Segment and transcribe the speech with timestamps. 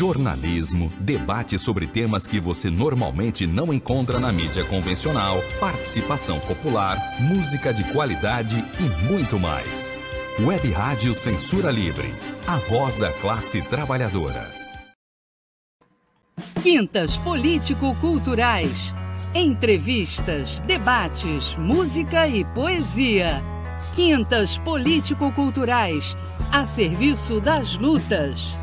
[0.00, 7.70] jornalismo, debate sobre temas que você normalmente não encontra na mídia convencional, participação popular, música
[7.70, 9.90] de qualidade e muito mais.
[10.38, 12.14] Web Rádio Censura Livre,
[12.46, 14.50] a voz da classe trabalhadora.
[16.62, 18.94] Quintas Político-Culturais.
[19.34, 23.42] Entrevistas, debates, música e poesia.
[23.94, 26.16] Quintas Político-Culturais,
[26.50, 28.58] a serviço das lutas.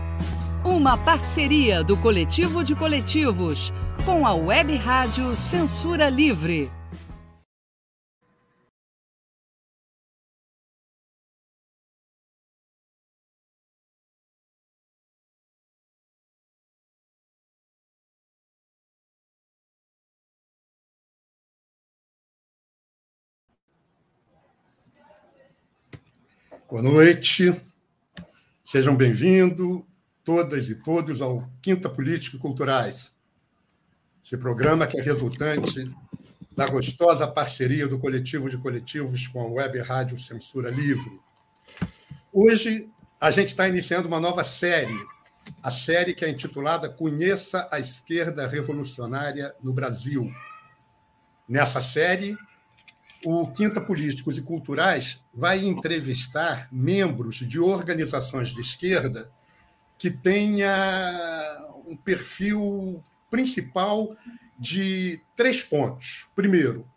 [0.67, 3.71] Uma parceria do Coletivo de Coletivos
[4.05, 6.69] com a Web Rádio Censura Livre.
[26.69, 27.55] Boa noite,
[28.65, 29.86] sejam bem-vindos
[30.27, 33.15] todas e todos ao Quinta Política e Culturais.
[34.21, 35.89] Esse programa que é resultante
[36.53, 41.17] da gostosa parceria do Coletivo de Coletivos com a Web Rádio Censura Livre.
[42.33, 42.89] Hoje
[43.21, 44.99] a gente está iniciando uma nova série,
[45.63, 50.29] a série que é intitulada Conheça a Esquerda Revolucionária no Brasil.
[51.47, 52.37] Nessa série,
[53.23, 59.31] o Quinta Políticos e Culturais vai entrevistar membros de organizações de esquerda
[59.97, 60.71] que tenha
[61.87, 64.15] um perfil principal
[64.57, 66.27] de três pontos.
[66.35, 66.87] Primeiro,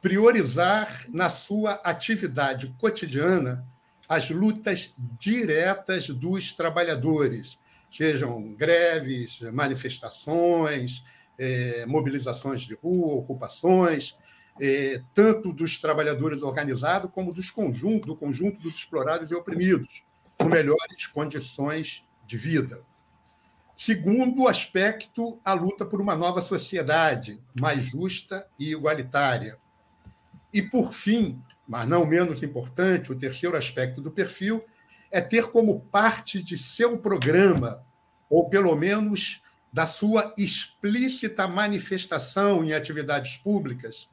[0.00, 3.66] priorizar na sua atividade cotidiana
[4.08, 7.58] as lutas diretas dos trabalhadores,
[7.90, 11.04] sejam greves, manifestações,
[11.38, 14.16] eh, mobilizações de rua, ocupações,
[14.60, 20.04] é, tanto dos trabalhadores organizados como dos conjunto, do conjunto dos explorados e oprimidos,
[20.36, 22.80] com melhores condições de vida.
[23.76, 29.58] Segundo aspecto, a luta por uma nova sociedade mais justa e igualitária.
[30.50, 34.64] E, por fim, mas não menos importante, o terceiro aspecto do perfil
[35.10, 37.84] é ter como parte de seu programa,
[38.30, 44.08] ou pelo menos da sua explícita manifestação em atividades públicas,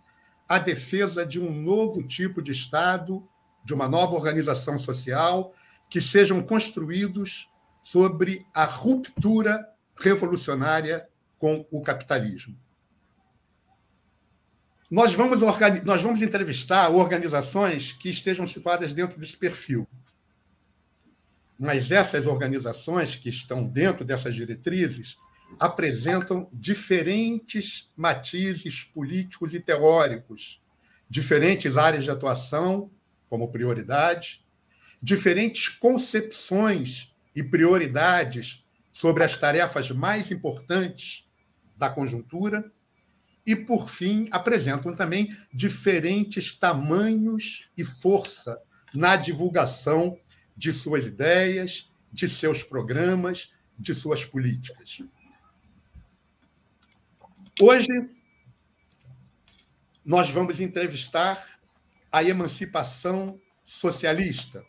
[0.46, 3.26] a defesa de um novo tipo de Estado,
[3.64, 5.54] de uma nova organização social,
[5.90, 7.50] que sejam construídos
[7.84, 11.08] sobre a ruptura revolucionária
[11.38, 12.58] com o capitalismo.
[14.90, 15.42] Nós vamos,
[15.86, 19.88] nós vamos entrevistar organizações que estejam situadas dentro desse perfil.
[21.60, 25.18] Mas essas organizações que estão dentro dessas diretrizes
[25.60, 30.62] apresentam diferentes matizes políticos e teóricos,
[31.10, 32.90] diferentes áreas de atuação
[33.30, 34.44] como prioridade,
[35.02, 41.26] diferentes concepções e prioridades sobre as tarefas mais importantes
[41.78, 42.70] da conjuntura
[43.46, 48.62] e, por fim, apresentam também diferentes tamanhos e força
[48.94, 50.20] na divulgação
[50.58, 55.02] de suas ideias, de seus programas, de suas políticas.
[57.62, 57.88] Hoje,
[60.04, 61.58] nós vamos entrevistar
[62.12, 64.62] a emancipação socialista.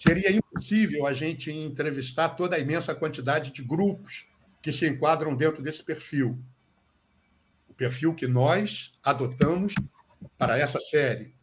[0.00, 4.26] Seria impossível a gente entrevistar toda a imensa quantidade de grupos
[4.62, 6.42] que se enquadram dentro desse perfil.
[7.68, 9.74] O perfil que nós adotamos
[10.38, 11.34] para essa série.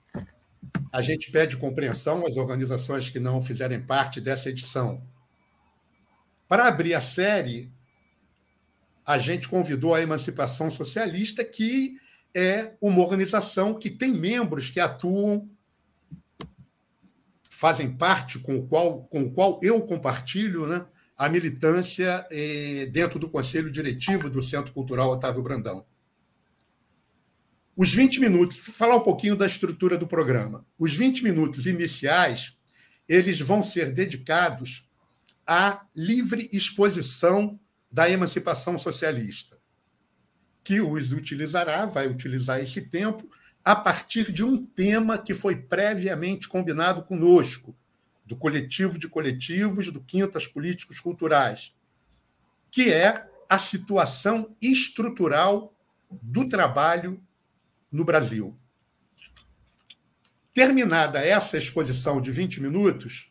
[0.92, 5.04] A gente pede compreensão às organizações que não fizerem parte dessa edição.
[6.48, 7.72] Para abrir a série,
[9.06, 11.96] a gente convidou a Emancipação Socialista, que
[12.34, 15.48] é uma organização que tem membros que atuam,
[17.58, 20.86] fazem parte com o qual, com o qual eu compartilho né,
[21.18, 25.84] a militância eh, dentro do Conselho Diretivo do Centro Cultural Otávio Brandão.
[27.76, 30.68] Os 20 minutos, vou falar um pouquinho da estrutura do programa.
[30.78, 32.56] Os 20 minutos iniciais,
[33.10, 34.88] eles vão ser dedicados
[35.44, 37.60] à livre exposição
[37.92, 39.58] da emancipação socialista,
[40.64, 43.28] que os utilizará, vai utilizar esse tempo,
[43.68, 47.76] a partir de um tema que foi previamente combinado conosco,
[48.26, 51.76] do coletivo de coletivos, do Quintas Políticos Culturais,
[52.72, 55.76] que é a situação estrutural
[56.10, 57.22] do trabalho
[57.92, 58.58] no Brasil.
[60.54, 63.30] Terminada essa exposição de 20 minutos,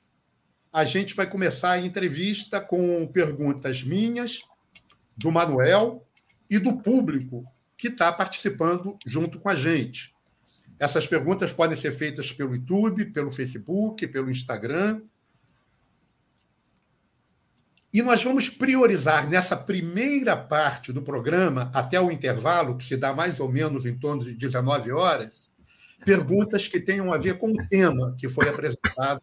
[0.70, 4.42] a gente vai começar a entrevista com perguntas minhas,
[5.16, 6.06] do Manuel
[6.50, 10.14] e do público que está participando junto com a gente.
[10.78, 15.00] Essas perguntas podem ser feitas pelo YouTube, pelo Facebook, pelo Instagram.
[17.92, 23.14] E nós vamos priorizar nessa primeira parte do programa, até o intervalo, que se dá
[23.14, 25.50] mais ou menos em torno de 19 horas,
[26.04, 29.22] perguntas que tenham a ver com o tema que foi apresentado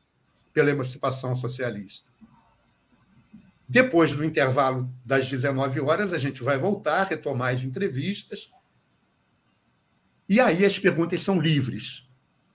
[0.52, 2.12] pela emancipação socialista.
[3.68, 8.50] Depois do intervalo das 19 horas, a gente vai voltar, retomar as entrevistas.
[10.34, 12.10] E aí as perguntas são livres,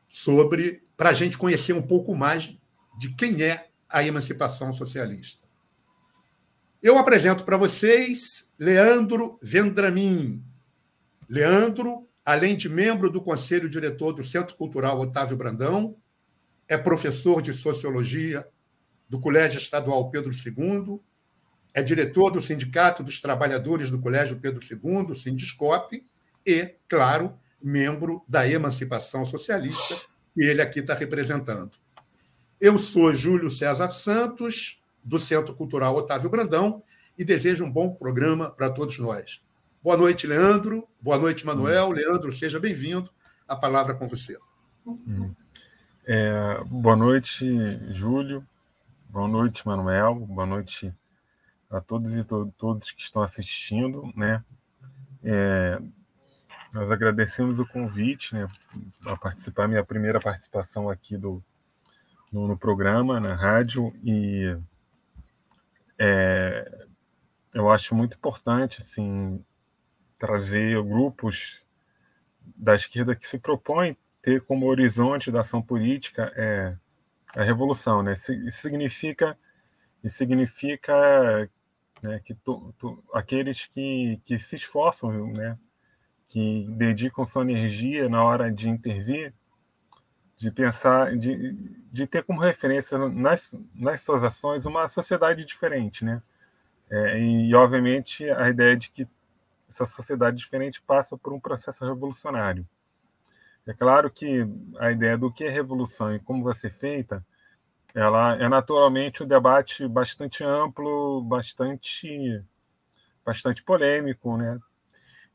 [0.08, 2.58] sobre para a gente conhecer um pouco mais
[2.98, 5.46] de quem é a emancipação socialista.
[6.82, 10.42] Eu apresento para vocês Leandro Vendramin.
[11.28, 15.94] Leandro, além de membro do Conselho Diretor do Centro Cultural Otávio Brandão,
[16.66, 18.44] é professor de Sociologia
[19.08, 21.00] do Colégio Estadual Pedro II,
[21.72, 26.04] é diretor do Sindicato dos Trabalhadores do Colégio Pedro II, Sindiscope,
[26.44, 29.96] e, claro, membro da Emancipação Socialista,
[30.34, 31.72] que ele aqui está representando.
[32.60, 36.82] Eu sou Júlio César Santos, do Centro Cultural Otávio Brandão
[37.16, 39.42] e desejo um bom programa para todos nós.
[39.82, 40.86] Boa noite, Leandro.
[41.00, 41.90] Boa noite, Manuel.
[41.90, 43.10] Leandro, seja bem-vindo.
[43.46, 44.36] A palavra é com você.
[46.06, 47.46] É, boa noite,
[47.92, 48.46] Júlio.
[49.08, 50.14] Boa noite, Manuel.
[50.14, 50.92] Boa noite
[51.70, 54.44] a todos e to todos que estão assistindo, né?
[55.22, 55.80] É,
[56.72, 58.46] nós agradecemos o convite, né,
[59.06, 61.42] a participar minha primeira participação aqui do
[62.32, 64.56] no, no programa na rádio e
[65.98, 66.86] é,
[67.54, 69.42] eu acho muito importante assim
[70.18, 71.62] trazer grupos
[72.56, 76.76] da esquerda que se propõem ter como horizonte da ação política é
[77.36, 78.14] a revolução, né?
[78.14, 79.38] Isso significa
[80.02, 81.50] isso significa
[82.02, 85.58] né, que tu, tu, aqueles que, que se esforçam, né,
[86.28, 89.32] que dedicam sua energia na hora de intervir,
[90.36, 91.52] de pensar, de,
[91.90, 96.22] de ter como referência nas, nas suas ações uma sociedade diferente, né?
[96.90, 99.06] É, e, obviamente, a ideia de que
[99.68, 102.66] essa sociedade diferente passa por um processo revolucionário.
[103.66, 104.46] É claro que
[104.78, 107.24] a ideia do que é revolução e como vai ser feita,
[107.94, 112.42] ela é naturalmente um debate bastante amplo, bastante,
[113.24, 114.58] bastante polêmico, né?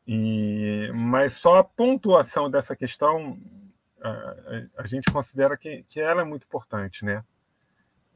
[0.08, 3.40] E, mas só a pontuação dessa questão
[4.04, 7.24] a, a gente considera que, que ela é muito importante, né?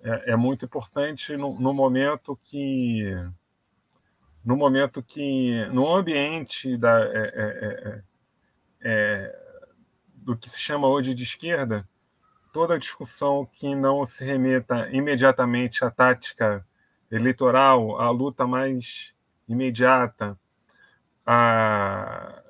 [0.01, 3.15] É, é muito importante no, no, momento que
[4.45, 8.03] no momento que no ambiente da é é, é, é,
[8.81, 9.39] é,
[10.13, 11.87] do que se chama hoje de esquerda
[12.53, 16.63] toda discussão que não se remeta imediatamente à tática
[17.09, 19.15] eleitoral à luta mais
[19.47, 20.37] imediata
[21.27, 22.41] a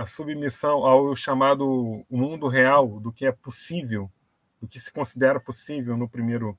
[0.00, 4.10] a submissão ao chamado mundo real do que é possível,
[4.58, 6.58] do que se considera possível no primeiro,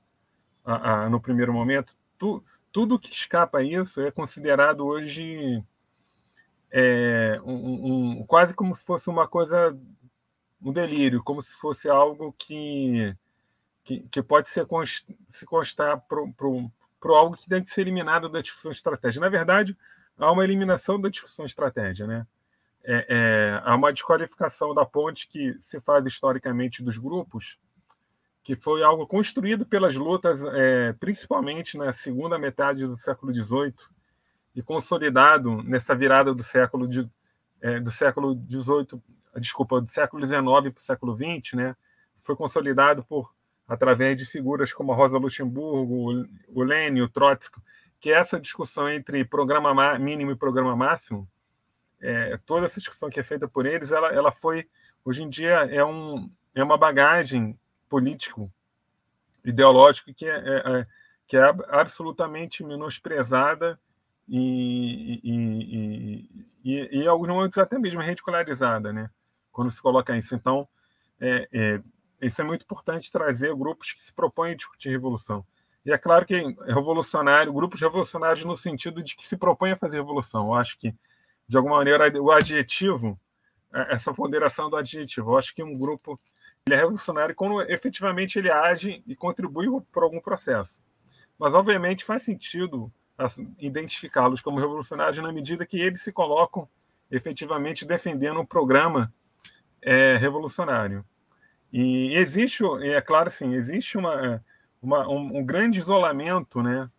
[0.64, 5.60] a, a, no primeiro momento, tu, tudo que escapa a isso é considerado hoje
[6.70, 9.76] é, um, um, quase como se fosse uma coisa,
[10.62, 13.12] um delírio, como se fosse algo que,
[13.82, 14.66] que, que pode ser,
[15.30, 19.20] se constar para algo que deve ser eliminado da discussão estratégia.
[19.20, 19.76] Na verdade,
[20.18, 22.26] há uma eliminação da discussão estratégia, né?
[22.84, 27.58] é, é, há uma desqualificação da ponte que se faz historicamente dos grupos,
[28.42, 33.74] que foi algo construído pelas lutas, é, principalmente na segunda metade do século XVIII,
[34.54, 37.08] e consolidado nessa virada do século de,
[37.60, 39.00] é, do século XVIII,
[39.38, 41.76] desculpa, do século XIX para o século XX, né?
[42.20, 43.32] Foi consolidado por
[43.66, 47.58] através de figuras como a Rosa Luxemburgo, o Lenin, o Trotsky,
[48.02, 51.26] que essa discussão entre programa mínimo e programa máximo,
[52.00, 54.68] é, toda essa discussão que é feita por eles, ela, ela foi,
[55.04, 57.56] hoje em dia, é, um, é uma bagagem
[57.88, 58.52] político,
[59.44, 60.86] ideológico que é, é, é
[61.28, 63.78] que é absolutamente menosprezada
[64.28, 66.28] e, e,
[66.64, 69.08] e, e em alguns momentos até mesmo ridicularizada, né?
[69.52, 70.34] quando se coloca isso.
[70.34, 70.68] Então,
[71.20, 71.80] é, é,
[72.20, 75.46] isso é muito importante trazer grupos que se propõem a discutir revolução.
[75.84, 76.34] E é claro que
[76.66, 80.46] revolucionário, grupos revolucionários no sentido de que se propõem a fazer revolução.
[80.46, 80.94] Eu acho que
[81.48, 83.18] de alguma maneira, o adjetivo,
[83.74, 85.32] é, essa ponderação do adjetivo.
[85.32, 86.18] Eu acho que um grupo
[86.66, 90.80] ele é revolucionário quando efetivamente ele age e contribui por algum processo.
[91.38, 92.92] Mas, obviamente, faz sentido
[93.58, 96.68] identificá-los como revolucionários na medida que eles se colocam
[97.10, 99.12] efetivamente defendendo um programa
[99.82, 101.04] é, revolucionário.
[101.72, 104.42] E existe, é claro, sim, existe uma,
[104.82, 106.90] uma um, um grande isolamento né,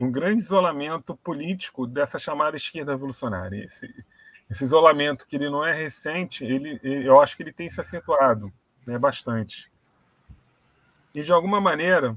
[0.00, 3.64] um grande isolamento político dessa chamada esquerda revolucionária.
[3.64, 4.04] Esse,
[4.48, 8.52] esse isolamento, que ele não é recente, ele, eu acho que ele tem se acentuado
[8.86, 9.70] né, bastante.
[11.14, 12.16] E, de alguma maneira,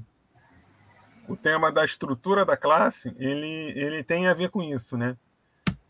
[1.28, 5.16] o tema da estrutura da classe ele, ele tem a ver com isso, né?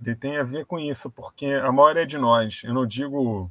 [0.00, 3.50] Ele tem a ver com isso, porque a maioria de nós, eu não digo,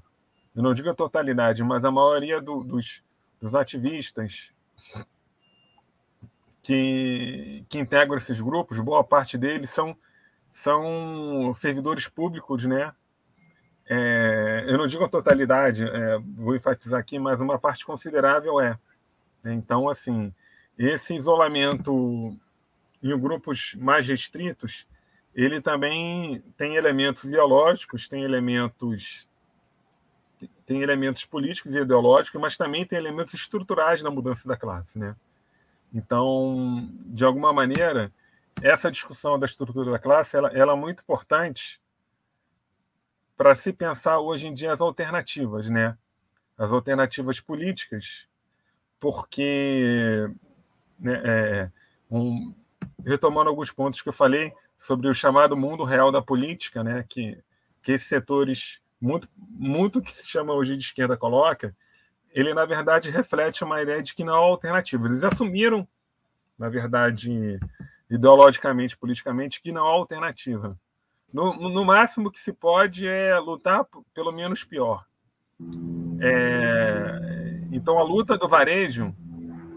[0.55, 3.03] eu não digo a totalidade, mas a maioria do, dos,
[3.39, 4.51] dos ativistas
[6.61, 9.95] que, que integram esses grupos, boa parte deles são,
[10.49, 12.93] são servidores públicos, né?
[13.89, 18.77] É, eu não digo a totalidade, é, vou enfatizar aqui, mas uma parte considerável é.
[19.43, 20.33] Então, assim,
[20.77, 22.37] esse isolamento
[23.01, 24.87] em grupos mais restritos,
[25.33, 29.27] ele também tem elementos ideológicos, tem elementos
[30.65, 35.15] tem elementos políticos e ideológicos, mas também tem elementos estruturais na mudança da classe, né?
[35.93, 38.11] Então, de alguma maneira,
[38.61, 41.81] essa discussão da estrutura da classe, ela, ela é muito importante
[43.35, 45.97] para se pensar hoje em dia as alternativas, né?
[46.57, 48.27] As alternativas políticas,
[48.99, 50.29] porque
[50.99, 51.71] né, é,
[52.09, 52.53] um,
[53.03, 57.37] retomando alguns pontos que eu falei sobre o chamado mundo real da política, né, que,
[57.81, 61.75] que esses setores, muito, muito que se chama hoje de esquerda coloca,
[62.33, 65.07] ele, na verdade, reflete uma ideia de que não há alternativa.
[65.07, 65.87] Eles assumiram,
[66.57, 67.59] na verdade,
[68.09, 70.77] ideologicamente, politicamente, que não há alternativa.
[71.33, 75.05] No, no máximo que se pode é lutar pelo menos pior.
[76.19, 79.15] É, então, a luta do varejo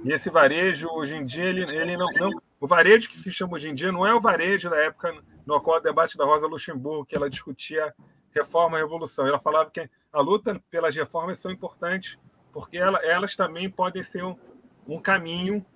[0.05, 2.31] e esse varejo, hoje em dia, ele, ele não, não,
[2.61, 5.15] O varejo que se chama hoje em dia não é o varejo da época
[5.47, 7.95] no qual o debate da Rosa Luxemburgo, que ela discutia
[8.31, 9.27] reforma e revolução.
[9.27, 12.19] Ela falava que a luta pelas reformas são importantes,
[12.55, 14.37] porque ela, elas também podem ser um,
[14.87, 15.67] um caminho,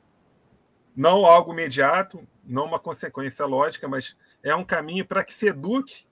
[0.94, 6.06] não algo imediato, não uma consequência lógica, mas é um caminho para que se eduque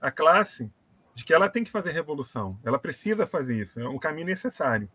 [0.00, 0.70] a classe
[1.14, 4.88] de que ela tem que fazer revolução, ela precisa fazer isso, é um caminho necessário.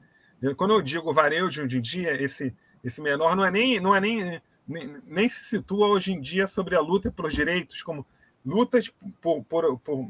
[0.55, 3.99] Quando eu digo varejo hoje em dia, esse, esse menor não é nem, não é
[3.99, 8.05] nem, nem, nem se situa hoje em dia sobre a luta pelos direitos, como
[8.45, 8.89] lutas
[9.21, 10.09] por, por, por,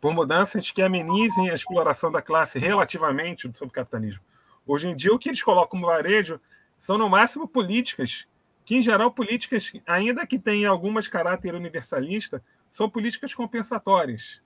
[0.00, 4.22] por mudanças que amenizem a exploração da classe relativamente sobre o capitalismo.
[4.66, 6.40] Hoje em dia, o que eles colocam como varejo
[6.78, 8.26] são, no máximo, políticas,
[8.64, 14.40] que, em geral, políticas, ainda que tenham algumas caráter universalista, são políticas compensatórias,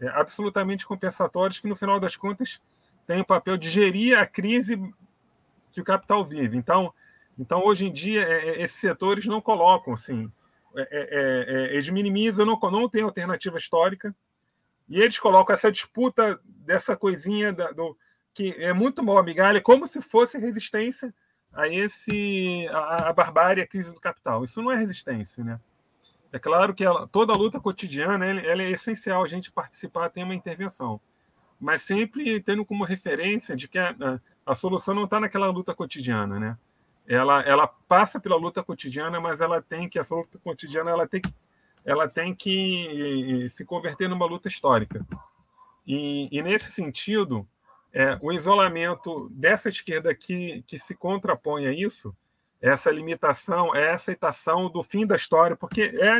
[0.00, 2.60] é, absolutamente compensatórias, que, no final das contas,
[3.06, 4.76] tem o papel de gerir a crise
[5.70, 6.56] que o capital vive.
[6.56, 6.92] Então,
[7.38, 10.32] então hoje em dia, é, é esses setores não colocam, assim,
[10.74, 14.14] é, é, é, eles minimizam, não, não tem alternativa histórica,
[14.88, 17.96] e eles colocam essa disputa dessa coisinha da, do,
[18.34, 21.14] que é muito mal amigável, como se fosse resistência
[21.52, 24.44] a esse a, a barbárie, a crise do capital.
[24.44, 25.60] Isso não é resistência, né?
[26.32, 30.08] É claro que ela, toda a luta cotidiana ela, ela é essencial a gente participar,
[30.08, 31.00] tem uma intervenção
[31.62, 33.90] mas sempre tendo como referência de que a,
[34.44, 36.58] a, a solução não está naquela luta cotidiana, né?
[37.06, 41.20] Ela, ela passa pela luta cotidiana, mas ela tem que essa luta cotidiana ela tem
[41.20, 41.32] que
[41.84, 45.06] ela tem que se converter numa luta histórica.
[45.86, 47.46] E, e nesse sentido,
[47.92, 52.14] é, o isolamento dessa esquerda que, que se contrapõe a isso,
[52.60, 56.18] essa limitação, é a aceitação do fim da história, porque é a,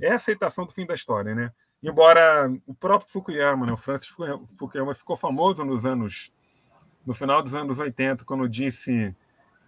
[0.00, 1.52] é a aceitação do fim da história, né?
[1.82, 4.14] embora o próprio Fukuyama, né, o Francis
[4.56, 6.30] Fukuyama, ficou famoso nos anos,
[7.06, 9.14] no final dos anos 80, quando disse,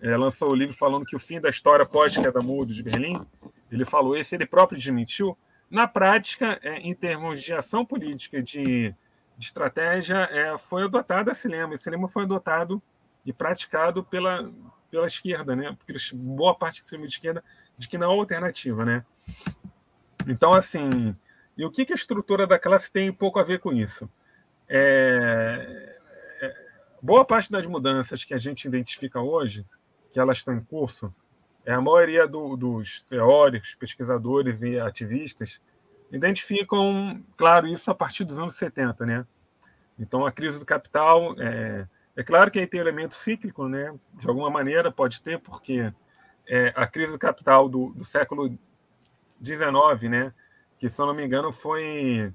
[0.00, 3.26] é, lançou o livro falando que o fim da história pós-queda mudo de Berlim,
[3.70, 5.36] ele falou esse, ele próprio desmentiu.
[5.70, 8.94] Na prática, é, em termos de ação política, de,
[9.36, 11.74] de estratégia, é, foi adotado esse lema.
[11.74, 12.82] Esse lema foi adotado
[13.24, 14.50] e praticado pela,
[14.90, 15.76] pela esquerda, né?
[15.78, 17.42] Porque boa parte do sistema de esquerda
[17.76, 19.04] de que não há alternativa, né?
[20.26, 21.16] Então, assim,
[21.56, 24.08] e o que, que a estrutura da classe tem pouco a ver com isso?
[24.68, 25.98] É,
[26.40, 26.54] é,
[27.00, 29.66] boa parte das mudanças que a gente identifica hoje,
[30.12, 31.14] que elas estão em curso,
[31.64, 35.60] é a maioria do, dos teóricos, pesquisadores e ativistas
[36.12, 39.26] identificam, claro, isso a partir dos anos 70, né?
[39.98, 43.94] Então, a crise do capital, é, é claro que aí tem elemento cíclico, né?
[44.14, 45.92] De alguma maneira pode ter, porque
[46.46, 48.56] é, a crise do capital do, do século
[49.42, 50.32] XIX, né?
[50.82, 52.32] que, se eu não me engano, foi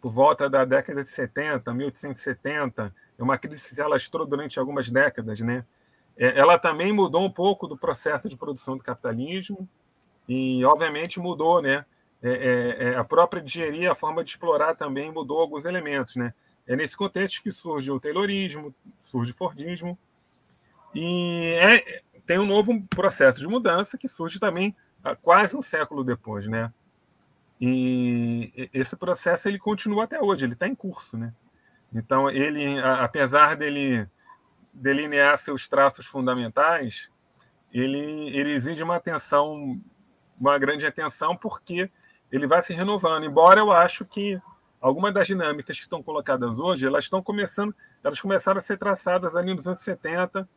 [0.00, 4.90] por volta da década de 70, 1870, é uma crise que se alastrou durante algumas
[4.90, 5.66] décadas, né?
[6.16, 9.68] É, ela também mudou um pouco do processo de produção do capitalismo
[10.26, 11.84] e, obviamente, mudou, né?
[12.22, 16.34] É, é, é, a própria engenharia, a forma de explorar também mudou alguns elementos, né?
[16.66, 19.98] É nesse contexto que surge o Taylorismo, surge o Fordismo
[20.94, 24.76] e é, tem um novo processo de mudança que surge também
[25.22, 26.72] quase um século depois, né?
[27.58, 31.32] E esse processo ele continua até hoje, ele está em curso, né?
[31.92, 34.06] Então ele, apesar dele
[34.72, 37.10] delinear seus traços fundamentais,
[37.72, 39.80] ele, ele exige uma atenção,
[40.38, 41.90] uma grande atenção, porque
[42.30, 43.24] ele vai se renovando.
[43.24, 44.40] Embora eu acho que
[44.80, 49.36] algumas das dinâmicas que estão colocadas hoje, elas estão começando, elas começaram a ser traçadas
[49.36, 50.48] ali nos anos 70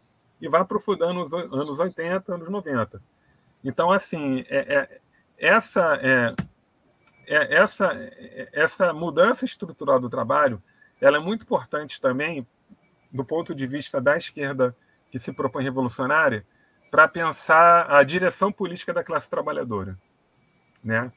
[0.42, 3.02] e vai aprofundando nos anos 80, anos 90.
[3.64, 5.00] Então, assim, é, é,
[5.38, 6.36] essa, é,
[7.28, 7.92] é, essa,
[8.52, 10.62] essa mudança estrutural do trabalho
[11.00, 12.48] ela é muito importante também
[13.12, 14.76] do ponto de vista da esquerda
[15.12, 16.46] que se propõe revolucionária
[16.90, 19.98] para pensar a direção política da classe trabalhadora.
[20.84, 21.12] Né?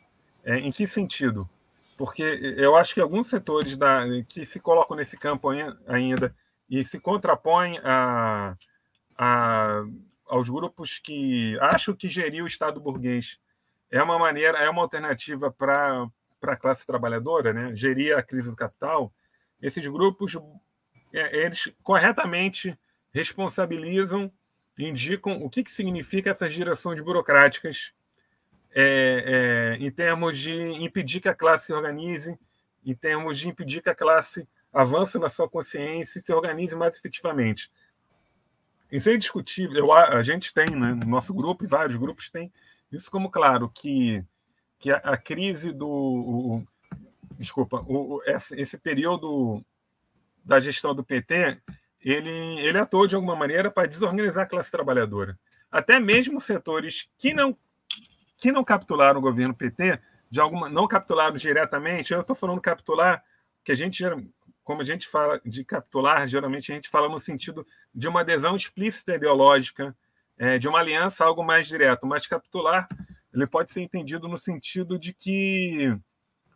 [0.47, 1.51] É, em que sentido?
[1.99, 5.49] Porque eu acho que alguns setores da, que se colocam nesse campo
[5.89, 6.33] ainda
[6.71, 8.57] e se contrapõem a,
[9.19, 9.83] a,
[10.25, 13.41] aos grupos que acham que gerir o Estado burguês
[13.91, 16.09] é uma maneira, é uma alternativa para
[16.43, 17.75] a classe trabalhadora, né?
[17.75, 19.13] gerir a crise do capital,
[19.61, 20.37] esses grupos
[21.13, 22.79] é, eles corretamente
[23.13, 24.31] responsabilizam,
[24.79, 27.96] indicam o que, que significa essas direções burocráticas
[28.79, 32.39] é, é, em termos de impedir que a classe se organize,
[32.85, 36.95] em termos de impedir que a classe avance na sua consciência e se organize mais
[36.95, 37.71] efetivamente.
[38.93, 39.77] Isso é indiscutível.
[39.79, 42.53] Eu, a gente tem, né, no nosso grupo, e vários grupos têm
[42.93, 44.23] isso como claro, que,
[44.79, 45.89] que a, a crise do.
[45.89, 46.67] O,
[47.39, 48.21] desculpa, o,
[48.53, 49.65] esse período
[50.45, 51.59] da gestão do PT,
[52.01, 55.39] ele, ele atuou de alguma maneira para desorganizar a classe trabalhadora.
[55.73, 57.57] Até mesmo setores que não,
[58.37, 59.99] que não capitularam o governo PT,
[60.31, 63.23] de alguma, não capitularam diretamente, eu estou falando capitular,
[63.65, 64.05] que a gente,
[64.63, 68.55] como a gente fala de capitular, geralmente a gente fala no sentido de uma adesão
[68.57, 69.97] explícita ideológica,
[70.39, 72.87] é, de uma aliança algo mais direto, mas capitular
[73.37, 75.95] ele pode ser entendido no sentido de que,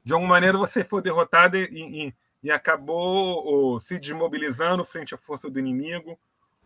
[0.03, 1.69] de alguma maneira, você foi derrotado e,
[2.09, 6.19] e, e acabou ou, se desmobilizando frente à força do inimigo,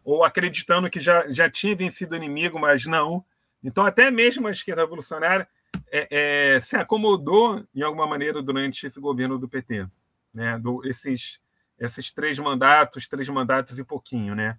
[0.05, 3.25] ou acreditando que já, já tinha vencido o inimigo, mas não.
[3.65, 5.49] Então, até mesmo a esquerda revolucionária
[5.91, 9.89] é, é, se acomodou, em alguma maneira, durante esse governo do PT.
[10.33, 10.59] Né?
[10.59, 11.41] Do, esses,
[11.79, 14.59] esses três mandatos, três mandatos e pouquinho, né?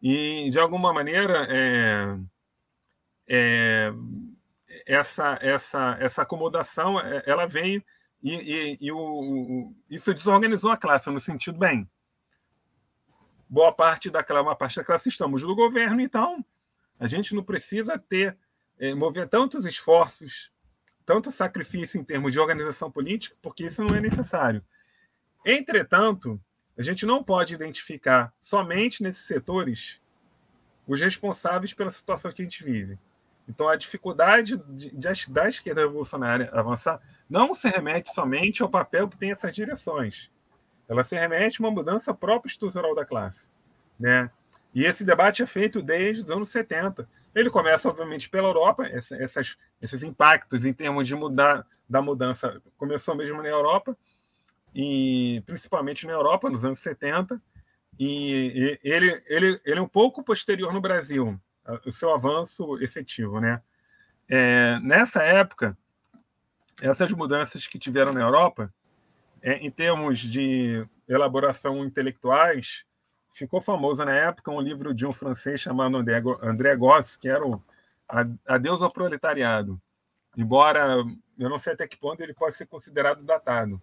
[0.00, 2.18] E, de alguma maneira, é,
[3.26, 3.92] é,
[4.86, 7.82] essa, essa, essa acomodação é, ela veio
[8.22, 11.88] e, e, e o, isso desorganizou a classe, no sentido, bem,
[13.48, 16.44] boa parte daquela uma parte da classe estamos no governo, então
[16.98, 18.36] a gente não precisa ter,
[18.96, 20.50] mover tantos esforços,
[21.04, 24.64] tanto sacrifício em termos de organização política, porque isso não é necessário.
[25.44, 26.40] Entretanto,
[26.76, 30.00] a gente não pode identificar somente nesses setores
[30.86, 32.98] os responsáveis pela situação que a gente vive.
[33.48, 39.08] Então, a dificuldade de, de, da esquerda revolucionária avançar não se remete somente ao papel
[39.08, 40.30] que tem essas direções.
[40.88, 43.48] Ela se remete a uma mudança própria estrutural da classe.
[43.98, 44.30] Né?
[44.74, 47.08] E esse debate é feito desde os anos 70.
[47.34, 53.14] Ele começa, obviamente, pela Europa, essas, esses impactos em termos de mudar da mudança começou
[53.14, 53.96] mesmo na Europa,
[54.74, 57.40] e principalmente na Europa, nos anos 70,
[57.98, 61.38] e, e ele, ele, ele é um pouco posterior no Brasil,
[61.84, 63.40] o seu avanço efetivo.
[63.40, 63.60] Né?
[64.28, 65.76] É, nessa época,
[66.80, 68.72] essas mudanças que tiveram na Europa,
[69.42, 72.84] é, em termos de elaboração intelectuais,
[73.34, 77.62] ficou famoso na época um livro de um francês chamado André, Goff, que era o
[78.46, 79.78] Adeus ao Proletariado.
[80.36, 81.04] Embora
[81.38, 83.80] eu não sei até que ponto ele pode ser considerado datado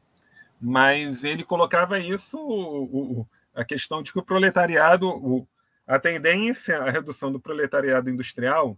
[0.61, 5.47] mas ele colocava isso, o, o, a questão de que o proletariado, o,
[5.87, 8.77] a tendência à redução do proletariado industrial,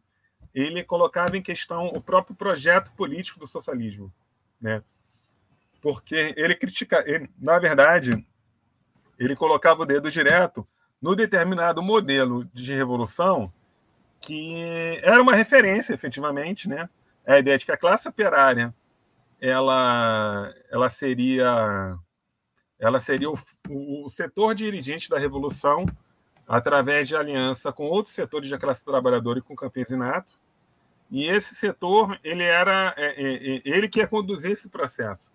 [0.55, 4.13] ele colocava em questão o próprio projeto político do socialismo,
[4.61, 4.81] né?
[5.81, 8.25] Porque ele critica, ele, na verdade,
[9.17, 10.67] ele colocava o dedo direto
[11.01, 13.51] no determinado modelo de revolução
[14.23, 16.89] que era uma referência, efetivamente, né?
[17.27, 18.73] A ideia de que a classe operária
[19.39, 21.97] ela, ela seria
[22.79, 23.37] ela seria o,
[23.69, 25.85] o, setor dirigente da revolução
[26.47, 30.33] através de aliança com outros setores da classe trabalhadora e com o campesinato.
[31.11, 35.31] E esse setor ele era é, é, é, ele que ia conduzir esse processo.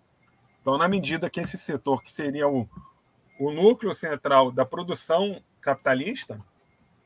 [0.61, 2.67] Então, na medida que esse setor que seria o,
[3.39, 6.39] o núcleo central da produção capitalista,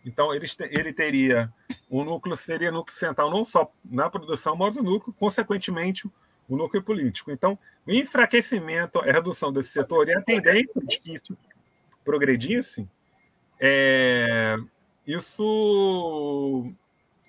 [0.05, 1.53] então ele, ele teria
[1.89, 6.09] o núcleo seria núcleo central não só na produção, mas o núcleo consequentemente
[6.49, 7.31] o núcleo político.
[7.31, 11.37] Então, o enfraquecimento, a redução desse setor e a tendência de que isso
[12.03, 12.87] progredisse,
[13.59, 14.57] é,
[15.05, 16.73] isso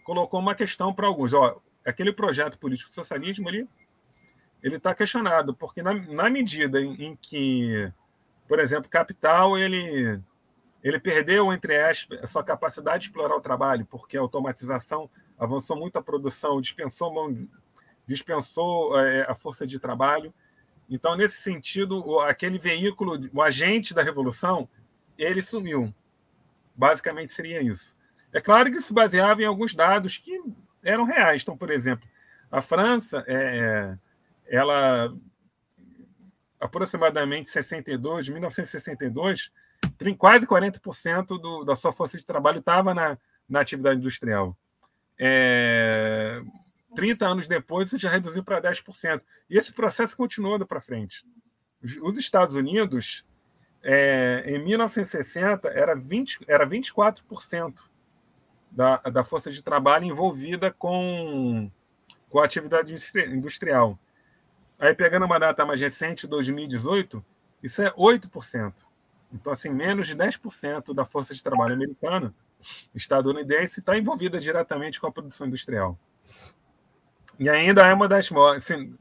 [0.02, 1.32] colocou uma questão para alguns.
[1.32, 3.68] Ó, aquele projeto político socialismo ali,
[4.62, 7.92] ele está questionado, porque na, na medida em, em, que,
[8.48, 10.20] por exemplo, capital ele
[10.82, 15.76] ele perdeu entre aspas a sua capacidade de explorar o trabalho, porque a automatização avançou
[15.76, 17.48] muito a produção, dispensou, mão,
[18.06, 20.32] dispensou é, a força de trabalho.
[20.88, 24.68] Então, nesse sentido, aquele veículo, o agente da revolução,
[25.16, 25.92] ele sumiu.
[26.76, 27.96] Basicamente seria isso.
[28.30, 30.38] É claro que isso baseava em alguns dados que
[30.82, 31.40] eram reais.
[31.40, 32.06] Então, por exemplo,
[32.50, 33.96] a França, é,
[34.46, 35.16] ela
[36.60, 39.50] aproximadamente 62, de 1962,
[40.16, 44.56] quase 40% do, da sua força de trabalho estava na, na atividade industrial.
[45.18, 46.42] É,
[46.94, 49.20] 30 anos depois, isso já reduziu para 10%.
[49.50, 51.24] E esse processo continuando para frente.
[52.02, 53.24] Os Estados Unidos,
[53.82, 57.74] é, em 1960, era, 20, era 24%
[58.70, 61.70] da, da força de trabalho envolvida com,
[62.28, 62.94] com a atividade
[63.28, 63.98] industrial.
[64.78, 67.24] Aí, pegando uma data mais recente, 2018,
[67.62, 68.72] isso é 8%.
[69.32, 72.34] Então, assim, menos de 10% da força de trabalho americana,
[72.94, 75.98] estadunidense, está envolvida diretamente com a produção industrial.
[77.38, 78.64] E ainda é uma das maiores.
[78.64, 78.96] Assim,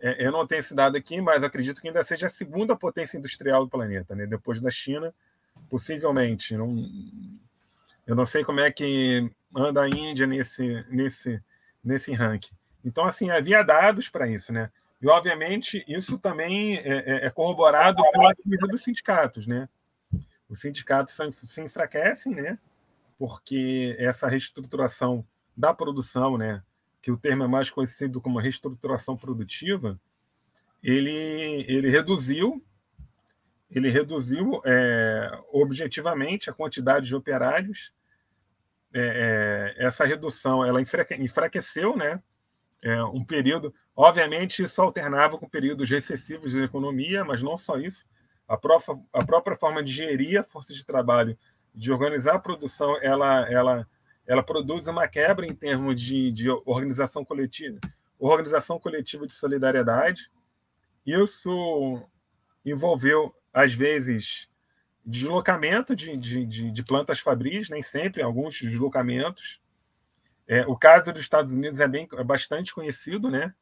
[0.00, 3.16] é, eu não tenho esse dado aqui, mas acredito que ainda seja a segunda potência
[3.16, 4.26] industrial do planeta, né?
[4.26, 5.14] depois da China,
[5.68, 6.56] possivelmente.
[6.56, 6.76] Não,
[8.06, 11.42] eu não sei como é que anda a Índia nesse, nesse,
[11.84, 12.54] nesse ranking.
[12.84, 14.70] Então, assim, havia dados para isso, né?
[15.00, 19.68] E, obviamente, isso também é, é, é corroborado pela atividade dos sindicatos, né?
[20.48, 22.58] Os sindicatos se enfraquecem, né?
[23.18, 25.24] Porque essa reestruturação
[25.56, 26.62] da produção, né?
[27.02, 29.98] Que o termo é mais conhecido como reestruturação produtiva,
[30.82, 32.62] ele, ele reduziu
[33.70, 37.92] ele reduziu é, objetivamente a quantidade de operários.
[38.92, 42.22] É, é, essa redução ela enfraqueceu né,
[42.82, 43.74] é, um período.
[43.94, 48.06] Obviamente, isso alternava com períodos recessivos de economia, mas não só isso.
[48.46, 51.36] A própria, a própria forma de gerir a força de trabalho,
[51.74, 53.86] de organizar a produção, ela, ela,
[54.26, 57.78] ela produz uma quebra em termos de, de organização coletiva,
[58.18, 60.30] organização coletiva de solidariedade.
[61.04, 62.02] Isso
[62.64, 64.48] envolveu, às vezes,
[65.04, 69.60] deslocamento de, de, de, de plantas fabris, nem sempre, alguns deslocamentos,
[70.48, 73.54] é, o caso dos Estados Unidos é, bem, é bastante conhecido, né?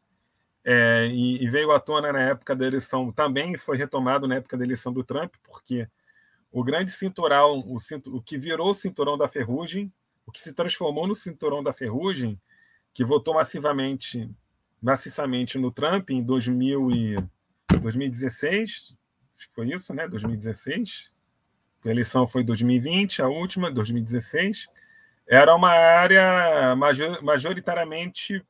[0.64, 4.56] É, e, e, veio à tona na época da eleição, também foi retomado na época
[4.56, 5.88] da eleição do Trump, porque
[6.50, 9.92] o grande cinturão, o, o que virou o cinturão da ferrugem,
[10.24, 12.40] o que se transformou no cinturão da ferrugem,
[12.94, 14.28] que votou massivamente,
[14.80, 17.16] maciçamente no Trump em 2000 e
[17.80, 18.96] 2016,
[19.36, 20.08] acho que foi isso, né?
[20.08, 21.12] 2016.
[21.84, 24.68] A eleição foi 2020, a última, 2016
[25.28, 26.76] era uma área
[27.22, 28.44] majoritariamente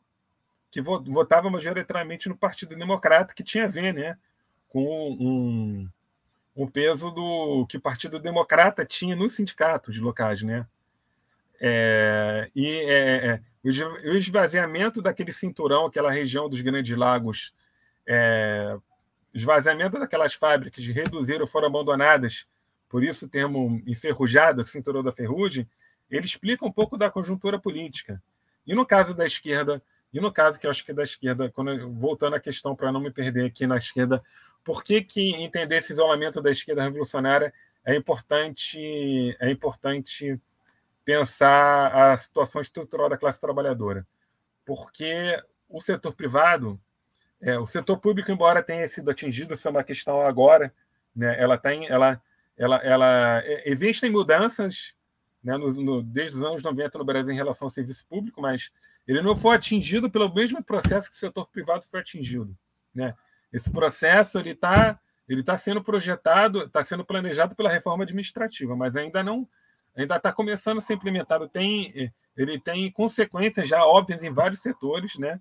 [0.71, 4.19] que votava majoritariamente no Partido Democrata, que tinha a ver né,
[4.69, 5.89] com um,
[6.55, 10.43] um peso do que o Partido Democrata tinha nos sindicatos locais.
[10.43, 10.67] Né?
[11.59, 17.55] É, e é, é o esvaziamento daquele cinturão, aquela região dos Grandes Lagos,
[18.07, 18.77] é,
[19.35, 22.47] esvaziamento daquelas fábricas reduziram, foram abandonadas,
[22.89, 25.69] por isso o termo enferrujado, cinturão da ferrugem,
[26.11, 28.23] ele explica um pouco da conjuntura política.
[28.67, 31.51] E no caso da esquerda, e no caso que eu acho que é da esquerda,
[31.51, 34.23] quando voltando à questão para não me perder aqui na esquerda,
[34.65, 37.53] por que, que entender esse isolamento da esquerda revolucionária
[37.85, 40.41] é importante, é importante
[41.05, 44.07] pensar a situação estrutural da classe trabalhadora?
[44.65, 46.81] Porque o setor privado,
[47.41, 50.73] é, o setor público, embora tenha sido atingido, isso é questão agora,
[51.15, 52.21] né, ela tem, ela,
[52.57, 54.95] ela, ela, é, existem mudanças
[55.47, 58.73] né, no, no, desde os anos 90 no Brasil em relação ao serviço público, mas
[59.07, 62.53] ele não foi atingido pelo mesmo processo que o setor privado foi atingido.
[62.93, 63.15] Né?
[63.53, 68.97] Esse processo ele está ele tá sendo projetado, está sendo planejado pela reforma administrativa, mas
[68.97, 69.49] ainda não
[69.97, 71.49] ainda está começando a ser implementado.
[71.49, 75.17] Tem, ele tem consequências já óbvias em vários setores.
[75.17, 75.41] Né?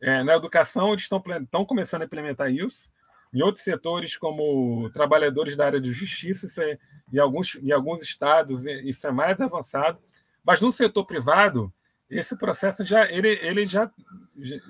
[0.00, 2.90] É, na educação, eles estão, começando a implementar isso.
[3.32, 6.78] Em outros setores, como trabalhadores da área de justiça, é,
[7.12, 9.98] em, alguns, em alguns estados isso é mais avançado.
[10.44, 11.72] Mas no setor privado,
[12.08, 13.90] esse processo já ele, ele já,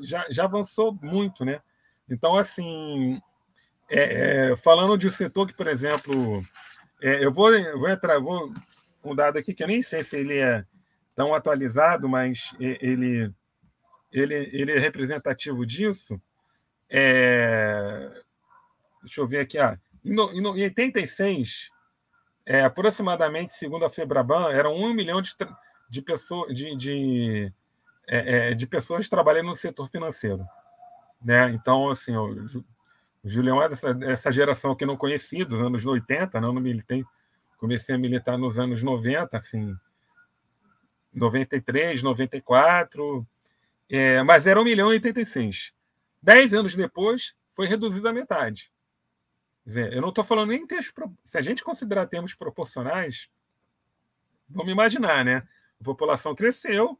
[0.03, 1.61] já, já avançou muito, né?
[2.09, 3.20] Então, assim,
[3.88, 6.42] é, é, falando de um setor que, por exemplo,
[7.01, 8.53] é, eu vou, eu vou entrar, vou
[9.03, 10.64] um dado aqui que eu nem sei se ele é
[11.16, 13.33] tão atualizado, mas ele,
[14.12, 16.20] ele, ele é representativo disso.
[16.88, 18.23] É,
[19.02, 19.58] Deixa eu ver aqui.
[19.58, 21.70] Ah, em, no, em 86,
[22.46, 25.34] é, aproximadamente, segundo a Febraban, eram um milhão de,
[25.88, 27.52] de, pessoas, de, de,
[28.06, 30.44] é, é, de pessoas trabalhando no setor financeiro.
[31.22, 31.50] Né?
[31.50, 32.64] Então, assim, o,
[33.22, 37.04] Julião é dessa, dessa geração que não conheci, dos anos 80, não, não militei,
[37.58, 39.76] comecei a militar nos anos 90, assim,
[41.12, 43.26] 93, 94,
[43.90, 45.72] é, mas era 1 milhão e 86.
[46.22, 48.70] Dez anos depois, foi reduzido à metade.
[49.76, 50.92] Eu não estou falando nem em termos.
[51.24, 53.28] Se a gente considerar termos proporcionais,
[54.48, 55.46] vamos imaginar, né?
[55.80, 56.98] A população cresceu,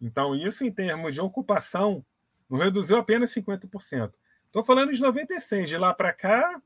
[0.00, 2.04] então isso em termos de ocupação
[2.48, 4.12] não reduziu apenas 50%.
[4.46, 6.60] Estou falando de 96, de lá para cá,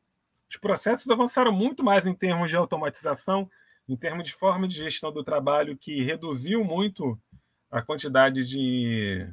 [0.49, 3.51] os processos avançaram muito mais em termos de automatização,
[3.89, 7.19] em termos de forma de gestão do trabalho, que reduziu muito
[7.71, 9.27] a quantidade de,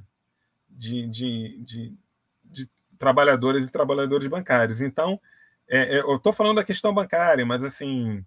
[0.70, 1.98] de, de, de,
[2.44, 4.82] de trabalhadores e trabalhadores bancários.
[4.82, 5.20] Então,
[5.70, 8.26] é, é, eu estou falando da questão bancária, mas assim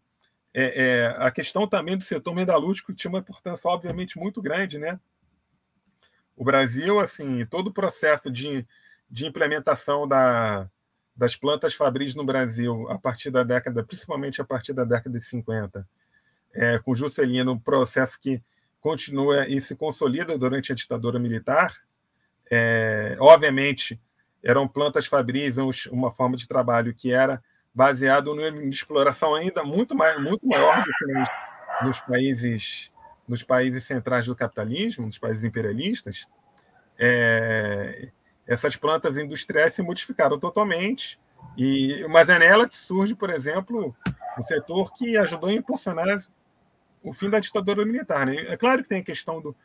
[0.55, 5.00] é, é, a questão também do setor metalúrgico tinha uma importância, obviamente, muito grande, né?
[6.37, 8.66] O Brasil, assim, todo o processo de,
[9.11, 10.68] de implementação da,
[11.16, 15.24] das plantas fabris no Brasil, a partir da década, principalmente a partir da década de
[15.24, 15.88] 50,
[16.55, 18.42] é, com Juscelino, um processo que
[18.78, 21.74] continua e se consolida durante a ditadura militar.
[22.50, 23.98] É, obviamente,
[24.42, 25.57] eram plantas fabris,
[25.90, 27.42] uma forma de trabalho que era
[27.74, 31.28] baseado em exploração ainda muito, mais, muito maior do que nos,
[31.83, 32.92] nos, países
[33.26, 36.26] nos países centrais do capitalismo, nos países imperialistas.
[36.98, 38.11] É,
[38.46, 41.18] essas plantas industriais se modificaram totalmente,
[41.57, 43.94] e, mas é nela que surge, por exemplo,
[44.37, 46.22] o setor que ajudou a impulsionar
[47.02, 48.26] o fim da ditadura militar.
[48.26, 48.37] Né?
[48.48, 49.57] É claro que tem a questão do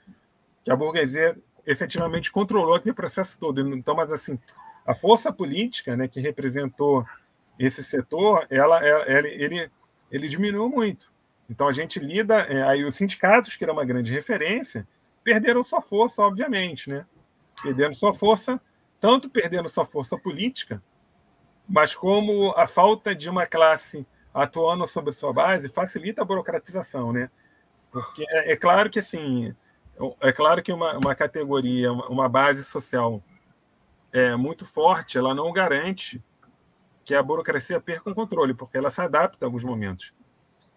[0.63, 3.61] que a burguesia efetivamente controlou aquele processo todo.
[3.75, 4.39] Então, mas assim,
[4.87, 7.05] a força política, né, que representou
[7.59, 9.69] esse setor, ela, ela ele,
[10.09, 11.11] ele diminuiu muito.
[11.49, 14.87] Então a gente lida, é, aí os sindicatos, que era uma grande referência,
[15.23, 17.05] perderam sua força, obviamente, né?
[17.61, 18.61] Perderam sua força,
[18.99, 20.81] tanto perdendo sua força política,
[21.67, 27.29] mas como a falta de uma classe atuando sobre sua base facilita a burocratização, né?
[27.91, 29.53] Porque é, é claro que assim,
[30.21, 33.21] é claro que uma, uma categoria, uma base social
[34.11, 36.21] é muito forte, ela não garante
[37.03, 40.13] que a burocracia perca o controle, porque ela se adapta a alguns momentos.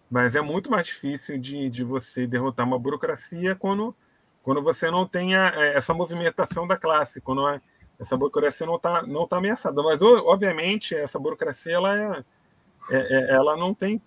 [0.09, 3.95] Mas é muito mais difícil de, de você derrotar uma burocracia quando,
[4.43, 7.61] quando você não tem a, é, essa movimentação da classe, quando a,
[7.99, 9.81] essa burocracia não está não tá ameaçada.
[9.83, 12.23] Mas, obviamente, essa burocracia ela é,
[12.89, 14.01] é, é, ela não tem.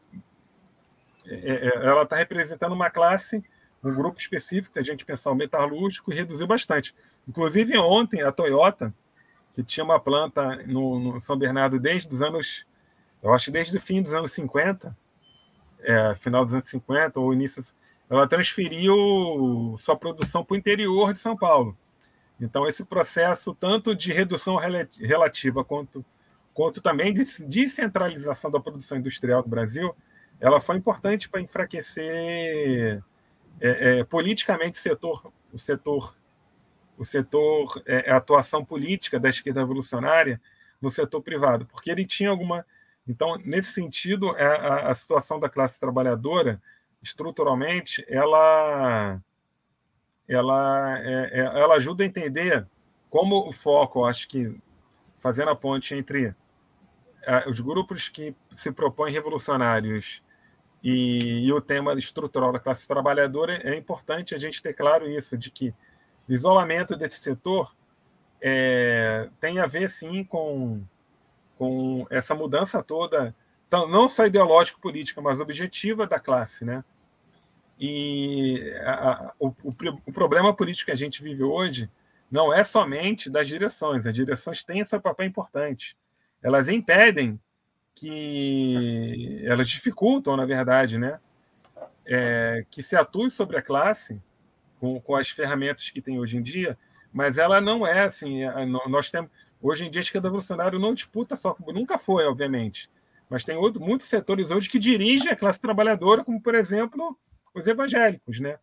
[1.26, 3.42] É, é, ela está representando uma classe,
[3.82, 6.94] um grupo específico, se a gente pensar o metalúrgico, reduziu bastante.
[7.28, 8.92] Inclusive, ontem, a Toyota,
[9.55, 12.67] que tinha uma planta no, no São Bernardo desde os anos.
[13.23, 14.97] Eu acho desde o fim dos anos 50,
[15.81, 17.64] é, final dos anos 50, ou início.
[18.11, 21.77] Ela transferiu sua produção para o interior de São Paulo.
[22.40, 26.05] Então, esse processo, tanto de redução relativa quanto
[26.55, 29.95] quanto também de descentralização da produção industrial do Brasil,
[30.40, 33.03] ela foi importante para enfraquecer
[33.61, 36.17] é, é, politicamente o setor, o setor,
[36.96, 40.40] o setor, é, a atuação política da esquerda revolucionária
[40.80, 42.64] no setor privado, porque ele tinha alguma.
[43.07, 46.61] Então, nesse sentido, a, é, a, a situação da classe trabalhadora,
[47.02, 49.20] estruturalmente, ela,
[50.28, 52.66] ela, é, é, ela ajuda a entender
[53.11, 54.57] como o foco, acho que
[55.20, 56.35] fazendo a ponte entre
[57.46, 60.22] os grupos que se propõem revolucionários
[60.83, 65.38] e, e, o tema estrutural da classe trabalhadora, é importante a gente ter claro isso,
[65.38, 65.72] de que
[66.28, 67.74] isolamento desse setor
[68.40, 70.82] é, tem a ver, sim, com,
[71.56, 73.34] com essa mudança toda,
[73.70, 76.84] não só ideológico-política, mas objetiva da classe, né?
[77.78, 79.54] E a, a, o,
[80.06, 81.90] o, problema político que a gente vive hoje
[82.30, 85.96] não é somente das direções, as direções têm esse papel importante,
[86.42, 87.40] elas impedem
[87.94, 91.18] que elas dificultam, na verdade, né,
[92.04, 94.20] é, que se atue sobre a classe
[94.85, 96.77] com, com as ferramentas que tem hoje em dia,
[97.11, 98.40] mas ela não é assim.
[98.87, 99.31] Nós temos
[99.62, 102.90] hoje em dia a esquerda revolucionária não disputa só, nunca foi, obviamente,
[103.31, 107.18] mas tem outro, muitos setores hoje que dirigem a classe trabalhadora, como por exemplo
[107.55, 108.59] os evangélicos, né?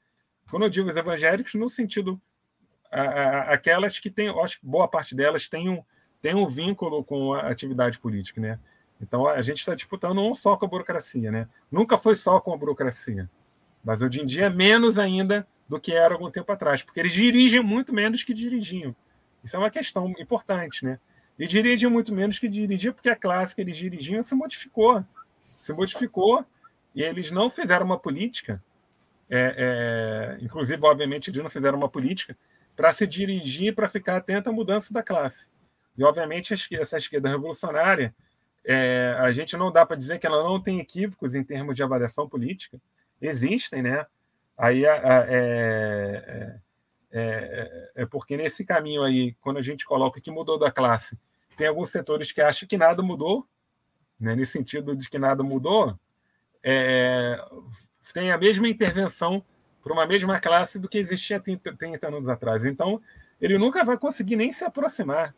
[0.51, 2.21] Quando eu digo os evangélicos, no sentido
[3.47, 5.81] aquelas que têm, acho que boa parte delas têm um,
[6.21, 8.59] tem um vínculo com a atividade política, né?
[9.01, 11.47] Então a gente está disputando não só com a burocracia, né?
[11.71, 13.27] Nunca foi só com a burocracia,
[13.83, 17.13] mas hoje em dia é menos ainda do que era algum tempo atrás, porque eles
[17.13, 18.93] dirigem muito menos que dirigiam.
[19.41, 20.99] Isso é uma questão importante, né?
[21.39, 25.01] E dirigem muito menos que dirigiam, porque a classe que eles dirigiam se modificou,
[25.41, 26.45] se modificou
[26.93, 28.61] e eles não fizeram uma política,
[29.29, 32.37] é, é, inclusive, obviamente, eles não fizeram uma política
[32.75, 35.47] para se dirigir, para ficar atento à mudança da classe.
[35.97, 38.13] E, obviamente, essa esquerda revolucionária,
[38.65, 41.81] é, a gente não dá para dizer que ela não tem equívocos em termos de
[41.81, 42.77] avaliação política.
[43.21, 44.05] Existem, né?
[44.61, 46.59] Aí é, é,
[47.11, 51.17] é, é, porque nesse caminho aí, quando a gente coloca que mudou da classe,
[51.57, 53.47] tem alguns setores que acham que nada mudou,
[54.19, 54.35] né?
[54.35, 55.99] nesse sentido de que nada mudou,
[56.61, 57.43] é,
[58.13, 59.43] tem a mesma intervenção
[59.81, 62.63] para uma mesma classe do que existia 30, 30 anos atrás.
[62.63, 63.01] Então,
[63.41, 65.33] ele nunca vai conseguir nem se aproximar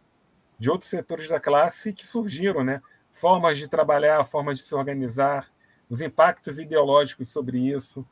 [0.59, 2.81] de outros setores da classe que surgiram, né?
[3.13, 5.49] Formas de trabalhar, formas de se organizar,
[5.89, 8.05] os impactos ideológicos sobre isso.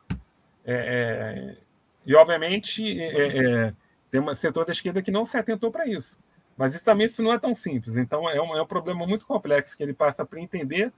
[0.66, 1.58] É, é,
[2.06, 3.74] e, obviamente, é, é
[4.12, 6.20] tem um setor da esquerda que não se atentou para isso.
[6.58, 7.96] Mas isso também isso não é tão simples.
[7.96, 10.92] Então, é um, é um problema muito complexo que ele passa para entender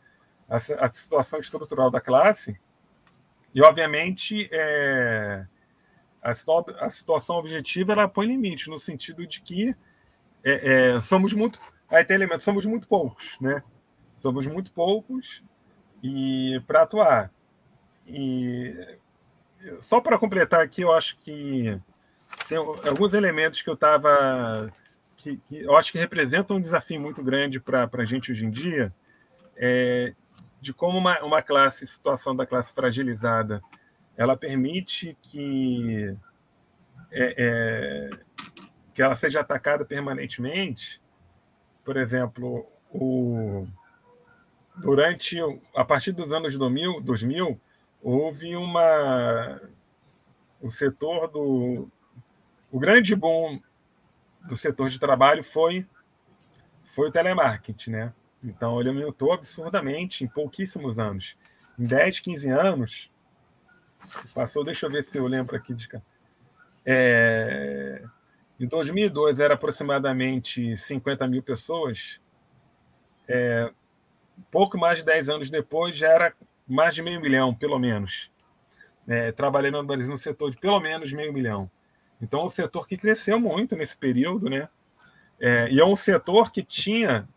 [0.50, 2.60] a, a, situação estrutural da classe.
[3.54, 5.46] E, obviamente, é,
[6.24, 6.32] a,
[6.80, 9.76] a, situação objetiva ela põe limite, no sentido de que
[10.44, 11.60] é, somos muito.
[11.88, 13.64] Aí tem elementos, somos muito poucos, né?
[14.18, 15.44] Somos muito poucos
[16.02, 17.32] e para atuar.
[18.08, 18.98] E
[19.82, 21.80] só para completar aqui, eu acho que
[22.48, 24.72] tem alguns elementos que eu estava.
[25.18, 28.50] Que, que, eu acho que representam um desafio muito grande para a gente hoje em
[28.50, 28.94] dia,
[29.56, 30.14] é,
[30.60, 33.62] de como uma, uma classe, situação da classe fragilizada,
[34.18, 36.16] ela permite que,
[37.12, 38.10] é, é,
[38.94, 41.02] que ela seja atacada permanentemente.
[41.86, 43.68] Por exemplo, o,
[44.78, 45.38] durante
[45.76, 47.60] a partir dos anos 2000, 2000
[48.04, 49.62] houve uma
[50.62, 51.90] o setor do
[52.72, 53.62] o grande boom
[54.48, 55.88] do setor de trabalho foi
[56.94, 58.14] foi o telemarketing, né?
[58.44, 61.38] Então ele aumentou absurdamente em pouquíssimos anos.
[61.80, 63.12] Em 10, 15 anos,
[64.34, 65.88] passou, deixa eu ver se eu lembro aqui de
[66.86, 68.04] é,
[68.60, 72.20] em 2002 era aproximadamente 50 mil pessoas.
[73.28, 73.72] É,
[74.52, 76.36] pouco mais de 10 anos depois já era
[76.68, 78.32] mais de meio milhão, pelo menos.
[79.08, 81.70] É, trabalhando no Brasil no setor de pelo menos meio milhão.
[82.22, 84.70] Então, é um setor que cresceu muito nesse período, né?
[85.40, 87.28] É, e é um setor que tinha,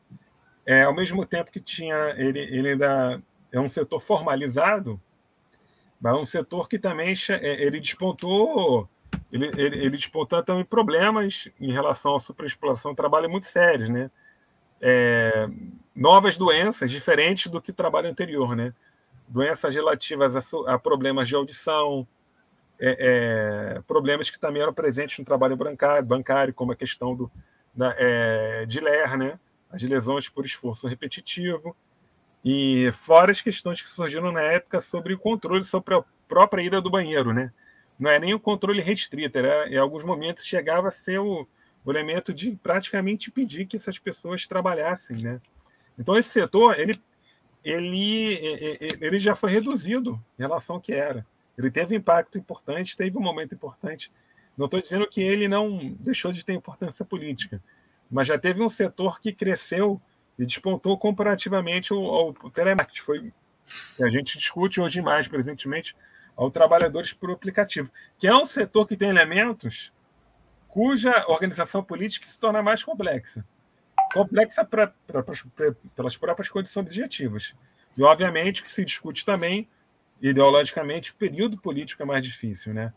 [0.64, 5.00] é, ao mesmo tempo que tinha, ele, ele ainda é um setor formalizado,
[6.00, 8.88] mas é um setor que também é, ele despontou,
[9.32, 14.10] ele, ele, ele despontou também problemas em relação à superexploração do trabalho muito sérios, né?
[14.80, 15.48] É,
[15.94, 18.72] novas doenças diferentes do que o trabalho anterior, né?
[19.28, 22.06] Doenças relativas a, a problemas de audição,
[22.78, 27.30] é, é, problemas que também eram presentes no trabalho bancário, bancário como a questão do,
[27.74, 29.38] da, é, de LER, né?
[29.70, 31.76] as lesões por esforço repetitivo,
[32.44, 36.80] e fora as questões que surgiram na época sobre o controle sobre a própria ida
[36.80, 37.32] do banheiro.
[37.32, 37.52] Né?
[37.98, 41.46] Não é nem o controle restrito, era, em alguns momentos chegava a ser o,
[41.84, 45.16] o elemento de praticamente impedir que essas pessoas trabalhassem.
[45.18, 45.40] Né?
[45.98, 46.94] Então, esse setor ele,
[47.68, 48.38] ele,
[49.00, 51.26] ele já foi reduzido em relação ao que era.
[51.58, 54.12] Ele teve impacto importante, teve um momento importante.
[54.56, 57.60] Não estou dizendo que ele não deixou de ter importância política,
[58.10, 60.00] mas já teve um setor que cresceu
[60.38, 63.00] e despontou comparativamente ao, ao telemarketing.
[63.00, 63.32] Foi
[64.00, 65.96] a gente discute hoje mais, presentemente,
[66.36, 69.92] ao trabalhadores por aplicativo, que é um setor que tem elementos
[70.68, 73.44] cuja organização política se torna mais complexa.
[74.16, 75.34] Complexa pra, pra, pra,
[75.94, 77.54] pelas próprias condições objetivas.
[77.96, 79.68] E, obviamente, que se discute também
[80.20, 82.92] ideologicamente, o período político é mais difícil, né?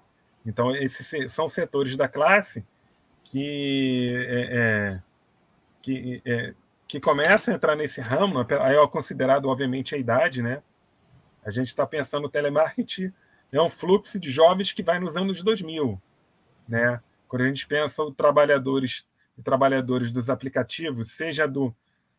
[0.46, 2.66] Então, esses são setores da classe
[3.24, 5.02] que, é, é,
[5.82, 6.54] que, é,
[6.88, 10.62] que começam a entrar nesse ramo, aí é considerado, obviamente, a idade, né?
[11.46, 13.14] A gente está pensando no telemarketing,
[13.52, 16.02] é um fluxo de jovens que vai nos anos 2000,
[16.68, 17.02] né?
[17.28, 19.08] Quando a gente pensa os trabalhadores,
[19.44, 21.76] trabalhadores dos aplicativos, seja do,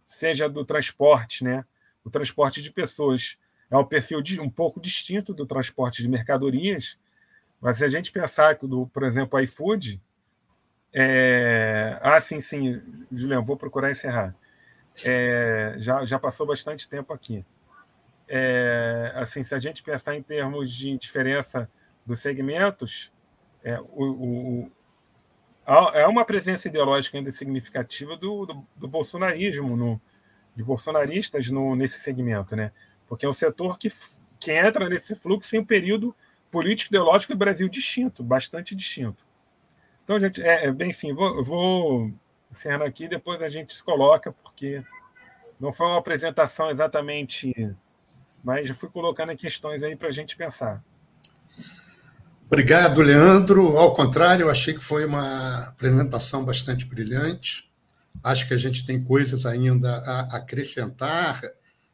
[0.07, 1.65] seja do transporte, né?
[2.05, 3.37] O transporte de pessoas
[3.71, 6.99] é um perfil de, um pouco distinto do transporte de mercadorias,
[7.61, 10.01] mas se a gente pensar que, do, por exemplo, o iFood,
[10.93, 11.99] é...
[12.03, 12.81] ah, sim, sim,
[13.13, 14.35] Julião, vou procurar encerrar.
[15.05, 15.77] É...
[15.79, 17.45] Já, já passou bastante tempo aqui.
[18.27, 19.13] É...
[19.15, 21.71] Assim, se a gente pensar em termos de diferença
[22.07, 23.13] dos segmentos,
[23.63, 24.73] é, o, o,
[25.95, 30.01] é uma presença ideológica ainda significativa do, do, do bolsonarismo, no,
[30.57, 32.73] de bolsonaristas no, nesse segmento, né?
[33.11, 33.93] porque é um setor que,
[34.39, 36.15] que entra nesse fluxo em um período
[36.49, 39.27] político ideológico do Brasil distinto, bastante distinto.
[40.05, 42.13] Então, gente, é, é bem, enfim, vou, vou
[42.53, 44.81] encerrando aqui, depois a gente se coloca, porque
[45.59, 47.53] não foi uma apresentação exatamente,
[48.45, 50.81] mas já fui colocando questões aí para a gente pensar.
[52.51, 53.77] Obrigado, Leandro.
[53.77, 57.71] Ao contrário, eu achei que foi uma apresentação bastante brilhante.
[58.25, 61.41] Acho que a gente tem coisas ainda a acrescentar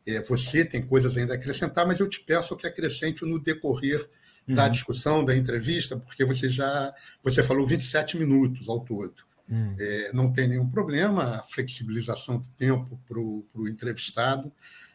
[0.06, 4.08] é, você tem coisas ainda a acrescentar, mas eu te peço que acrescente no decorrer
[4.46, 4.70] da uhum.
[4.70, 9.14] discussão, da entrevista, porque você já você falou 27 minutos ao todo.
[9.48, 9.74] Uhum.
[9.78, 14.52] É, não tem nenhum problema, a flexibilização do tempo para o entrevistado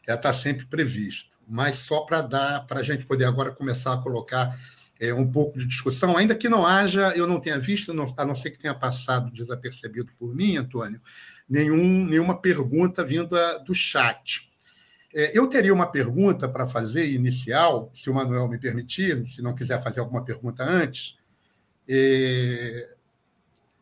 [0.08, 1.38] está sempre previsto.
[1.46, 4.58] Mas só para dar, para a gente poder agora começar a colocar
[5.02, 8.36] é, um pouco de discussão, ainda que não haja, eu não tenha visto, a não
[8.36, 11.02] ser que tenha passado desapercebido por mim, Antônio,
[11.50, 14.48] nenhum, nenhuma pergunta vinda do chat.
[15.12, 19.56] É, eu teria uma pergunta para fazer inicial, se o Manuel me permitir, se não
[19.56, 21.18] quiser fazer alguma pergunta antes,
[21.90, 22.90] é,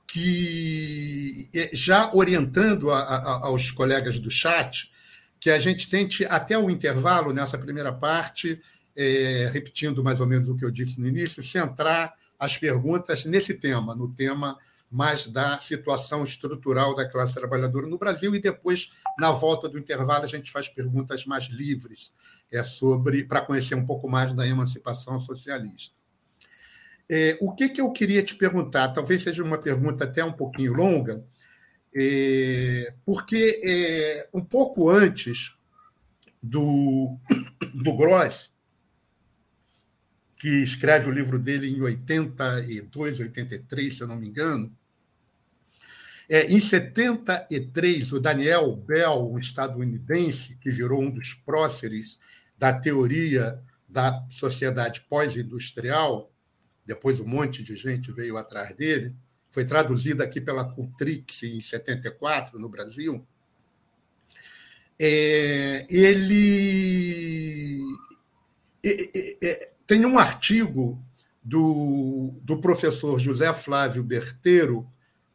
[0.07, 4.89] que é, já orientando a, a, aos colegas do chat,
[5.37, 8.61] que a gente tente, até o intervalo, nessa primeira parte,
[8.99, 13.53] é, repetindo mais ou menos o que eu disse no início, centrar as perguntas nesse
[13.53, 14.57] tema, no tema
[14.91, 20.25] mais da situação estrutural da classe trabalhadora no Brasil e depois, na volta do intervalo,
[20.25, 22.11] a gente faz perguntas mais livres
[22.51, 25.95] é sobre para conhecer um pouco mais da emancipação socialista.
[27.09, 28.89] É, o que, que eu queria te perguntar?
[28.89, 31.23] Talvez seja uma pergunta até um pouquinho longa,
[31.95, 35.55] é, porque é, um pouco antes
[36.41, 37.17] do,
[37.73, 38.51] do Gross,
[40.39, 44.73] que escreve o livro dele em 82, 83, se eu não me engano,
[46.29, 52.19] é, em 73, o Daniel Bell, um estadunidense que virou um dos próceres
[52.57, 56.31] da teoria da sociedade pós-industrial,
[56.85, 59.13] depois um monte de gente veio atrás dele,
[59.51, 63.25] foi traduzido aqui pela Cultrix em 74, no Brasil.
[64.99, 67.81] É, ele
[69.85, 71.01] tem um artigo
[71.43, 74.87] do, do professor José Flávio Berteiro,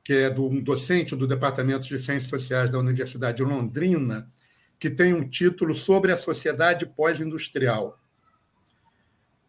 [0.02, 4.30] que é do, um docente do Departamento de Ciências Sociais da Universidade de Londrina,
[4.78, 7.98] que tem um título sobre a sociedade pós-industrial.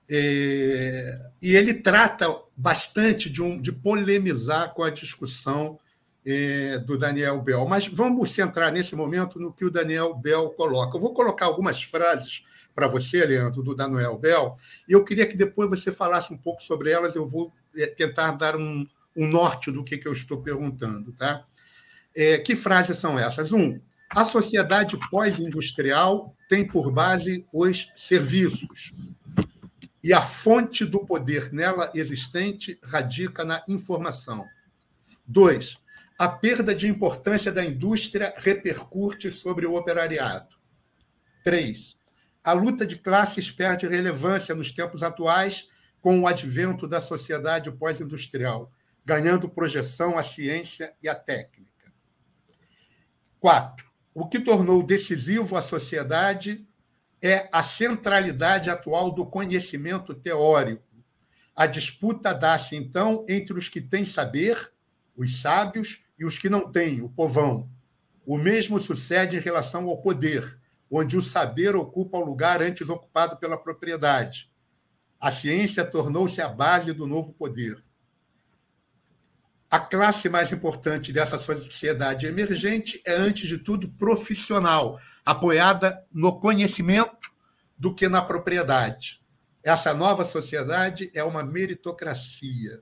[0.09, 5.79] É, e ele trata bastante de, um, de polemizar com a discussão
[6.25, 7.65] é, do Daniel Bell.
[7.67, 10.97] Mas vamos centrar nesse momento no que o Daniel Bell coloca.
[10.97, 14.57] Eu vou colocar algumas frases para você, Leandro, do Daniel Bell,
[14.87, 17.15] e eu queria que depois você falasse um pouco sobre elas.
[17.15, 21.13] Eu vou é, tentar dar um, um norte do que, que eu estou perguntando.
[21.13, 21.45] Tá?
[22.15, 23.53] É, que frases são essas?
[23.53, 28.93] Um, a sociedade pós-industrial tem por base os serviços.
[30.03, 34.45] E a fonte do poder nela existente radica na informação.
[35.25, 35.77] Dois,
[36.17, 40.55] a perda de importância da indústria repercute sobre o operariado.
[41.43, 41.97] Três,
[42.43, 45.67] a luta de classes perde relevância nos tempos atuais
[46.01, 48.71] com o advento da sociedade pós-industrial
[49.05, 51.93] ganhando projeção a ciência e a técnica.
[53.39, 56.67] Quatro, o que tornou decisivo a sociedade
[57.21, 60.83] é a centralidade atual do conhecimento teórico.
[61.55, 64.73] A disputa dá-se, então, entre os que têm saber,
[65.15, 67.69] os sábios, e os que não têm, o povão.
[68.25, 70.59] O mesmo sucede em relação ao poder,
[70.89, 74.49] onde o saber ocupa o lugar antes ocupado pela propriedade.
[75.19, 77.83] A ciência tornou-se a base do novo poder
[79.75, 87.29] a classe mais importante dessa sociedade emergente é, antes de tudo, profissional, apoiada no conhecimento
[87.77, 89.19] do que na propriedade.
[89.61, 92.81] Essa nova sociedade é uma meritocracia.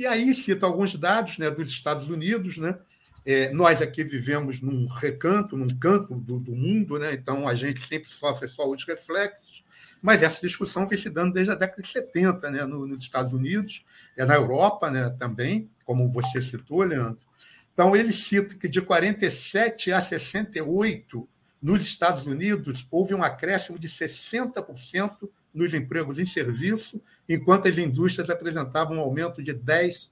[0.00, 2.56] E aí cito alguns dados né, dos Estados Unidos.
[2.56, 2.74] Né?
[3.22, 7.12] É, nós aqui vivemos num recanto, num canto do, do mundo, né?
[7.12, 9.62] então a gente sempre sofre só os reflexos.
[10.00, 13.84] Mas essa discussão vem se dando desde a década de 70, né, nos Estados Unidos,
[14.16, 17.26] é na Europa né, também, como você citou, Leandro.
[17.74, 21.28] Então, ele cita que de 47 a 68,
[21.60, 27.02] nos Estados Unidos, houve um acréscimo de 60% nos empregos em serviço,
[27.32, 30.10] enquanto as indústrias apresentavam um aumento de 10%.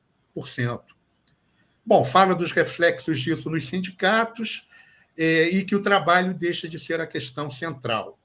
[1.84, 4.68] Bom, fala dos reflexos disso nos sindicatos
[5.16, 8.16] eh, e que o trabalho deixa de ser a questão central.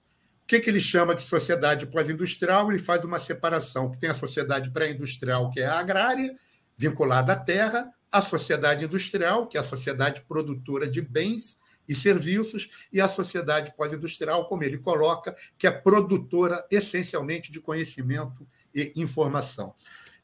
[0.43, 2.69] O que, que ele chama de sociedade pós-industrial?
[2.69, 6.35] Ele faz uma separação, que tem a sociedade pré-industrial, que é a agrária,
[6.77, 12.69] vinculada à terra, a sociedade industrial, que é a sociedade produtora de bens e serviços,
[12.91, 18.62] e a sociedade pós-industrial, como ele coloca, que é produtora essencialmente de conhecimento e
[18.95, 19.73] informação.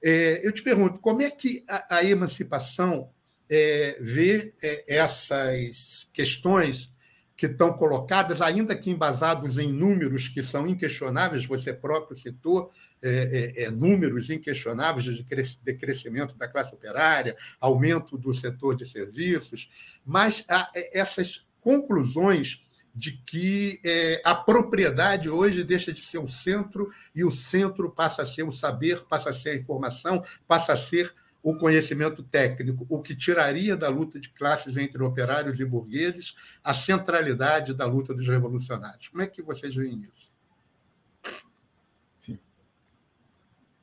[0.01, 3.09] É, eu te pergunto, como é que a, a emancipação
[3.49, 6.91] é, vê é, essas questões
[7.35, 12.69] que estão colocadas, ainda que embasados em números que são inquestionáveis, você próprio citou
[13.01, 18.85] é, é, é números inquestionáveis de, de crescimento da classe operária, aumento do setor de
[18.85, 19.69] serviços,
[20.05, 22.61] mas a, essas conclusões
[22.93, 28.23] de que é, a propriedade hoje deixa de ser o centro e o centro passa
[28.23, 32.85] a ser o saber, passa a ser a informação, passa a ser o conhecimento técnico,
[32.89, 38.13] o que tiraria da luta de classes entre operários e burgueses a centralidade da luta
[38.13, 39.07] dos revolucionários.
[39.07, 40.29] Como é que vocês veem isso?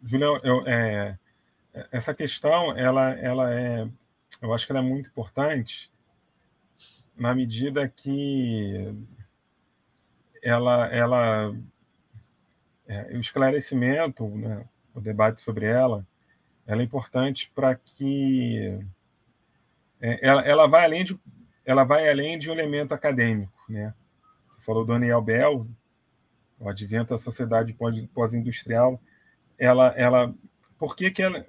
[0.05, 1.19] Julião, eu, é,
[1.91, 3.89] essa questão, ela, ela é,
[4.41, 5.91] eu acho que ela é muito importante
[7.17, 8.95] na medida que
[10.43, 11.57] ela, ela
[12.87, 14.65] é, o esclarecimento, né,
[14.95, 16.07] o debate sobre ela,
[16.67, 18.79] ela é importante para que
[20.01, 21.19] é, ela, ela vai além de
[21.65, 23.93] ela vai além de um elemento acadêmico, né?
[24.55, 25.67] Você falou Daniel Bell,
[26.61, 27.77] o advento da sociedade
[28.15, 29.01] pós-industrial,
[29.59, 30.33] ela, ela,
[30.79, 31.45] por que que ela,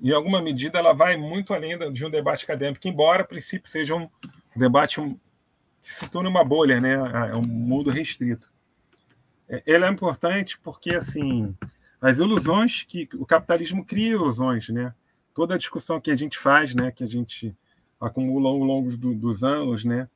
[0.00, 3.94] em alguma medida, ela vai muito além de um debate acadêmico, embora princípio seja
[4.56, 5.00] um debate
[5.82, 6.94] se torna uma bolha, né?
[7.30, 8.50] É um mundo restrito.
[9.48, 11.54] É, ele é importante porque assim
[12.00, 14.94] as ilusões que o capitalismo cria ilusões, né?
[15.34, 17.56] Toda a discussão que a gente faz, né, que a gente
[18.00, 20.08] acumula ao longo do, dos anos, né?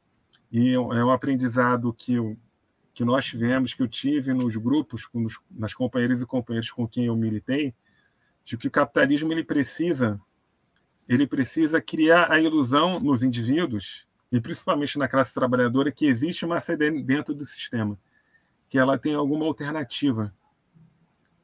[0.51, 2.37] E é um aprendizado que eu,
[2.93, 7.07] que nós tivemos, que eu tive nos grupos, nos, nas companheiras e companheiros com quem
[7.07, 7.73] eu militei,
[8.45, 10.21] de que o capitalismo ele precisa
[11.09, 16.61] ele precisa criar a ilusão nos indivíduos e principalmente na classe trabalhadora que existe uma
[16.61, 17.99] sede dentro do sistema,
[18.69, 20.35] que ela tem alguma alternativa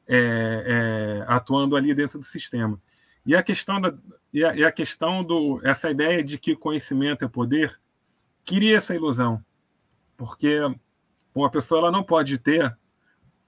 [0.07, 2.79] é, é, atuando ali dentro do sistema.
[3.25, 3.93] E a questão da
[4.33, 7.79] e a, e a, questão do essa ideia de que conhecimento é poder
[8.43, 9.43] cria essa ilusão,
[10.17, 10.59] porque
[11.33, 12.75] uma pessoa ela não pode ter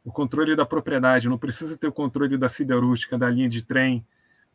[0.04, 4.06] o controle da propriedade, não precisa ter o controle da siderúrgica, da linha de trem,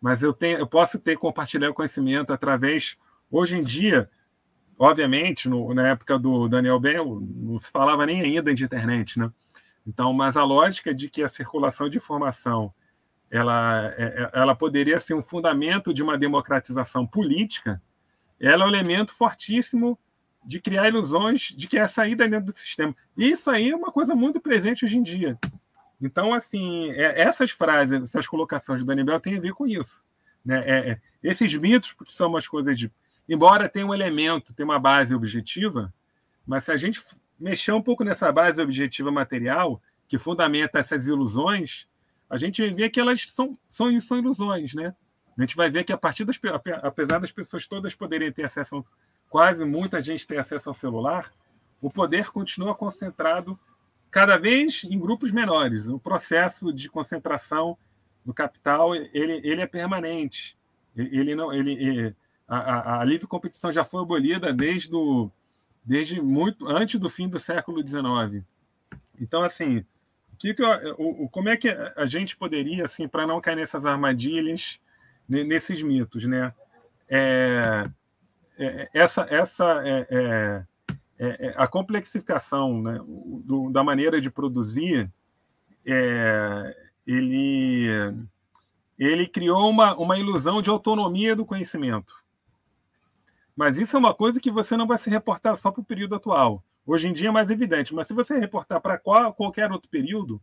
[0.01, 2.97] mas eu tenho, eu posso ter compartilhar o conhecimento através
[3.31, 4.09] hoje em dia,
[4.81, 9.31] obviamente, no, na época do Daniel Bell, não se falava nem ainda de internet, né?
[9.87, 12.72] Então, mas a lógica de que a circulação de informação
[13.31, 17.81] ela, é, é, ela poderia ser um fundamento de uma democratização política,
[18.41, 19.99] ela é um elemento fortíssimo
[20.45, 22.97] de criar ilusões de que é a saída dentro do sistema.
[23.16, 25.39] E isso aí é uma coisa muito presente hoje em dia.
[26.01, 30.03] Então, assim, é, essas frases, essas colocações do Daniel têm a ver com isso.
[30.43, 30.62] Né?
[30.66, 32.91] É, é, esses mitos, porque são umas coisas de.
[33.31, 35.95] Embora tenha um elemento, tenha uma base objetiva,
[36.45, 37.01] mas se a gente
[37.39, 41.87] mexer um pouco nessa base objetiva material, que fundamenta essas ilusões,
[42.28, 44.97] a gente ver que elas são, são, são ilusões, né?
[45.39, 46.41] A gente vai ver que a partir das
[46.83, 48.85] apesar das pessoas todas poderem ter acesso,
[49.28, 51.33] quase muita gente tem acesso ao celular,
[51.81, 53.57] o poder continua concentrado
[54.11, 55.87] cada vez em grupos menores.
[55.87, 57.78] O processo de concentração
[58.26, 60.59] do capital ele, ele é permanente.
[60.97, 61.72] Ele não ele,
[62.59, 65.30] a, a livre competição já foi abolida desde o
[65.84, 68.44] desde muito antes do fim do século XIX.
[69.20, 69.84] Então, assim,
[70.38, 73.86] que que eu, o, como é que a gente poderia, assim, para não cair nessas
[73.86, 74.80] armadilhas,
[75.28, 76.53] nesses mitos, né?
[77.09, 77.88] É,
[78.59, 80.64] é, essa, essa é, é,
[81.18, 83.01] é, é, a complexificação né,
[83.44, 85.11] do, da maneira de produzir,
[87.07, 87.86] ele,
[88.98, 92.20] ele criou uma, uma ilusão de autonomia do conhecimento.
[93.61, 96.15] Mas isso é uma coisa que você não vai se reportar só para o período
[96.15, 96.65] atual.
[96.87, 100.41] Hoje em dia é mais evidente, mas se você reportar para qualquer outro período,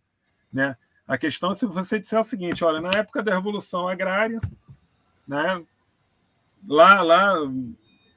[0.53, 4.39] né, a questão é se você disser o seguinte: olha, na época da Revolução Agrária,
[5.27, 5.65] né,
[6.67, 7.33] lá, lá,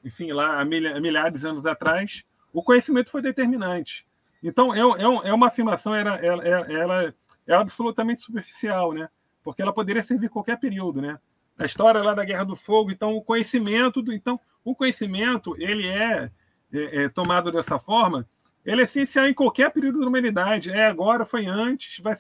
[0.05, 2.23] enfim, lá há milhares de anos atrás,
[2.53, 4.07] o conhecimento foi determinante.
[4.43, 7.15] Então, é, é, é uma afirmação, ela, ela, ela
[7.47, 9.09] é absolutamente superficial, né?
[9.43, 11.01] porque ela poderia servir qualquer período.
[11.01, 11.19] Né?
[11.61, 15.87] A história lá da Guerra do Fogo, então, o conhecimento, do, então, o conhecimento ele
[15.87, 16.31] é,
[16.73, 18.27] é, é, tomado dessa forma,
[18.65, 20.71] ele é essencial em qualquer período da humanidade.
[20.71, 22.17] É agora, foi antes, vai,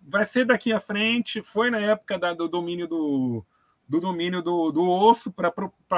[0.00, 3.44] vai ser daqui à frente, foi na época da, do domínio do,
[3.86, 5.52] do domínio do, do osso para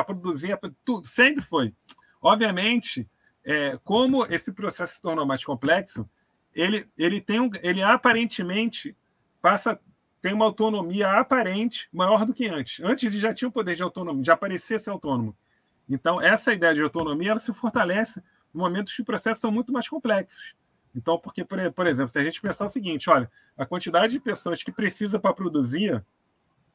[0.04, 1.72] produzir, tudo, sempre foi.
[2.20, 3.08] Obviamente,
[3.44, 6.04] é, como esse processo se tornou mais complexo,
[6.52, 8.96] ele, ele tem um, ele aparentemente
[9.40, 9.78] passa
[10.20, 12.82] tem uma autonomia aparente maior do que antes.
[12.84, 15.36] Antes ele já tinha o poder de autonomia, já parecia ser autônomo.
[15.88, 19.72] Então, essa ideia de autonomia ela se fortalece no momento que os processos são muito
[19.72, 20.54] mais complexos.
[20.94, 24.20] Então, porque, por, por exemplo, se a gente pensar o seguinte, olha, a quantidade de
[24.20, 26.04] pessoas que precisa para produzir,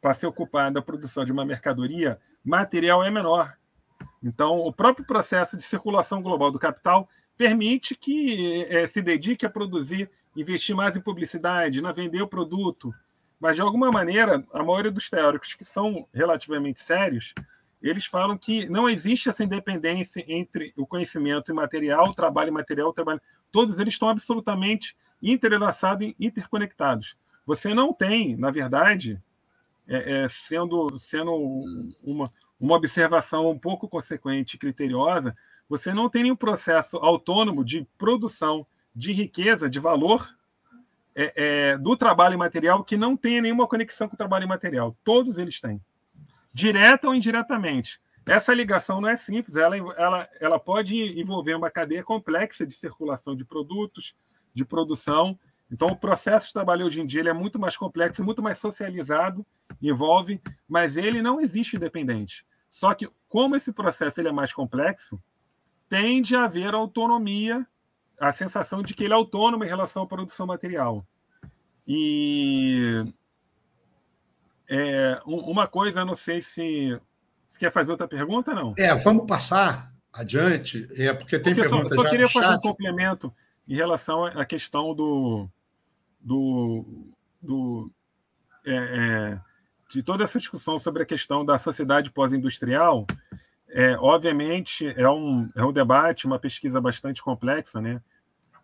[0.01, 3.55] para se ocupar da produção de uma mercadoria, material é menor.
[4.23, 9.49] Então, o próprio processo de circulação global do capital permite que é, se dedique a
[9.49, 12.93] produzir, investir mais em publicidade, na vender o produto,
[13.39, 17.33] mas, de alguma maneira, a maioria dos teóricos que são relativamente sérios,
[17.81, 22.93] eles falam que não existe essa independência entre o conhecimento imaterial, o trabalho imaterial, o
[22.93, 23.21] trabalho.
[23.51, 27.15] Todos eles estão absolutamente entrelaçados e interconectados.
[27.45, 29.21] Você não tem, na verdade,
[29.87, 31.31] é, é, sendo, sendo
[32.03, 35.35] uma, uma observação um pouco consequente e criteriosa,
[35.69, 38.65] você não tem nenhum processo autônomo de produção
[38.95, 40.27] de riqueza, de valor
[41.15, 44.95] é, é, do trabalho material que não tenha nenhuma conexão com o trabalho material.
[45.03, 45.81] Todos eles têm,
[46.53, 47.99] direta ou indiretamente.
[48.25, 53.35] Essa ligação não é simples, ela, ela, ela pode envolver uma cadeia complexa de circulação
[53.35, 54.15] de produtos,
[54.53, 55.39] de produção.
[55.71, 59.45] Então, o processo de trabalho hoje em dia é muito mais complexo, muito mais socializado,
[59.81, 62.45] envolve, mas ele não existe independente.
[62.71, 65.21] Só que, como esse processo ele é mais complexo,
[65.87, 67.65] tende a haver autonomia,
[68.19, 71.05] a sensação de que ele é autônomo em relação à produção material.
[71.87, 73.03] E
[74.67, 76.99] é, uma coisa, não sei se
[77.51, 78.73] você quer fazer outra pergunta, não?
[78.77, 83.33] É, vamos passar adiante, é porque tem porque perguntas só, só queria fazer um complemento
[83.67, 85.47] em relação à questão do,
[86.19, 86.85] do,
[87.41, 87.91] do
[88.65, 89.39] é, é,
[89.91, 93.05] de toda essa discussão sobre a questão da sociedade pós-industrial.
[93.69, 98.01] É, obviamente, é um, é um debate, uma pesquisa bastante complexa, né?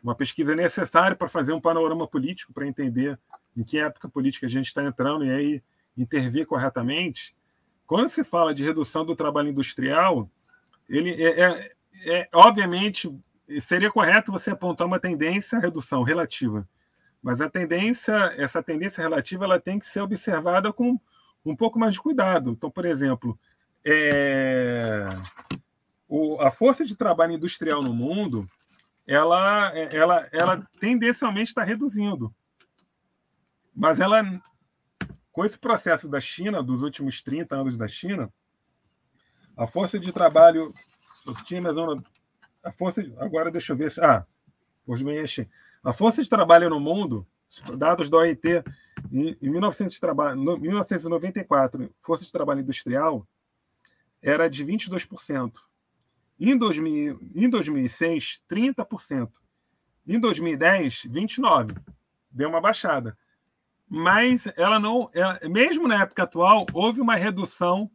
[0.04, 3.20] uma pesquisa necessária para fazer um panorama político, para entender
[3.56, 5.64] em que época política a gente está entrando e aí
[5.97, 7.36] intervir corretamente.
[7.86, 10.30] Quando se fala de redução do trabalho industrial,
[10.89, 11.72] ele é, é,
[12.06, 13.14] é obviamente
[13.60, 16.68] seria correto você apontar uma tendência à redução relativa,
[17.22, 20.99] mas a tendência, essa tendência relativa, ela tem que ser observada com
[21.45, 22.52] um pouco mais de cuidado.
[22.52, 23.38] Então, por exemplo,
[23.86, 25.07] é,
[26.07, 28.47] o, a força de trabalho industrial no mundo,
[29.07, 32.34] ela, ela, ela tendencialmente está reduzindo,
[33.75, 34.23] mas ela
[35.32, 38.29] com esse processo da China, dos últimos 30 anos da China,
[39.55, 40.73] a força de trabalho.
[41.25, 42.03] Eu tinha mais uma.
[42.63, 43.01] A força.
[43.17, 44.01] Agora deixa eu ver se.
[44.01, 44.25] Ah,
[44.86, 45.49] hoje me enche.
[45.84, 47.25] A força de trabalho no mundo,
[47.77, 48.63] dados da OIT,
[49.11, 53.27] em, em 1994, força de trabalho industrial
[54.22, 55.53] era de 22%.
[56.39, 59.30] Em, 2000, em 2006, 30%.
[60.07, 61.78] Em 2010, 29%.
[62.32, 63.17] Deu uma baixada
[63.93, 67.91] mas ela não, ela, mesmo na época atual, houve uma redução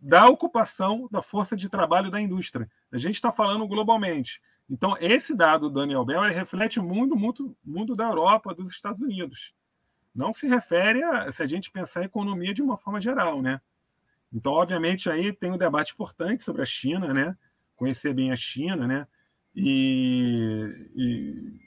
[0.00, 2.70] da ocupação da força de trabalho da indústria.
[2.92, 4.40] A gente está falando globalmente.
[4.70, 9.52] Então, esse dado do Daniel Bell reflete muito, muito mundo da Europa, dos Estados Unidos.
[10.14, 13.60] Não se refere a se a gente pensar em economia de uma forma geral, né?
[14.32, 17.36] Então, obviamente, aí tem um debate importante sobre a China, né?
[17.76, 19.06] Conhecer bem a China, né?
[19.54, 21.60] E, e...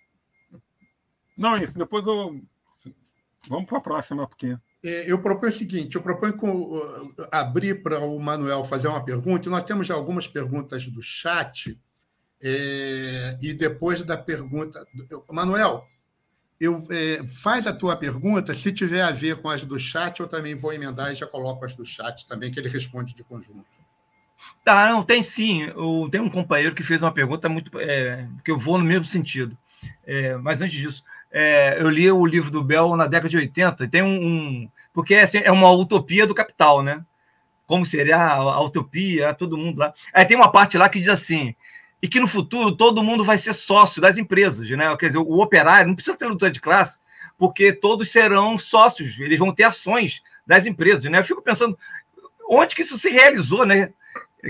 [1.37, 1.77] não isso.
[1.77, 2.41] Depois eu
[3.47, 4.57] Vamos para a próxima, porque.
[4.83, 9.49] É, eu proponho o seguinte: eu proponho com, abrir para o Manuel fazer uma pergunta.
[9.49, 11.79] Nós temos já algumas perguntas do chat,
[12.41, 14.85] é, e depois da pergunta.
[15.31, 15.85] Manuel,
[16.59, 18.53] eu, é, faz a tua pergunta.
[18.53, 21.65] Se tiver a ver com as do chat, eu também vou emendar e já coloco
[21.65, 23.65] as do chat também, que ele responde de conjunto.
[24.63, 25.63] Tá, não, tem sim.
[25.63, 27.79] Eu, tem um companheiro que fez uma pergunta muito.
[27.79, 29.57] É, que eu vou no mesmo sentido.
[30.05, 33.83] É, mas antes disso, é, eu li o livro do Bell na década de 80,
[33.83, 34.25] e tem um.
[34.25, 37.03] um porque assim, é uma utopia do capital, né?
[37.67, 39.93] Como seria a, a utopia, todo mundo lá.
[40.13, 41.55] Aí tem uma parte lá que diz assim:
[42.05, 44.95] e que no futuro todo mundo vai ser sócio das empresas, né?
[44.95, 46.99] Quer dizer, o operário não precisa ter luta de classe,
[47.35, 51.17] porque todos serão sócios, eles vão ter ações das empresas, né?
[51.17, 51.75] Eu fico pensando
[52.47, 53.91] onde que isso se realizou, né?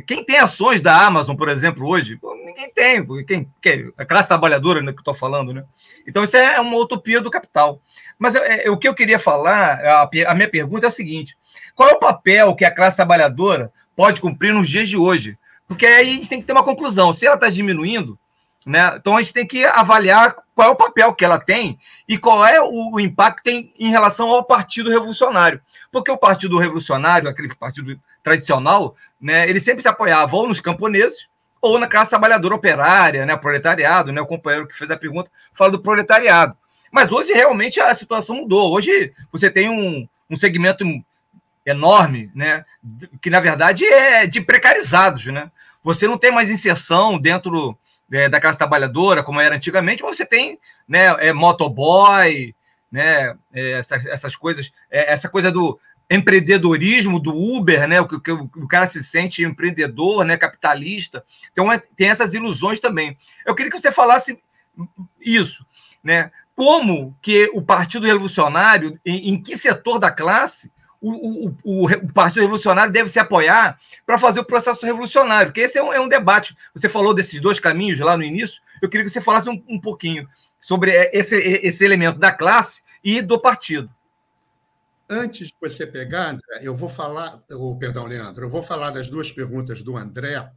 [0.06, 2.20] Quem tem ações da Amazon, por exemplo, hoje?
[2.44, 3.08] ninguém tem.
[3.26, 5.64] Quem, quem, a classe trabalhadora né, que estou falando, né?
[6.06, 7.82] Então, isso é uma utopia do capital.
[8.20, 11.38] Mas é, é, o que eu queria falar, a, a minha pergunta é a seguinte:
[11.74, 15.38] qual é o papel que a classe trabalhadora pode cumprir nos dias de hoje?
[15.68, 17.12] Porque aí a gente tem que ter uma conclusão.
[17.12, 18.18] Se ela está diminuindo,
[18.66, 18.96] né?
[18.98, 22.44] Então a gente tem que avaliar qual é o papel que ela tem e qual
[22.44, 25.62] é o, impacto tem em relação ao Partido Revolucionário.
[25.92, 31.28] Porque o Partido Revolucionário, aquele partido tradicional, né, ele sempre se apoiava ou nos camponeses
[31.62, 35.72] ou na classe trabalhadora operária, né, proletariado, né, o companheiro que fez a pergunta fala
[35.72, 36.58] do proletariado.
[36.92, 38.74] Mas hoje realmente a situação mudou.
[38.74, 40.84] Hoje você tem um, um segmento
[41.66, 42.64] enorme, né,
[43.22, 45.52] que na verdade é de precarizados, né?
[45.84, 47.78] Você não tem mais inserção dentro
[48.12, 52.56] é, da classe trabalhadora como era antigamente, mas você tem, né, é, motoboy,
[52.92, 58.00] né, é, essas, essas coisas, é, essa coisa do empreendedorismo do Uber, né?
[58.00, 60.38] O que o, o, cara se sente empreendedor, né?
[60.38, 61.24] Capitalista.
[61.52, 63.18] Então é, tem essas ilusões também.
[63.46, 64.40] Eu queria que você falasse
[65.20, 65.66] isso,
[66.04, 66.32] né?
[66.56, 70.72] Como que o Partido Revolucionário, em, em que setor da classe,
[71.10, 75.78] o, o, o, Partido Revolucionário deve se apoiar para fazer o processo revolucionário, porque esse
[75.78, 76.56] é um, é um, debate.
[76.74, 79.80] Você falou desses dois caminhos lá no início, eu queria que você falasse um, um
[79.80, 80.28] pouquinho
[80.62, 83.90] sobre esse, esse elemento da classe e do partido.
[85.08, 89.08] Antes de você pegar, André, eu vou falar, oh, perdão, Leandro, eu vou falar das
[89.08, 90.52] duas perguntas do André,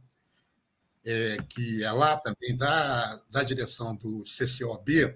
[1.05, 5.15] é, que é lá também da, da direção do CCOB,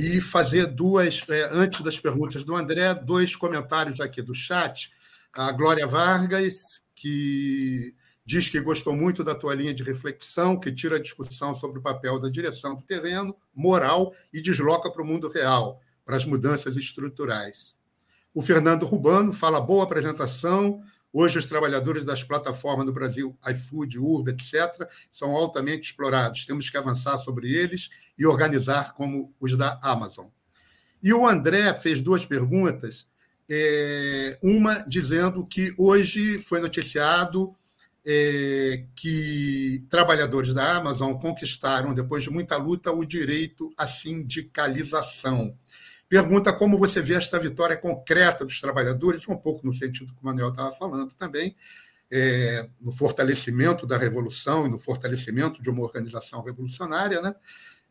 [0.00, 4.92] e fazer duas, é, antes das perguntas do André, dois comentários aqui do chat.
[5.32, 10.96] A Glória Vargas, que diz que gostou muito da tua linha de reflexão, que tira
[10.96, 15.28] a discussão sobre o papel da direção do terreno, moral, e desloca para o mundo
[15.28, 17.76] real, para as mudanças estruturais.
[18.32, 20.80] O Fernando Rubano fala boa apresentação.
[21.12, 26.44] Hoje, os trabalhadores das plataformas no Brasil, iFood, Urb, etc., são altamente explorados.
[26.44, 27.88] Temos que avançar sobre eles
[28.18, 30.26] e organizar como os da Amazon.
[31.02, 33.08] E o André fez duas perguntas,
[33.48, 37.56] é, uma dizendo que hoje foi noticiado
[38.04, 45.56] é, que trabalhadores da Amazon conquistaram, depois de muita luta, o direito à sindicalização.
[46.08, 50.24] Pergunta como você vê esta vitória concreta dos trabalhadores, um pouco no sentido que o
[50.24, 51.54] Manuel estava falando também,
[52.10, 57.34] é, no fortalecimento da revolução e no fortalecimento de uma organização revolucionária, né?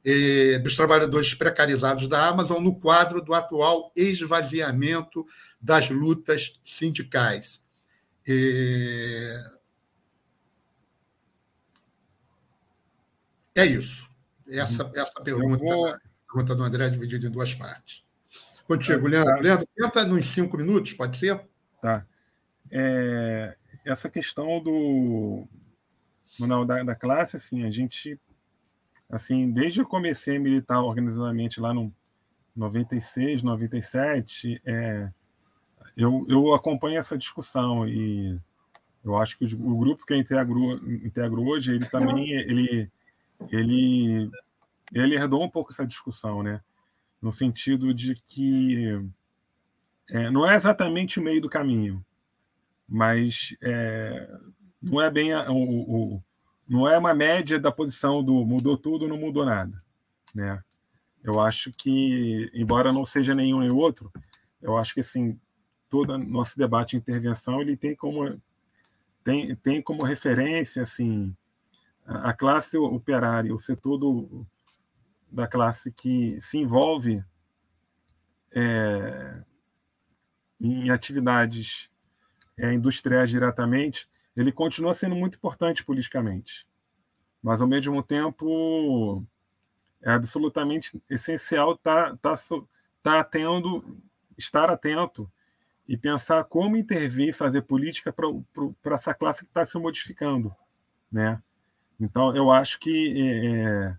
[0.04, 5.26] É, dos trabalhadores precarizados da Amazon no quadro do atual esvaziamento
[5.60, 7.62] das lutas sindicais.
[8.28, 9.44] É,
[13.56, 14.08] é isso.
[14.48, 15.96] Essa, essa pergunta, vou...
[16.26, 18.07] pergunta do André é dividida em duas partes.
[18.68, 19.36] Contigo, Leandro.
[19.36, 19.42] Tá.
[19.42, 21.42] Leandro, tenta nos cinco minutos, pode ser?
[21.82, 22.06] Tá.
[22.70, 23.56] É,
[23.86, 25.48] essa questão do
[26.40, 28.20] não, da, da classe, assim, a gente,
[29.10, 31.94] assim, desde que eu comecei a militar organizadamente lá no
[32.56, 35.10] 96, 97, é,
[35.96, 38.38] eu, eu acompanho essa discussão e
[39.04, 40.74] eu acho que o, o grupo que eu integro,
[41.06, 42.92] integro hoje, ele também, ele,
[43.50, 44.30] ele,
[44.94, 46.62] ele herdou um pouco essa discussão, né?
[47.22, 49.00] No sentido de que
[50.10, 52.04] é, não é exatamente o meio do caminho,
[52.88, 54.30] mas é,
[54.82, 56.24] não é bem a, o, o,
[56.68, 59.82] não é uma média da posição do mudou tudo, não mudou nada,
[60.34, 60.62] né?
[61.24, 64.12] Eu acho que, embora não seja nenhum nem outro,
[64.62, 65.38] eu acho que assim
[65.90, 68.40] todo nosso debate de intervenção ele tem como
[69.24, 71.36] tem, tem como referência assim
[72.06, 74.46] a, a classe operária, o setor do,
[75.32, 77.24] da classe que se envolve
[78.52, 79.42] é,
[80.60, 81.90] em atividades
[82.58, 86.66] é, industriais diretamente, ele continua sendo muito importante politicamente.
[87.42, 89.26] Mas, ao mesmo tempo,
[90.02, 92.34] é absolutamente essencial tá, tá,
[93.04, 93.98] tá atento,
[94.38, 95.32] estar atento
[95.88, 100.54] e pensar como intervir, fazer política para essa classe que está se modificando.
[101.12, 101.42] Né?
[102.00, 103.98] Então, eu acho que é,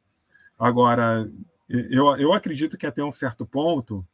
[0.59, 1.31] Agora,
[1.69, 4.05] eu, eu acredito que até um certo ponto,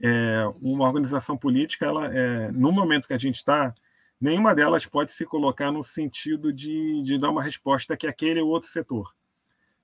[0.00, 3.74] é, uma organização política, ela, é, no momento que a gente está,
[4.20, 8.48] nenhuma delas pode se colocar no sentido de, de dar uma resposta que aquele ou
[8.48, 9.14] outro setor.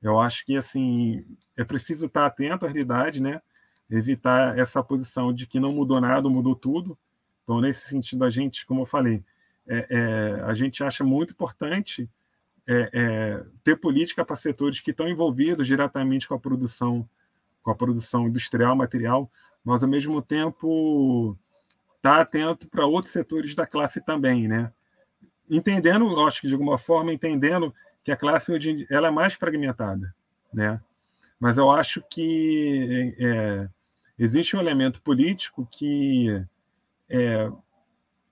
[0.03, 1.25] Eu acho que assim
[1.57, 3.41] é preciso estar atento à realidade, né?
[3.89, 6.99] Evitar essa posição de que não mudou nada, mudou tudo.
[7.43, 9.23] Então, nesse sentido, a gente, como eu falei,
[9.67, 12.09] é, é, a gente acha muito importante
[12.67, 17.09] é, é, ter política para setores que estão envolvidos diretamente com a produção,
[17.63, 19.31] com a produção industrial, material,
[19.65, 21.37] mas ao mesmo tempo
[21.97, 24.73] estar tá atento para outros setores da classe também, né?
[25.49, 30.15] Entendendo, acho que de alguma forma entendendo que a classe hoje ela é mais fragmentada,
[30.53, 30.81] né?
[31.39, 33.69] Mas eu acho que é,
[34.19, 36.45] existe um elemento político que
[37.09, 37.51] é,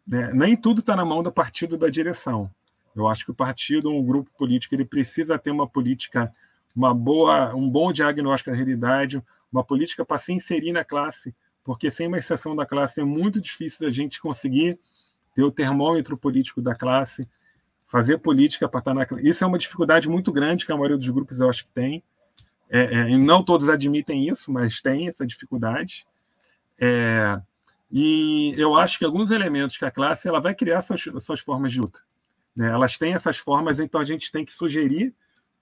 [0.07, 2.51] né, nem tudo está na mão do partido da direção.
[2.95, 6.32] Eu acho que o partido, um grupo político, ele precisa ter uma política,
[6.74, 9.22] uma boa, um bom diagnóstico da realidade,
[9.53, 11.34] uma política para se inserir na classe,
[11.64, 14.78] porque sem uma exceção da classe é muito difícil a gente conseguir
[15.34, 17.28] ter o termômetro político da classe,
[17.86, 19.28] fazer política para estar na classe.
[19.28, 22.03] Isso é uma dificuldade muito grande que a maioria dos grupos eu acho que tem.
[22.68, 26.07] É, é, e não todos admitem isso, mas tem essa dificuldade.
[26.78, 27.41] É,
[27.91, 31.72] e eu acho que alguns elementos que a classe ela vai criar suas, suas formas
[31.72, 32.01] de luta.
[32.57, 32.68] Né?
[32.70, 35.14] Elas têm essas formas, então a gente tem que sugerir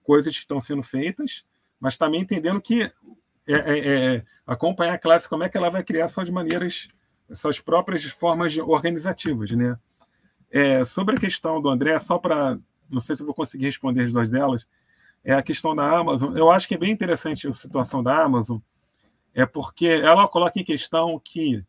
[0.03, 1.45] coisas que estão sendo feitas,
[1.79, 2.93] mas também entendendo que é,
[3.55, 6.89] é, é, acompanhar a classe, como é que ela vai criar suas maneiras,
[7.35, 9.51] suas próprias formas organizativas.
[9.51, 9.79] Né?
[10.51, 12.59] É, sobre a questão do André, só para.
[12.91, 14.67] Não sei se vou conseguir responder as duas delas.
[15.23, 16.37] É a questão da Amazon.
[16.37, 18.59] Eu acho que é bem interessante a situação da Amazon,
[19.35, 21.63] é porque ela coloca em questão que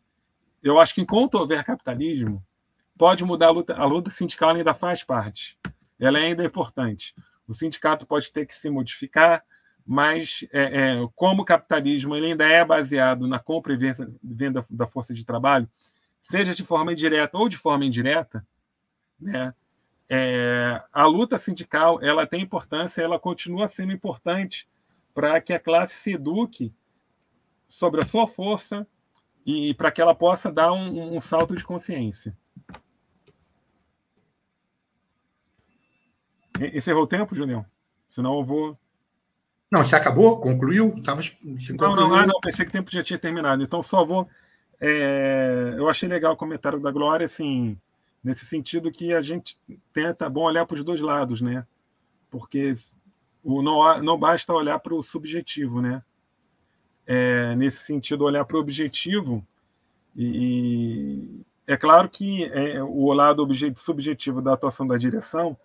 [0.64, 2.44] eu acho que enquanto houver capitalismo,
[3.00, 5.58] pode mudar a luta, a luta sindical ainda faz parte.
[5.98, 7.16] Ela é ainda é importante.
[7.48, 9.42] O sindicato pode ter que se modificar,
[9.88, 13.78] mas é, é, como o capitalismo ele ainda é baseado na compra e
[14.22, 15.68] venda da força de trabalho,
[16.22, 18.46] seja de forma direta ou de forma indireta,
[19.18, 19.54] né,
[20.10, 24.68] é, a luta sindical ela tem importância, ela continua sendo importante
[25.14, 26.74] para que a classe se eduque
[27.70, 28.86] sobre a sua força
[29.46, 32.36] e para que ela possa dar um, um salto de consciência.
[36.74, 37.66] Encerrou o tempo, Julião?
[38.10, 38.78] Senão eu vou.
[39.72, 40.40] Não, você acabou?
[40.40, 41.02] Concluiu?
[41.04, 41.22] Tava...
[41.44, 43.62] Não, não, ah, não, pensei que o tempo já tinha terminado.
[43.62, 44.28] Então, só vou.
[44.80, 45.76] É...
[45.78, 47.78] Eu achei legal o comentário da Glória, assim,
[48.24, 49.58] nesse sentido que a gente
[49.94, 51.66] tenta bom olhar para os dois lados, né?
[52.32, 52.74] Porque
[53.44, 56.02] o não, não basta olhar para o subjetivo, né?
[57.06, 59.46] É, nesse sentido, olhar para o objetivo
[60.16, 63.48] e, é claro que é, o lado
[63.78, 65.56] subjetivo da atuação da direção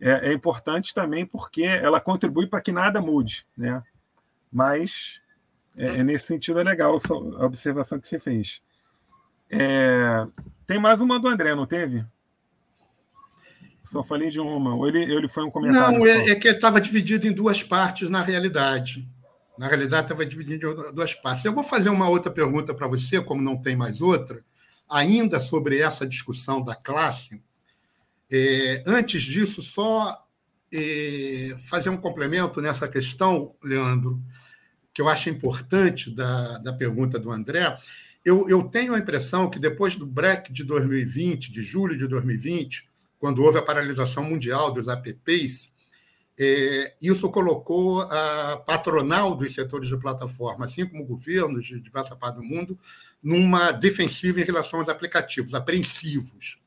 [0.00, 3.82] é, é importante também porque ela contribui para que nada mude, né?
[4.52, 5.20] Mas
[5.76, 8.60] é, é nesse sentido é legal a observação que você fez.
[9.50, 10.26] É,
[10.66, 12.04] tem mais uma do André, não teve?
[13.82, 14.74] Só falei de uma.
[14.74, 15.98] Ou ele, ele foi um comentário?
[15.98, 19.08] Não, é, é que ele estava dividido em duas partes na realidade.
[19.58, 21.44] Na realidade, estava dividido em duas partes.
[21.44, 24.42] Eu vou fazer uma outra pergunta para você, como não tem mais outra,
[24.88, 27.42] ainda sobre essa discussão da classe.
[28.30, 30.26] É, antes disso, só
[30.72, 34.22] é, fazer um complemento nessa questão, Leandro,
[34.92, 37.76] que eu acho importante da, da pergunta do André.
[38.24, 42.88] Eu, eu tenho a impressão que depois do break de 2020, de julho de 2020,
[43.18, 45.72] quando houve a paralisação mundial dos APPs,
[46.38, 52.36] é, isso colocou a patronal dos setores de plataforma, assim como governos de diversa parte
[52.36, 52.78] do mundo,
[53.22, 56.59] numa defensiva em relação aos aplicativos, apreensivos.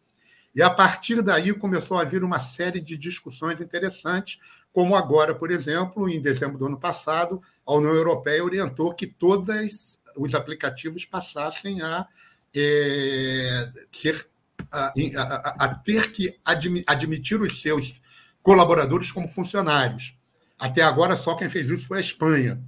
[0.56, 4.40] E a partir daí começou a vir uma série de discussões interessantes,
[4.72, 10.00] como agora, por exemplo, em dezembro do ano passado, a União Europeia orientou que todos
[10.16, 12.08] os aplicativos passassem a
[12.56, 14.28] é, ser
[14.72, 16.40] a, a, a, ter que
[16.86, 18.00] admitir os seus
[18.42, 20.16] colaboradores como funcionários.
[20.60, 22.62] Até agora, só quem fez isso foi a Espanha,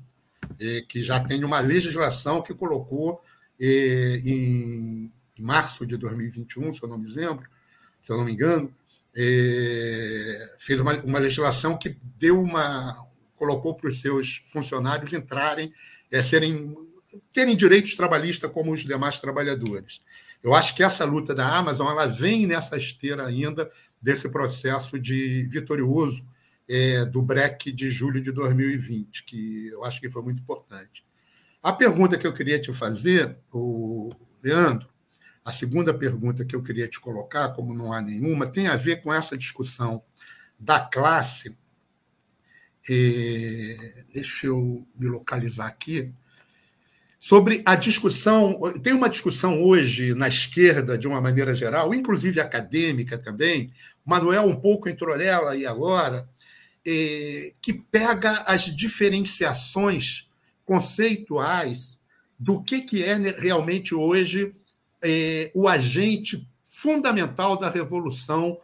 [0.60, 3.22] é, que já tem uma legislação que colocou
[3.60, 7.48] é, em março de 2021, se eu não me lembro,
[8.06, 8.72] se eu não me engano,
[9.16, 15.74] é, fez uma, uma, legislação que deu uma colocou para os seus funcionários entrarem,
[16.12, 16.76] é, serem
[17.34, 20.02] terem direitos trabalhistas como os demais trabalhadores.
[20.44, 23.70] Eu acho que essa luta da Amazon ela vem nessa esteira ainda
[24.02, 26.24] desse processo de vitorioso
[26.68, 31.04] é, do break de julho de 2020, que eu acho que foi muito importante.
[31.64, 34.12] A pergunta que eu queria te fazer, o
[34.44, 34.88] Leandro,
[35.46, 39.04] a segunda pergunta que eu queria te colocar, como não há nenhuma, tem a ver
[39.04, 40.02] com essa discussão
[40.60, 41.56] da classe.
[42.90, 46.12] É, deixa eu me localizar aqui.
[47.20, 48.60] Sobre a discussão.
[48.82, 53.72] Tem uma discussão hoje na esquerda, de uma maneira geral, inclusive acadêmica também.
[54.04, 56.28] Manuel um pouco entrou nela aí agora,
[56.84, 60.28] é, que pega as diferenciações
[60.66, 62.00] conceituais
[62.40, 64.56] do que, que é realmente hoje
[65.06, 68.60] é, o agente fundamental da revolução,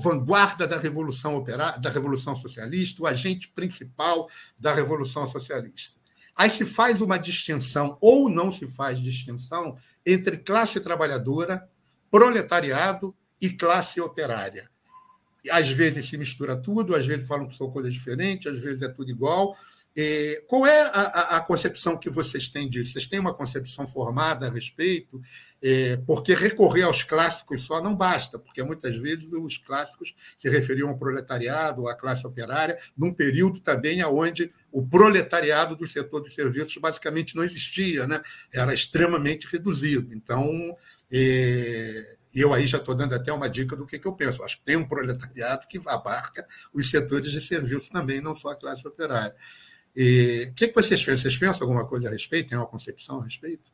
[0.00, 5.98] vanguarda da revolução operária, da revolução socialista, o agente principal da revolução socialista.
[6.36, 11.68] Aí se faz uma distinção ou não se faz distinção entre classe trabalhadora,
[12.10, 14.70] proletariado e classe operária.
[15.50, 18.88] Às vezes se mistura tudo, às vezes falam que são coisas diferentes, às vezes é
[18.88, 19.56] tudo igual,
[19.96, 22.92] é, qual é a, a, concepção que vocês têm disso?
[22.92, 25.20] Vocês têm uma concepção formada a respeito?
[25.62, 30.88] É, porque recorrer aos clássicos só não basta, porque muitas vezes os clássicos se referiam
[30.88, 36.76] ao proletariado, à classe operária, num período também onde o proletariado do setor dos serviços
[36.78, 38.20] basicamente não existia, né?
[38.52, 40.12] era extremamente reduzido.
[40.12, 40.76] Então,
[41.12, 44.42] é, eu aí já estou dando até uma dica do que, que eu penso.
[44.42, 48.56] Acho que tem um proletariado que abarca os setores de serviços também, não só a
[48.56, 49.36] classe operária.
[49.96, 51.18] E o que, que vocês pensam?
[51.18, 52.48] Vocês pensam alguma coisa a respeito?
[52.48, 53.72] Tem uma concepção a respeito?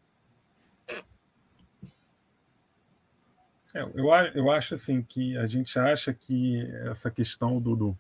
[3.73, 6.61] É, eu, eu acho assim que a gente acha que
[6.91, 7.99] essa questão do, do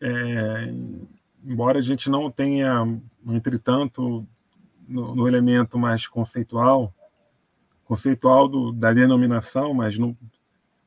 [0.00, 0.72] é,
[1.44, 2.84] embora a gente não tenha,
[3.26, 4.26] entretanto,
[4.86, 6.92] no, no elemento mais conceitual,
[7.84, 10.16] conceitual do, da denominação, mas no,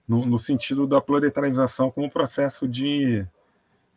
[0.07, 3.25] no, no, sentido da proletarização como processo de,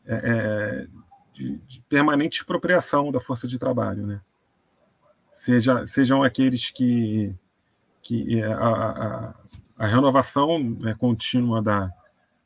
[0.07, 0.87] é, é
[1.35, 4.21] de, de permanente expropriação da força de trabalho, né?
[5.33, 7.35] Seja, sejam aqueles que
[8.01, 9.35] que a, a,
[9.79, 11.91] a renovação né, contínua da,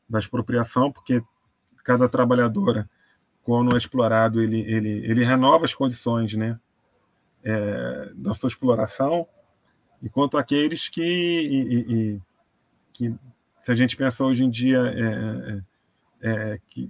[0.09, 1.21] da expropriação, porque
[1.83, 2.89] cada trabalhadora,
[3.43, 6.57] quando é explorado, ele, ele, ele renova as condições né,
[7.43, 9.27] é, da sua exploração,
[10.01, 12.21] enquanto aqueles que, e, e,
[12.93, 13.13] que,
[13.61, 15.61] se a gente pensa hoje em dia, é,
[16.21, 16.89] é, é que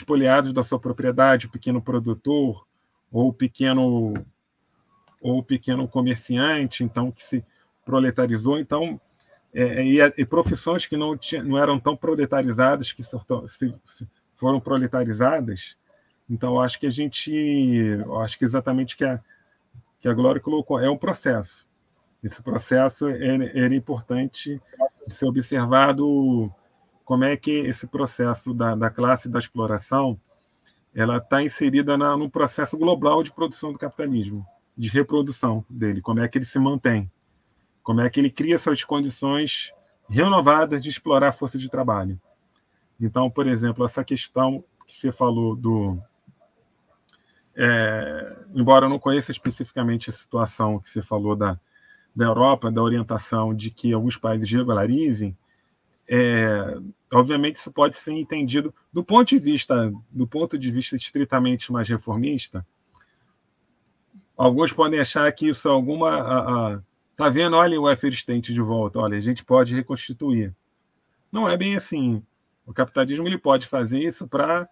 [0.00, 2.66] espoliados da sua propriedade, o pequeno produtor
[3.10, 4.14] ou o pequeno
[5.20, 7.44] ou o pequeno comerciante, então que se
[7.84, 9.00] proletarizou, então
[9.54, 13.16] é, e, e, profissões que não, tinha, não eram tão proletarizadas que se,
[13.46, 15.76] se, foram proletarizadas.
[16.28, 17.32] Então acho que a gente,
[18.20, 19.20] acho que exatamente que a
[20.04, 21.66] que a Glória colocou é um processo.
[22.22, 24.60] Esse processo era importante
[25.08, 26.52] de ser observado
[27.04, 30.18] como é que esse processo da, da classe da exploração
[30.94, 34.46] ela está inserida na, no processo global de produção do capitalismo,
[34.76, 37.10] de reprodução dele, como é que ele se mantém,
[37.82, 39.72] como é que ele cria suas condições
[40.08, 42.20] renovadas de explorar a força de trabalho.
[43.00, 45.98] Então, por exemplo, essa questão que você falou do.
[47.56, 51.58] É, embora eu não conheça especificamente a situação que você falou da,
[52.14, 55.36] da Europa, da orientação de que alguns países regularizem,
[56.08, 56.76] é,
[57.12, 61.88] obviamente isso pode ser entendido do ponto de vista do ponto de vista estritamente mais
[61.88, 62.66] reformista.
[64.36, 66.80] Alguns podem achar que isso é alguma a, a,
[67.16, 67.56] tá vendo?
[67.56, 68.98] Olha o welfare state de volta.
[68.98, 70.54] Olha, a gente pode reconstituir.
[71.30, 72.22] Não é bem assim.
[72.66, 74.68] O capitalismo ele pode fazer isso para,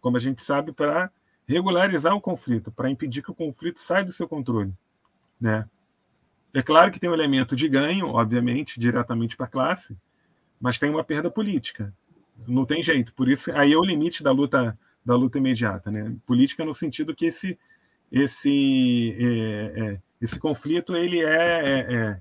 [0.00, 1.10] como a gente sabe, para
[1.46, 4.72] regularizar o conflito, para impedir que o conflito saia do seu controle,
[5.40, 5.68] né?
[6.52, 9.96] É claro que tem um elemento de ganho, obviamente, diretamente para a classe,
[10.60, 11.92] mas tem uma perda política.
[12.46, 13.14] Não tem jeito.
[13.14, 16.16] Por isso, aí é o limite da luta da luta imediata, né?
[16.26, 17.56] Política no sentido que esse
[18.10, 22.20] esse é, é, esse conflito ele é, é, é,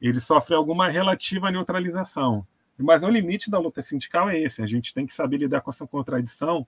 [0.00, 2.46] ele sofre alguma relativa neutralização.
[2.78, 4.62] Mas o limite da luta sindical é esse.
[4.62, 6.66] A gente tem que saber lidar com essa contradição,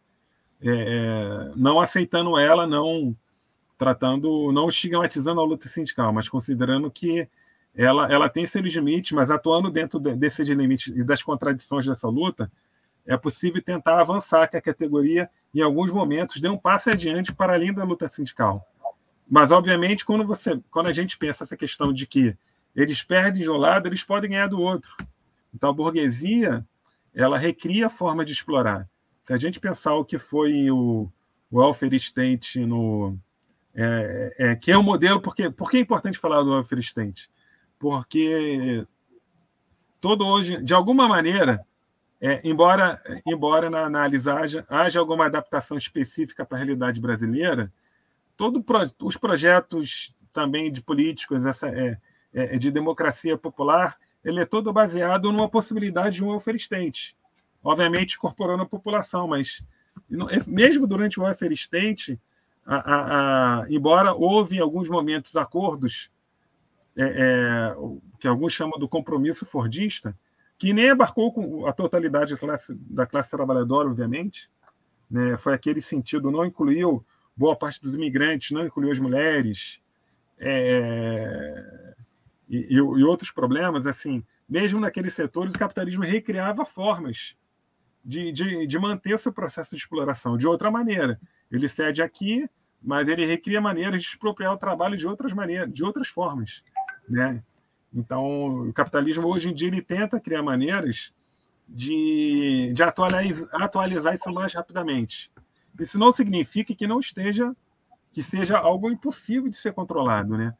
[0.60, 3.16] é, é, não aceitando ela, não
[3.78, 7.26] tratando, não estigmatizando a luta sindical, mas considerando que
[7.74, 12.50] ela, ela tem seus limites, mas atuando dentro desses limites e das contradições dessa luta,
[13.06, 17.54] é possível tentar avançar que a categoria, em alguns momentos, dê um passo adiante para
[17.54, 18.64] além da luta sindical.
[19.28, 22.36] Mas, obviamente, quando, você, quando a gente pensa essa questão de que
[22.76, 24.94] eles perdem de um lado, eles podem ganhar do outro.
[25.54, 26.64] Então, a burguesia
[27.14, 28.88] ela recria a forma de explorar.
[29.24, 31.08] Se a gente pensar o que foi o,
[31.50, 33.16] o welfare state no,
[33.74, 37.30] é, é, que é um modelo, porque, por que é importante falar do welfare state?
[37.82, 38.86] Porque
[40.00, 41.66] todo hoje, de alguma maneira,
[42.20, 47.72] é, embora, embora na análise haja, haja alguma adaptação específica para a realidade brasileira,
[48.36, 51.98] todos pro, os projetos também de políticos, essa, é,
[52.32, 57.16] é, de democracia popular, ele é todo baseado numa possibilidade de um state.
[57.64, 59.60] Obviamente, incorporando a população, mas
[60.46, 62.16] mesmo durante o state,
[62.64, 66.11] a, a, a, embora houve em alguns momentos acordos
[66.96, 67.76] é, é,
[68.20, 70.16] que alguns chamam do compromisso fordista,
[70.58, 74.48] que nem abarcou com a totalidade da classe, da classe trabalhadora, obviamente,
[75.10, 75.36] né?
[75.36, 77.04] foi aquele sentido, não incluiu
[77.36, 79.80] boa parte dos imigrantes, não incluiu as mulheres,
[80.38, 81.94] é,
[82.48, 87.36] e, e, e, outros problemas, assim, mesmo naqueles setores, o capitalismo recriava formas
[88.04, 91.20] de, de, de manter seu processo de exploração de outra maneira.
[91.50, 92.48] Ele cede aqui,
[92.82, 96.62] mas ele recria maneiras de expropriar o trabalho de outras maneiras, de outras formas,
[97.08, 97.42] né?
[97.94, 101.12] Então, o capitalismo hoje em dia ele tenta criar maneiras
[101.68, 105.30] de, de atualizar, atualizar isso mais rapidamente.
[105.78, 107.54] Isso não significa que não esteja
[108.12, 110.54] que seja algo impossível de ser controlado, né?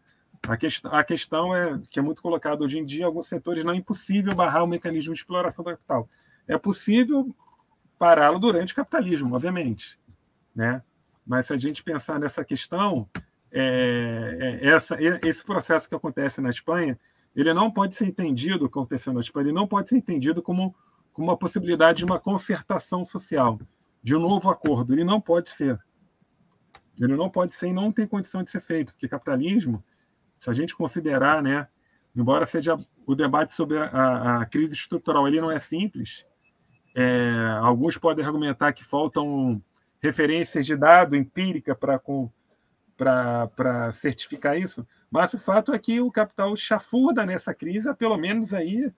[0.49, 3.73] A, quest a questão é que é muito colocado hoje em dia, alguns setores não
[3.73, 6.09] é impossível barrar o mecanismo de exploração do capital.
[6.49, 7.35] É possível
[7.99, 9.99] pará-lo durante o capitalismo, obviamente,
[10.55, 10.83] né?
[11.25, 13.09] Mas se a gente pensar nessa questão,
[13.53, 16.99] é, é, essa, esse processo que acontece na Espanha,
[17.37, 20.75] ele não pode ser entendido, acontecendo na Espanha, ele não pode ser entendido como,
[21.13, 23.61] como uma possibilidade de uma concertação social,
[24.03, 24.93] de um novo acordo.
[24.93, 25.79] Ele não pode ser.
[26.99, 29.83] Ele não pode ser e não tem condição de ser feito, porque capitalismo,
[30.41, 31.67] se a gente considerar, né,
[32.15, 32.77] embora seja
[33.07, 36.27] o debate sobre a, a crise estrutural, ele não é simples.
[36.95, 37.31] É,
[37.61, 39.63] alguns podem argumentar que faltam
[40.01, 41.99] referências de dado empírica para
[43.93, 48.55] certificar isso, mas o fato é que o capital chafurda nessa crise há pelo menos
[48.55, 48.93] aí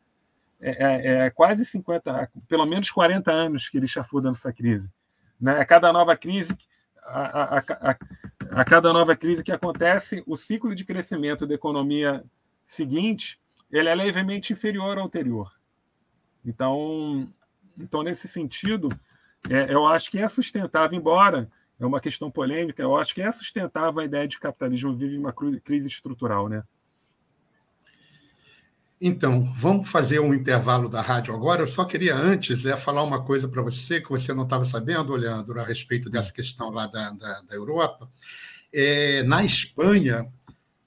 [0.61, 4.91] é, é, é quase 50, pelo menos 40 anos que ele chafurda nessa crise.
[5.41, 5.59] Né?
[5.59, 6.57] A cada nova crise,
[7.03, 7.97] a, a, a,
[8.51, 12.25] a cada nova crise que acontece, o ciclo de crescimento da economia
[12.67, 13.39] seguinte
[13.71, 15.53] ele é levemente inferior ao anterior.
[16.45, 17.29] Então,
[17.77, 18.89] então nesse sentido,
[19.51, 21.51] é, eu acho que é sustentável, embora
[21.85, 24.95] é uma questão polêmica, eu acho que é sustentável a ideia de que o capitalismo
[24.95, 26.63] vive uma crise estrutural, né?
[29.01, 31.61] Então, vamos fazer um intervalo da rádio agora.
[31.61, 35.15] Eu só queria antes é, falar uma coisa para você que você não estava sabendo,
[35.15, 38.09] Leandro, a respeito dessa questão lá da, da, da Europa.
[38.73, 40.27] É, na Espanha,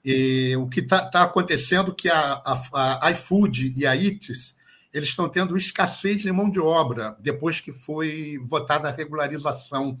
[0.04, 4.56] é, o que está tá acontecendo é que a, a, a iFood e a ITES
[4.92, 9.98] eles estão tendo escassez de mão de obra depois que foi votada a regularização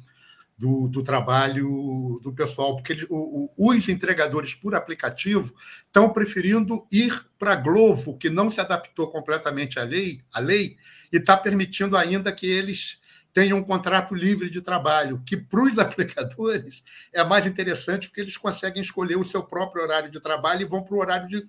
[0.58, 5.54] do, do trabalho do pessoal, porque eles, o, o, os entregadores por aplicativo
[5.86, 10.76] estão preferindo ir para a Glovo, que não se adaptou completamente à lei, à lei
[11.12, 13.00] e está permitindo ainda que eles
[13.32, 16.82] tenham um contrato livre de trabalho, que para os aplicadores
[17.12, 20.82] é mais interessante porque eles conseguem escolher o seu próprio horário de trabalho e vão
[20.82, 21.44] para o horário de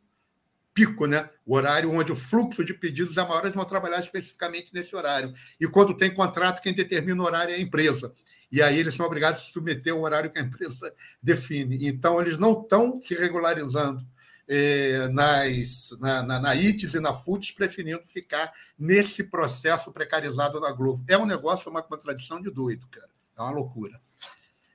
[0.72, 1.28] pico, né?
[1.48, 5.34] o horário onde o fluxo de pedidos é maior, eles vão trabalhar especificamente nesse horário.
[5.60, 8.14] E quando tem contrato, quem determina o horário é a empresa
[8.52, 11.88] e aí eles são obrigados a se submeter ao horário que a empresa define.
[11.88, 14.06] Então, eles não estão se regularizando
[14.48, 20.72] eh, nas, na, na, na ITES e na FUTES, preferindo ficar nesse processo precarizado da
[20.72, 21.04] Globo.
[21.08, 23.10] É um negócio, uma contradição de doido, cara.
[23.38, 24.02] É uma loucura.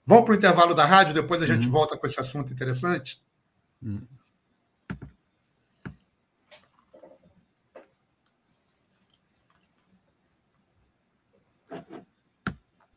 [0.06, 1.72] Vamos para o intervalo da rádio, depois a gente uhum.
[1.72, 3.20] volta com esse assunto interessante?
[3.82, 4.06] Uhum.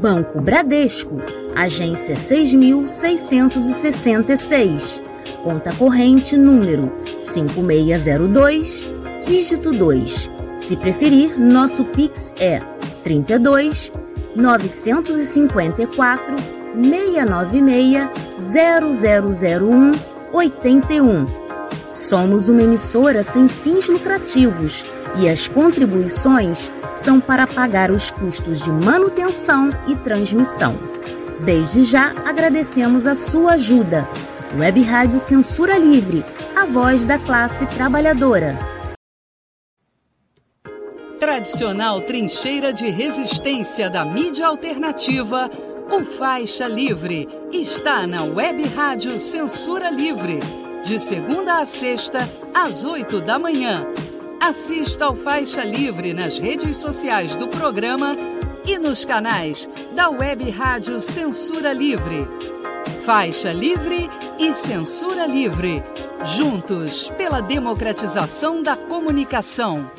[0.00, 1.20] Banco Bradesco,
[1.54, 5.02] agência 6666,
[5.42, 6.92] conta corrente número
[7.22, 8.86] 5602,
[9.26, 10.30] dígito 2.
[10.56, 12.60] Se preferir, nosso Pix é
[13.02, 13.90] 32
[14.34, 16.36] 954
[16.74, 18.10] 696
[18.52, 19.92] 0001
[20.32, 21.43] 81.
[21.94, 24.84] Somos uma emissora sem fins lucrativos
[25.16, 30.76] e as contribuições são para pagar os custos de manutenção e transmissão.
[31.44, 34.08] Desde já agradecemos a sua ajuda.
[34.58, 36.24] Web Rádio Censura Livre,
[36.56, 38.58] a voz da classe trabalhadora.
[41.18, 45.48] Tradicional trincheira de resistência da mídia alternativa,
[45.90, 50.40] o Faixa Livre está na Web Rádio Censura Livre,
[50.84, 53.86] de segunda a sexta, às oito da manhã
[54.38, 58.14] Assista ao Faixa Livre nas redes sociais do programa
[58.66, 62.28] e nos canais da Web Rádio Censura Livre.
[63.00, 65.82] Faixa Livre e Censura Livre.
[66.26, 69.90] Juntos pela democratização da comunicação.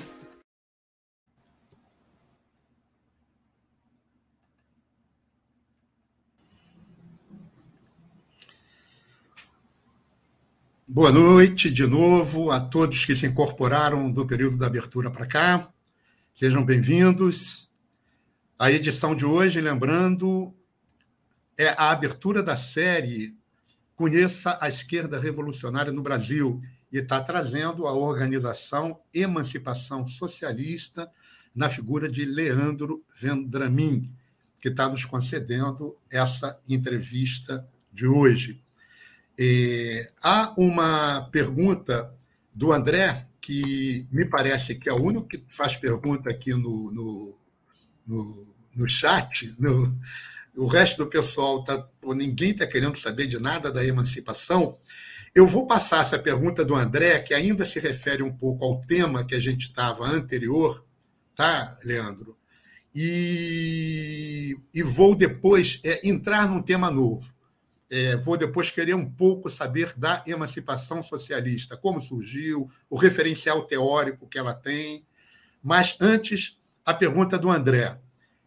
[10.87, 15.67] Boa noite de novo a todos que se incorporaram do período da abertura para cá.
[16.35, 17.71] Sejam bem-vindos.
[18.57, 20.53] A edição de hoje, lembrando,
[21.57, 23.35] é a abertura da série
[23.95, 31.09] Conheça a Esquerda Revolucionária no Brasil e está trazendo a organização Emancipação Socialista
[31.55, 34.13] na figura de Leandro Vendramin,
[34.59, 38.63] que está nos concedendo essa entrevista de hoje.
[39.39, 42.13] É, há uma pergunta
[42.53, 47.37] do André, que me parece que é o único que faz pergunta aqui no, no,
[48.07, 49.53] no, no chat.
[49.59, 49.99] No,
[50.55, 54.77] o resto do pessoal, tá, ninguém está querendo saber de nada da emancipação.
[55.33, 59.25] Eu vou passar essa pergunta do André, que ainda se refere um pouco ao tema
[59.25, 60.85] que a gente estava anterior,
[61.35, 62.37] tá, Leandro?
[62.95, 67.34] E, e vou depois é, entrar num tema novo.
[67.89, 74.27] É, vou depois querer um pouco saber da emancipação socialista, como surgiu, o referencial teórico
[74.27, 75.05] que ela tem.
[75.61, 77.99] Mas antes, a pergunta do André.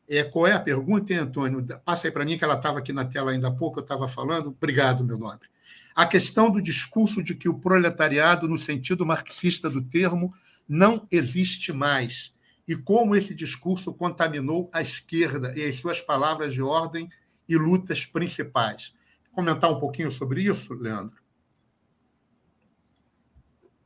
[0.09, 1.65] É, qual é a pergunta, Antônio?
[1.85, 4.09] Passa aí para mim, que ela estava aqui na tela ainda há pouco, eu estava
[4.09, 4.49] falando.
[4.49, 5.49] Obrigado, meu nobre.
[5.95, 10.33] A questão do discurso de que o proletariado, no sentido marxista do termo,
[10.69, 12.33] não existe mais.
[12.67, 17.09] E como esse discurso contaminou a esquerda e as suas palavras de ordem
[17.49, 18.95] e lutas principais.
[19.39, 21.15] Comentar um pouquinho sobre isso, Leandro?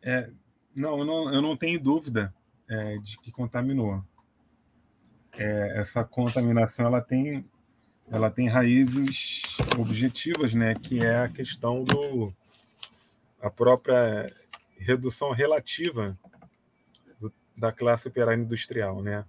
[0.01, 0.31] É,
[0.75, 2.35] não, eu não, eu não tenho dúvida
[2.67, 4.03] é, de que contaminou.
[5.37, 7.45] É, essa contaminação ela tem,
[8.11, 9.43] ela tem raízes
[9.79, 10.75] objetivas, né?
[10.75, 12.33] Que é a questão do
[13.39, 14.35] a própria
[14.79, 16.19] redução relativa
[17.21, 19.23] do, da classe operária industrial, né?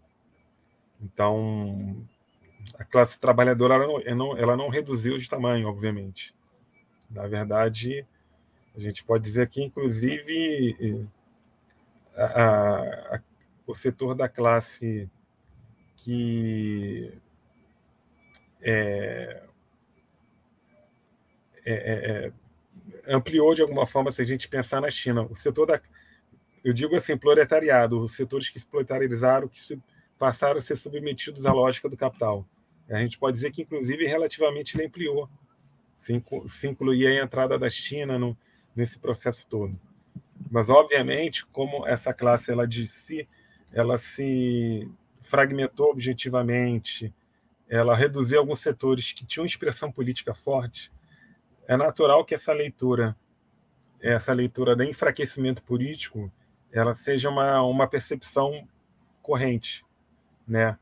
[1.01, 2.07] Então,
[2.75, 6.33] a classe trabalhadora ela não, ela não reduziu de tamanho, obviamente.
[7.09, 8.05] Na verdade,
[8.75, 11.07] a gente pode dizer que, inclusive,
[12.15, 13.21] a, a,
[13.67, 15.09] o setor da classe
[15.97, 17.13] que
[18.61, 19.43] é,
[21.65, 25.23] é, é, é, ampliou de alguma forma se a gente pensar na China.
[25.23, 25.81] O setor da,
[26.63, 29.79] eu digo assim, proletariado, os setores que se proletarizaram, que se,
[30.23, 32.47] passaram a ser submetidos à lógica do capital.
[32.89, 35.29] A gente pode dizer que, inclusive, relativamente ele ampliou,
[35.97, 38.37] se, se incluir a entrada da China no,
[38.73, 39.77] nesse processo todo.
[40.49, 43.27] Mas, obviamente, como essa classe ela de si,
[43.73, 44.89] ela se
[45.23, 47.13] fragmentou objetivamente,
[47.67, 50.89] ela reduziu alguns setores que tinham expressão política forte,
[51.67, 53.13] é natural que essa leitura,
[53.99, 56.31] essa leitura do enfraquecimento político,
[56.71, 58.65] ela seja uma, uma percepção
[59.21, 59.83] corrente,
[60.47, 60.77] né?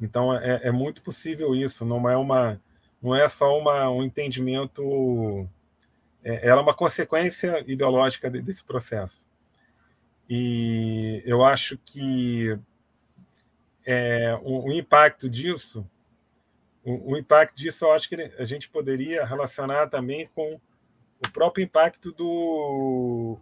[0.00, 2.60] Então é, é muito possível isso, não é uma,
[3.02, 5.48] não é só uma, um entendimento
[6.22, 9.26] é, ela é uma consequência ideológica desse processo.
[10.28, 12.58] E eu acho que
[13.84, 15.88] é, o, o, impacto disso,
[16.84, 20.60] o, o, impacto disso, eu acho que a gente poderia relacionar também com
[21.24, 23.38] o próprio impacto do,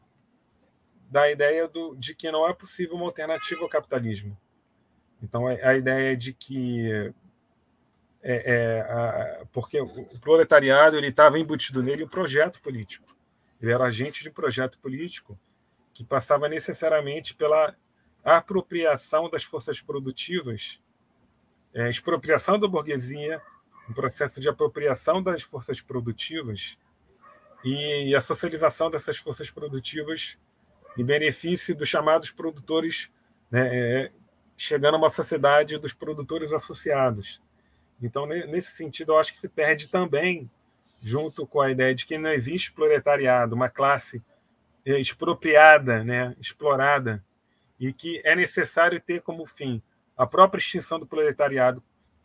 [1.11, 4.37] da ideia do, de que não é possível uma alternativa ao capitalismo.
[5.23, 7.13] Então, a, ideia de que
[8.23, 13.17] é, é, a, porque o proletariado ele estava embutido nele um projeto político.
[13.61, 15.39] Ele era agente de projeto político
[15.93, 17.75] que passava necessariamente pela
[18.25, 20.81] apropriação das forças produtivas,
[21.75, 23.41] é, expropriação da burguesia,
[23.89, 26.79] um processo de apropriação das forças produtivas
[27.65, 30.39] e, e a socialização dessas forças produtivas
[30.97, 33.11] em benefício dos chamados produtores,
[33.51, 34.13] né, é,
[34.59, 37.41] chegando a uma sociedade dos produtores associados
[38.01, 40.49] então, nesse sentido, eu acho que se perde também,
[41.03, 44.23] junto com a ideia de que não existe proletariado, uma classe
[44.87, 47.23] é, expropriada, né, explorada,
[47.79, 49.83] e que é necessário ter como fim
[50.17, 51.83] a própria extinção do proletariado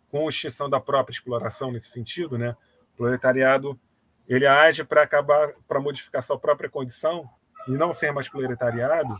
[0.09, 2.55] com extinção da própria exploração nesse sentido, né?
[2.93, 3.79] O proletariado
[4.27, 7.27] ele age para acabar, para modificar sua própria condição
[7.67, 9.15] e não ser mais proletariado.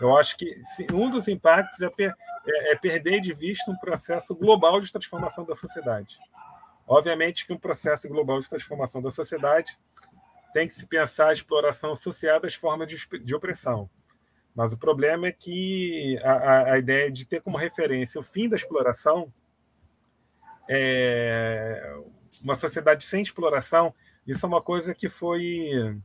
[0.00, 0.60] Eu acho que
[0.92, 2.14] um dos impactos é, per,
[2.46, 6.18] é, é, perder de vista um processo global de transformação da sociedade.
[6.86, 9.76] Obviamente que um processo global de transformação da sociedade
[10.52, 13.90] tem que se pensar a exploração associada às formas de, de opressão.
[14.54, 18.56] Mas o problema é que a, a, ideia de ter como referência o fim da
[18.56, 19.30] exploração,
[20.68, 21.94] é,
[22.42, 23.94] uma sociedade sem exploração,
[24.26, 26.00] isso é uma coisa que foi,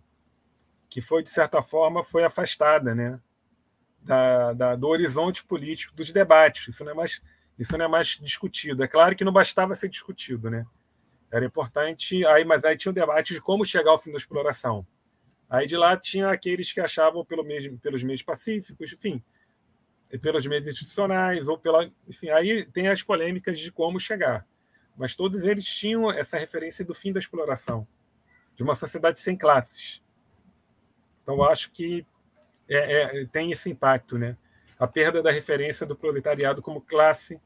[0.89, 3.19] que foi de certa forma, foi afastada, né?
[4.03, 6.67] Da, da, do horizonte político, dos debates.
[6.67, 7.21] Isso não, é mais,
[7.57, 8.83] isso não é mais discutido.
[8.83, 10.65] É claro que não bastava ser discutido, né?
[11.31, 14.85] Era importante, aí, mas aí tinha o debate de como chegar ao fim da exploração.
[15.49, 19.23] Aí de lá tinha aqueles que achavam pelo mesmo, pelos meios pacíficos, enfim,
[20.21, 21.89] pelos meios institucionais, ou pela.
[22.07, 24.45] Enfim, aí tem as polêmicas de como chegar.
[24.97, 27.87] Mas todos eles tinham essa referência do fim da exploração,
[28.55, 30.01] de uma sociedade sem classes.
[31.23, 32.05] Então, acho que
[32.75, 34.37] é, é, tem esse impacto, né?
[34.79, 37.39] A perda da referência do proletariado como classe,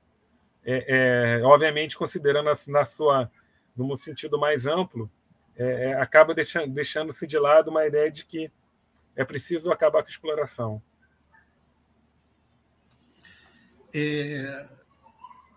[0.64, 3.30] é, é obviamente considerando na sua,
[3.76, 5.10] no sentido mais amplo,
[5.58, 8.52] é, é, acaba deixando, deixando-se de lado uma ideia de que
[9.16, 10.82] é preciso acabar com a exploração.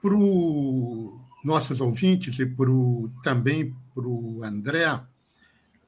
[0.00, 4.86] Para os nossos ouvintes e pro, também para o André,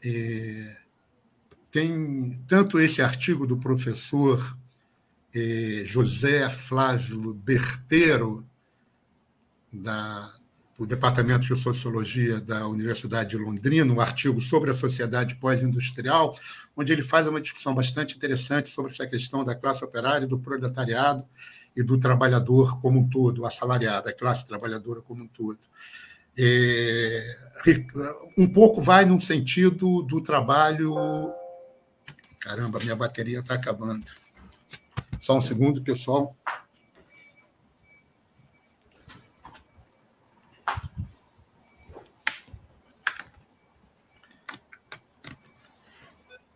[0.04, 0.76] é,
[1.70, 4.56] tem tanto esse artigo do professor
[5.34, 8.44] eh, José Flávio Berteiro,
[9.72, 10.32] da,
[10.76, 16.36] do Departamento de Sociologia da Universidade de Londrina, um artigo sobre a sociedade pós-industrial,
[16.76, 21.24] onde ele faz uma discussão bastante interessante sobre essa questão da classe operária do proletariado,
[21.76, 25.58] e do trabalhador como um todo, assalariado, a classe trabalhadora como um todo.
[26.36, 27.36] É,
[28.36, 30.94] um pouco vai no sentido do trabalho.
[32.40, 34.04] Caramba, minha bateria está acabando.
[35.20, 36.34] Só um segundo, pessoal.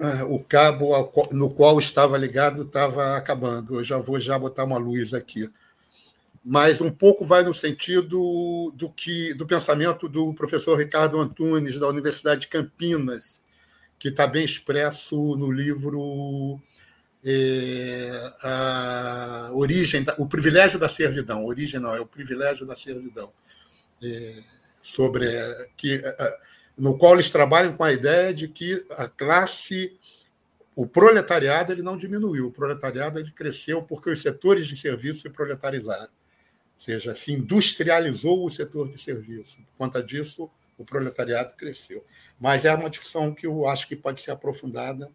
[0.01, 3.77] Ah, o cabo no qual estava ligado estava acabando.
[3.77, 5.51] Eu já vou já botar uma luz aqui.
[6.45, 11.89] Mas um pouco vai no sentido do que do pensamento do professor Ricardo Antunes da
[11.89, 13.44] Universidade de Campinas,
[14.05, 16.61] que está bem expresso no livro
[17.25, 21.47] é, a origem, o privilégio da servidão.
[21.47, 23.33] Origem não é o privilégio da servidão,
[24.03, 24.43] é,
[24.83, 25.27] sobre
[25.75, 26.03] que
[26.77, 29.99] no qual eles trabalham com a ideia de que a classe,
[30.77, 35.31] o proletariado, ele não diminuiu, o proletariado ele cresceu porque os setores de serviço se
[35.31, 36.11] proletarizaram, ou
[36.77, 39.57] seja, se industrializou o setor de serviço.
[39.57, 42.05] Por conta disso, o proletariado cresceu.
[42.39, 45.11] Mas é uma discussão que eu acho que pode ser aprofundada.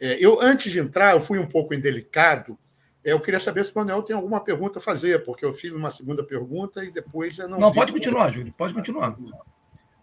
[0.00, 2.58] É, eu, antes de entrar, eu fui um pouco indelicado.
[3.04, 5.72] É, eu queria saber se o Manuel tem alguma pergunta a fazer, porque eu fiz
[5.72, 7.58] uma segunda pergunta e depois eu não.
[7.58, 9.16] Não, pode continuar, Júlio, pode continuar.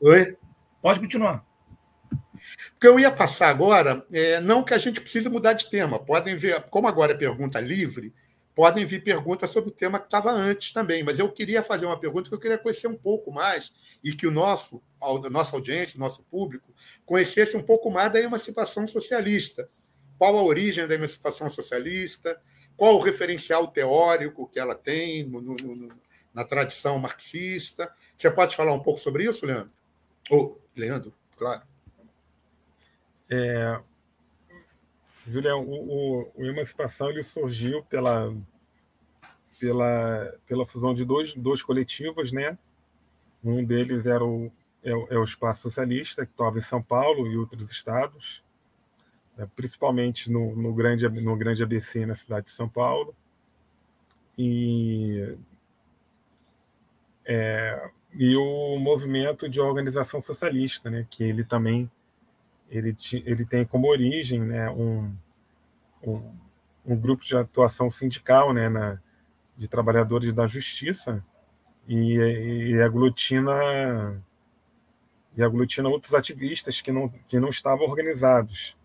[0.01, 0.37] Oi?
[0.81, 1.45] Pode continuar.
[2.75, 5.99] O que eu ia passar agora, é, não que a gente precise mudar de tema,
[5.99, 8.13] podem ver, como agora é pergunta livre,
[8.57, 11.99] podem vir perguntas sobre o tema que estava antes também, mas eu queria fazer uma
[11.99, 13.71] pergunta que eu queria conhecer um pouco mais
[14.03, 16.73] e que o nosso, a nossa audiência, o nosso público,
[17.05, 19.69] conhecesse um pouco mais da emancipação socialista.
[20.17, 22.41] Qual a origem da emancipação socialista?
[22.75, 25.89] Qual o referencial teórico que ela tem no, no, no,
[26.33, 27.93] na tradição marxista?
[28.17, 29.71] Você pode falar um pouco sobre isso, Leandro?
[30.31, 31.61] Ou Leandro, claro.
[33.29, 33.79] É,
[35.27, 38.33] Julião, o, o, o, Emancipação ele surgiu pela,
[39.59, 42.57] pela, pela fusão de dois, dois coletivos, né?
[43.43, 44.51] Um deles era o,
[44.83, 48.43] é, é o Espaço Socialista, que estava em São Paulo e outros estados,
[49.37, 49.47] né?
[49.55, 53.15] principalmente no, no, grande, no grande ABC, na cidade de São Paulo.
[54.37, 55.35] E
[57.25, 61.91] é, e o movimento de organização socialista, né, que ele também
[62.69, 62.95] ele,
[63.25, 65.13] ele tem como origem né, um,
[66.03, 66.31] um,
[66.85, 68.99] um grupo de atuação sindical né, na,
[69.57, 71.23] de trabalhadores da justiça
[71.87, 74.21] e, e aglutina
[75.35, 78.75] e aglutina outros ativistas que não que não estavam organizados.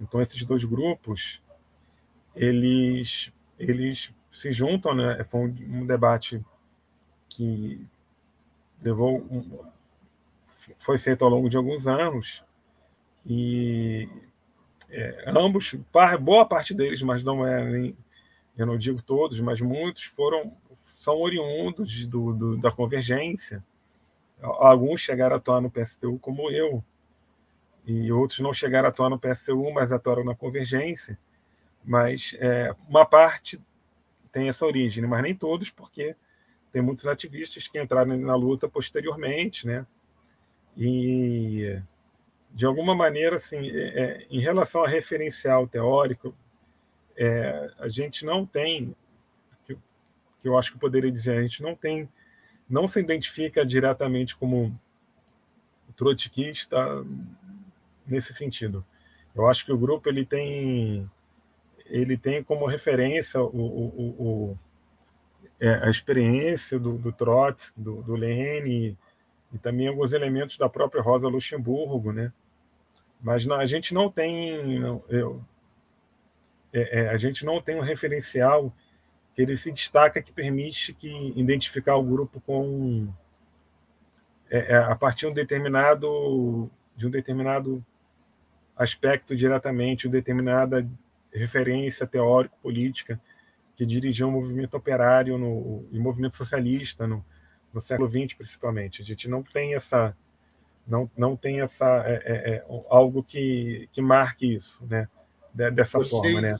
[0.00, 1.40] Então esses dois grupos
[2.34, 5.22] eles eles se juntam, né?
[5.24, 6.42] Foi um, um debate
[7.28, 7.86] que
[8.82, 9.60] levou um,
[10.78, 12.42] foi feito ao longo de alguns anos
[13.26, 14.08] e
[14.90, 15.74] é, ambos,
[16.20, 17.96] boa parte deles, mas não é nem,
[18.56, 23.64] eu não digo todos, mas muitos foram são oriundos do, do, da convergência.
[24.40, 26.82] Alguns chegaram a atuar no PSTU como eu,
[27.84, 31.18] e outros não chegaram a atuar no PSTU, mas atuaram na convergência.
[31.84, 33.60] Mas é, uma parte
[34.30, 36.14] tem essa origem, mas nem todos, porque
[36.70, 39.84] tem muitos ativistas que entraram na luta posteriormente, né?
[40.76, 41.82] E
[42.54, 46.34] de alguma maneira, assim, é, é, em relação a referencial teórico,
[47.16, 48.94] é, a gente não tem,
[49.66, 52.08] que, que eu acho que eu poderia dizer, a gente não tem,
[52.68, 54.78] não se identifica diretamente como
[55.96, 57.04] trotskista
[58.06, 58.84] nesse sentido.
[59.34, 61.10] Eu acho que o grupo ele tem,
[61.86, 64.58] ele tem como referência o, o, o
[65.58, 68.96] é, a experiência do, do Trotsky, do, do Lênin,
[69.52, 72.32] e também alguns elementos da própria Rosa Luxemburgo, né?
[73.22, 75.42] Mas não, a gente não tem, não, eu,
[76.72, 78.74] é, é, a gente não tem um referencial
[79.34, 83.08] que ele se destaca que permite que identificar o grupo com
[84.50, 87.84] é, é a partir de um determinado de um determinado
[88.76, 90.86] aspecto diretamente, uma determinada
[91.32, 93.20] referência teórico política
[93.76, 97.24] que dirigiu o movimento operário no, e movimento socialista no,
[97.72, 99.00] no século XX, principalmente.
[99.00, 100.14] A gente não tem essa
[100.86, 105.08] não, não tem essa é, é, é algo que, que marque isso, né?
[105.52, 106.54] dessa vocês, forma, né?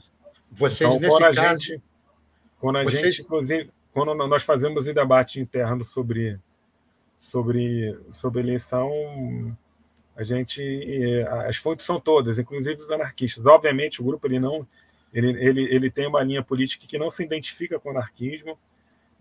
[0.51, 1.83] Vocês então, quando a caso, gente,
[2.59, 3.15] quando a vocês...
[3.15, 6.39] gente, inclusive, quando nós fazemos o debate interno sobre
[7.17, 8.91] sobre sobre eleição,
[10.15, 10.61] a gente
[11.47, 13.45] as fontes são todas, inclusive os anarquistas.
[13.45, 14.67] Obviamente, o grupo ele não
[15.13, 18.57] ele, ele, ele tem uma linha política que não se identifica com o anarquismo,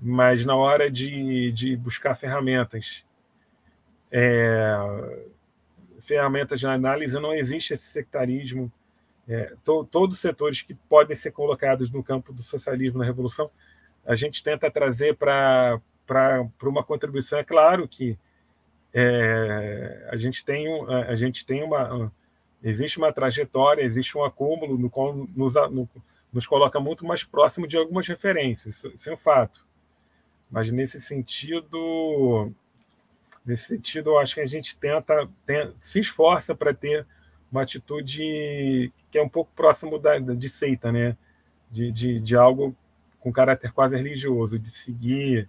[0.00, 3.04] mas na hora de, de buscar ferramentas,
[4.12, 5.26] é,
[6.00, 8.70] ferramentas de análise, não existe esse sectarismo.
[9.26, 13.50] É, to, todos os setores que podem ser colocados no campo do socialismo na Revolução
[14.04, 15.80] a gente tenta trazer para
[16.62, 17.38] uma contribuição.
[17.38, 18.18] É claro que
[18.92, 22.12] é, a gente tem, a gente tem uma.
[22.62, 25.88] Existe uma trajetória, existe um acúmulo no qual nos, no,
[26.32, 29.66] nos coloca muito mais próximo de algumas referências, isso é um fato.
[30.48, 32.52] Mas nesse sentido,
[33.44, 37.06] nesse sentido, eu acho que a gente tenta, tenta se esforça para ter
[37.50, 41.16] uma atitude que é um pouco próximo da, de seita, né?
[41.70, 42.76] De, de, de algo
[43.20, 45.48] com caráter quase religioso, de seguir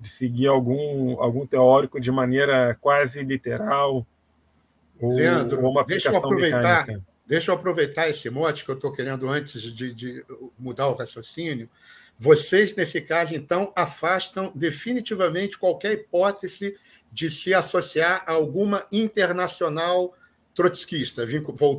[0.00, 4.06] de seguir algum, algum teórico de maneira quase literal.
[4.98, 6.86] Ou, Leandro, ou uma deixa eu aproveitar,
[7.26, 10.24] deixa eu aproveitar esse mote que eu estou querendo antes de, de
[10.58, 11.68] mudar o raciocínio.
[12.16, 16.76] Vocês, nesse caso, então, afastam definitivamente qualquer hipótese
[17.12, 20.14] de se associar a alguma internacional
[20.54, 21.24] trotskista,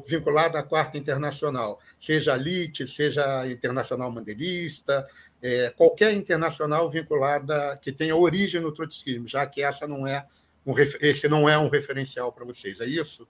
[0.08, 5.08] vinculada à Quarta Internacional, seja a seja a Internacional Mandelista,
[5.42, 10.26] é, qualquer internacional vinculada que tenha origem no trotskismo, já que essa não é
[10.66, 13.28] um, esse não é um referencial para vocês, é isso?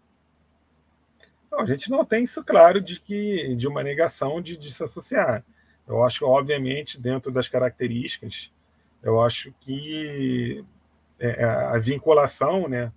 [1.49, 4.83] Não, a gente não tem isso claro de que de uma negação de, de se
[4.83, 5.43] associar.
[5.87, 8.51] Eu acho, obviamente, dentro das características,
[9.01, 10.63] eu acho que
[11.73, 12.91] a vinculação, né,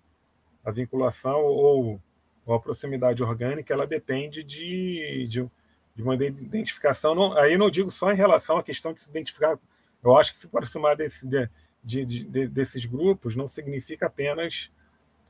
[0.65, 2.01] a vinculação ou,
[2.47, 5.51] ou, a proximidade orgânica, ela depende de, de
[5.95, 7.15] de uma identificação.
[7.15, 9.59] Não, aí não digo só em relação à questão de se identificar.
[10.03, 11.49] Eu acho que se aproximar desse, de,
[11.83, 14.71] de, de, desses grupos não significa apenas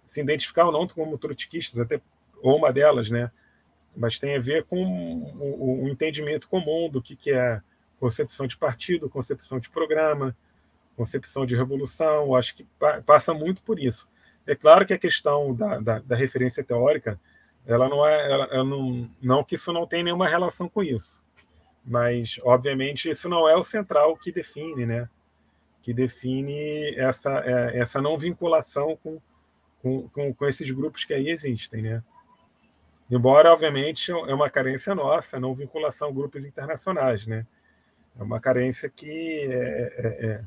[0.07, 2.01] se identificar ou não como trotskistas, até
[2.43, 3.31] ou uma delas, né?
[3.97, 7.61] Mas tem a ver com o, o entendimento comum do que, que é
[8.01, 10.37] concepção de partido, concepção de programa,
[10.97, 12.35] concepção de revolução.
[12.35, 12.66] Acho que
[13.07, 14.09] passa muito por isso.
[14.47, 17.19] É claro que a questão da, da, da referência teórica
[17.66, 21.25] ela não é, ela, ela não, não que isso não tem nenhuma relação com isso,
[21.85, 25.09] mas obviamente isso não é o central que define, né?
[25.83, 29.19] Que define essa, é, essa não vinculação com,
[29.81, 32.03] com, com, com esses grupos que aí existem, né?
[33.11, 37.47] Embora, obviamente, é uma carência nossa, não vinculação a grupos internacionais, né?
[38.19, 40.45] É uma carência que é, é, é,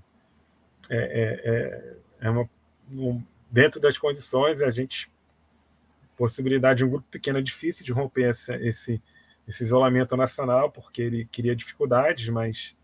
[0.89, 2.49] é, é uma,
[2.91, 3.21] um,
[3.51, 5.11] dentro das condições a gente
[6.17, 9.01] possibilidade de um grupo pequeno é difícil de romper esse, esse,
[9.47, 12.75] esse isolamento nacional, porque ele cria dificuldades, mas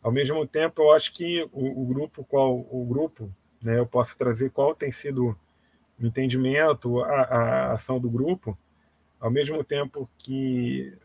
[0.00, 4.16] ao mesmo tempo eu acho que o, o grupo, qual o grupo, né, eu posso
[4.16, 5.36] trazer qual tem sido
[6.00, 8.56] o entendimento, a, a ação do grupo,
[9.20, 10.96] ao mesmo tempo que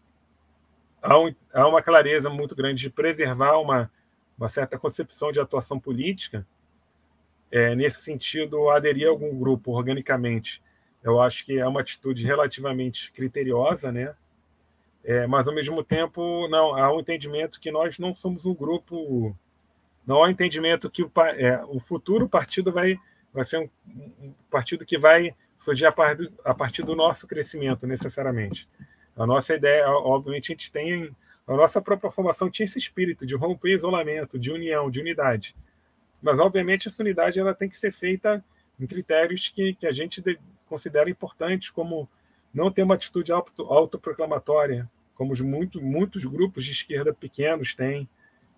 [1.02, 3.92] há, um, há uma clareza muito grande de preservar uma,
[4.38, 6.46] uma certa concepção de atuação política,
[7.52, 10.62] é, nesse sentido, aderir a algum grupo organicamente
[11.04, 14.16] eu acho que é uma atitude relativamente criteriosa, né?
[15.04, 19.38] É, mas ao mesmo tempo não há um entendimento que nós não somos um grupo,
[20.08, 22.98] não há um entendimento que o, é, o futuro partido vai
[23.34, 23.70] vai ser um,
[24.22, 28.70] um partido que vai surgir a partir, a partir do nosso crescimento necessariamente.
[29.18, 31.14] A nossa ideia, obviamente, a gente tem
[31.48, 35.56] a nossa própria formação tinha esse espírito de romper isolamento, de união, de unidade.
[36.22, 38.44] Mas obviamente essa unidade ela tem que ser feita
[38.80, 40.24] em critérios que, que a gente
[40.68, 42.10] considera importantes, como
[42.53, 48.07] não ter uma atitude auto, autoproclamatória, como muito, muitos grupos de esquerda pequenos têm.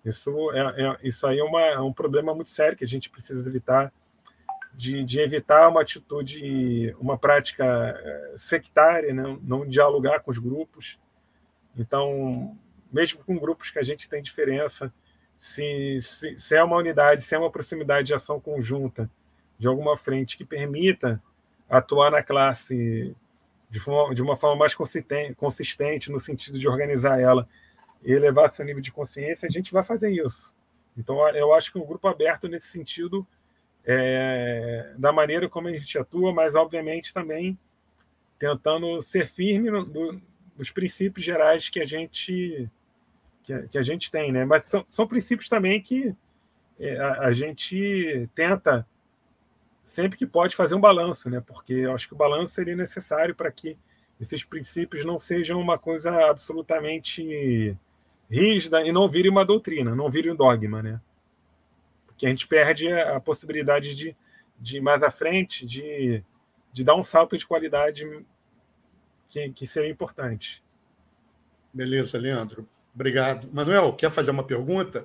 [0.04, 3.10] Isso, é, é, isso aí é, uma, é um problema muito sério que a gente
[3.10, 3.92] precisa evitar,
[4.72, 9.38] de, de evitar uma atitude, uma prática é, sectária, né?
[9.42, 10.98] não dialogar com os grupos.
[11.76, 12.56] Então,
[12.92, 14.92] mesmo com grupos que a gente tem diferença,
[15.38, 19.10] se, se, se é uma unidade, se é uma proximidade de ação conjunta
[19.58, 21.22] de alguma frente que permita
[21.68, 23.14] atuar na classe
[23.70, 23.80] de,
[24.14, 27.48] de uma forma mais consistente, consistente, no sentido de organizar ela
[28.02, 30.54] e elevar seu nível de consciência, a gente vai fazer isso.
[30.96, 33.26] Então, eu acho que um grupo aberto nesse sentido,
[33.84, 37.58] é, da maneira como a gente atua, mas, obviamente, também
[38.38, 40.22] tentando ser firme no, no,
[40.56, 42.70] nos princípios gerais que a gente
[43.46, 44.44] que a, que a gente tem, né?
[44.44, 46.14] Mas são, são princípios também que
[46.78, 48.86] é, a, a gente tenta
[49.84, 51.40] sempre que pode fazer um balanço, né?
[51.40, 53.78] Porque eu acho que o balanço seria necessário para que
[54.20, 57.76] esses princípios não sejam uma coisa absolutamente
[58.28, 61.00] rígida e não virem uma doutrina, não virem um dogma, né?
[62.06, 64.16] Porque a gente perde a possibilidade de,
[64.58, 66.24] de mais à frente, de,
[66.72, 68.04] de dar um salto de qualidade
[69.28, 70.62] que, que seria importante.
[71.72, 72.66] Beleza, Leandro.
[72.96, 73.46] Obrigado.
[73.52, 75.04] Manuel, quer fazer uma pergunta?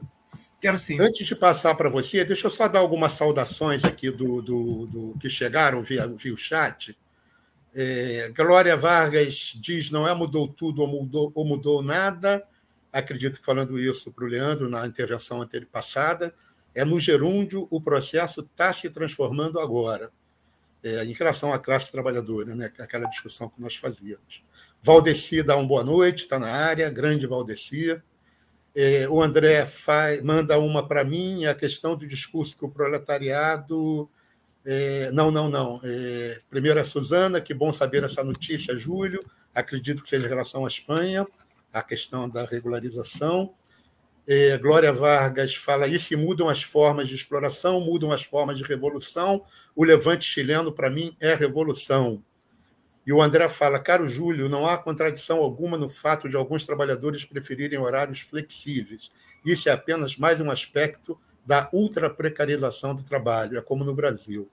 [0.61, 0.97] Quero sim.
[0.97, 5.15] Antes de passar para você, deixa eu só dar algumas saudações aqui do, do, do
[5.19, 6.97] que chegaram via, via o chat.
[7.75, 12.47] É, Glória Vargas diz: não é mudou tudo ou mudou, ou mudou nada.
[12.93, 16.33] acredito que falando isso para o Leandro na intervenção passada,
[16.73, 20.11] é no gerúndio o processo está se transformando agora,
[20.81, 22.71] é, em relação à classe trabalhadora, né?
[22.79, 24.43] aquela discussão que nós fazíamos.
[24.81, 28.01] Valdeci dá uma boa noite, está na área, grande Valdeci.
[28.73, 34.09] É, o André faz, manda uma para mim, a questão do discurso que o proletariado.
[34.65, 35.79] É, não, não, não.
[35.83, 39.23] É, primeiro a Suzana, que bom saber essa notícia, Júlio.
[39.53, 41.27] Acredito que seja em relação à Espanha,
[41.71, 43.53] a questão da regularização.
[44.27, 49.43] É, Glória Vargas fala isso mudam as formas de exploração, mudam as formas de revolução.
[49.75, 52.23] O levante chileno, para mim, é revolução.
[53.05, 57.25] E o André fala, caro Júlio, não há contradição alguma no fato de alguns trabalhadores
[57.25, 59.11] preferirem horários flexíveis.
[59.43, 64.47] Isso é apenas mais um aspecto da ultra-precarização do trabalho, é como no Brasil.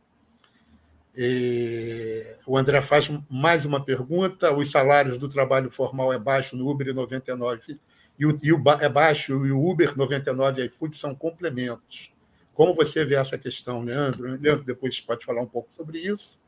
[1.14, 6.68] E o André faz mais uma pergunta: os salários do trabalho formal é baixo no
[6.70, 7.78] Uber 99
[8.18, 12.12] e o, e o é baixo e o Uber 99 e iFood são complementos.
[12.54, 14.28] Como você vê essa questão, Leandro?
[14.40, 16.40] Leandro depois pode falar um pouco sobre isso.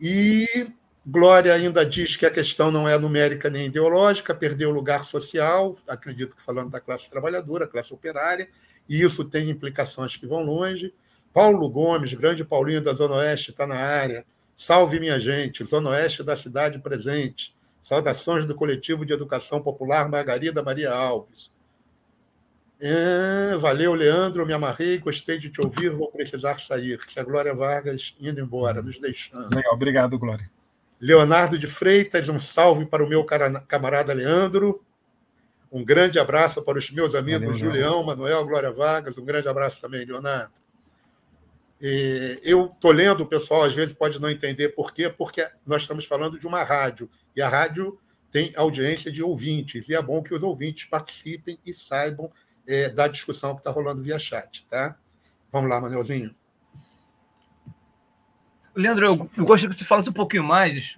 [0.00, 0.66] E
[1.06, 6.34] Glória ainda diz que a questão não é numérica nem ideológica, perdeu lugar social, acredito
[6.34, 8.48] que falando da classe trabalhadora, classe operária,
[8.88, 10.94] e isso tem implicações que vão longe.
[11.32, 14.24] Paulo Gomes, grande Paulinho da Zona Oeste, está na área.
[14.56, 17.54] Salve, minha gente, Zona Oeste da cidade presente.
[17.82, 21.54] Saudações do Coletivo de Educação Popular Margarida Maria Alves.
[22.80, 26.98] É, valeu, Leandro, me amarrei, gostei de te ouvir, vou precisar sair.
[27.06, 29.54] Se a Glória Vargas indo embora, nos deixando.
[29.54, 30.50] Legal, obrigado, Glória.
[31.00, 34.84] Leonardo de Freitas, um salve para o meu camarada Leandro.
[35.70, 39.18] Um grande abraço para os meus amigos Valeu, Julião, Manuel, Glória Vargas.
[39.18, 40.52] Um grande abraço também, Leonardo.
[41.80, 45.82] E eu estou lendo, o pessoal às vezes pode não entender por quê, porque nós
[45.82, 47.98] estamos falando de uma rádio, e a rádio
[48.30, 52.30] tem audiência de ouvintes, e é bom que os ouvintes participem e saibam
[52.66, 54.66] é, da discussão que está rolando via chat.
[54.66, 54.96] Tá?
[55.52, 56.34] Vamos lá, Manuelzinho.
[58.74, 60.96] Leandro, eu, gostaria que você falasse um pouquinho mais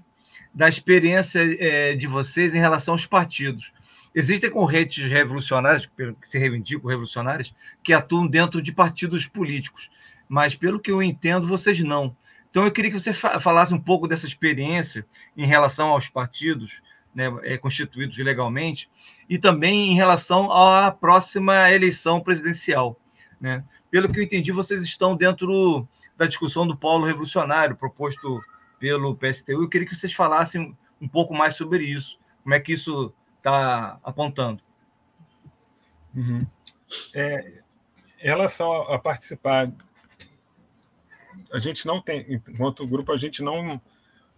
[0.54, 3.72] da experiência é, de vocês em relação aos partidos.
[4.14, 9.90] Existem correntes revolucionárias, que se reivindicam revolucionárias, que atuam dentro de partidos políticos,
[10.26, 12.16] mas pelo que eu entendo, vocês não.
[12.50, 15.04] Então eu queria que você falasse um pouco dessa experiência
[15.36, 16.80] em relação aos partidos
[17.14, 18.88] né, é, constituídos legalmente
[19.28, 22.98] e também em relação à próxima eleição presidencial.
[23.38, 23.62] Né?
[23.90, 25.86] Pelo que eu entendi, vocês estão dentro
[26.16, 28.40] da discussão do polo revolucionário proposto
[28.78, 29.62] pelo PSTU.
[29.62, 32.18] Eu queria que vocês falassem um pouco mais sobre isso.
[32.42, 34.62] Como é que isso está apontando?
[36.14, 36.46] Uhum.
[37.14, 37.62] É,
[38.20, 39.70] em relação a participar,
[41.52, 43.80] a gente não tem, enquanto grupo, a gente não,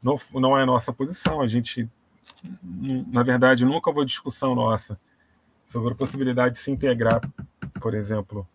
[0.02, 1.40] não, não é nossa posição.
[1.40, 1.88] A gente,
[2.62, 4.98] na verdade, nunca houve discussão nossa
[5.68, 7.20] sobre a possibilidade de se integrar,
[7.80, 8.48] por exemplo,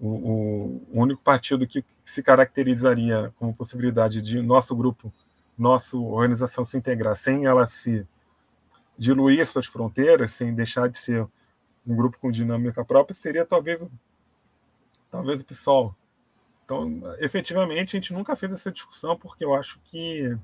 [0.00, 5.12] o, o, único partido que se caracterizaria como possibilidade de nosso grupo,
[5.58, 8.06] nossa organização se integrar sem ela se
[8.96, 11.26] diluir suas fronteiras, sem deixar de ser
[11.86, 13.80] um grupo com dinâmica própria, seria talvez
[15.10, 15.94] talvez o PSOL.
[16.64, 20.38] Então, efetivamente, a gente nunca fez essa discussão porque eu acho que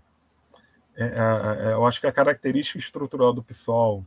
[0.97, 4.05] é, é, é eu acho que a característica estrutural do PSOL,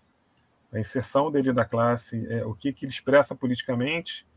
[0.71, 4.27] a inserção dele da classe, é, o que, que ele expressa politicamente,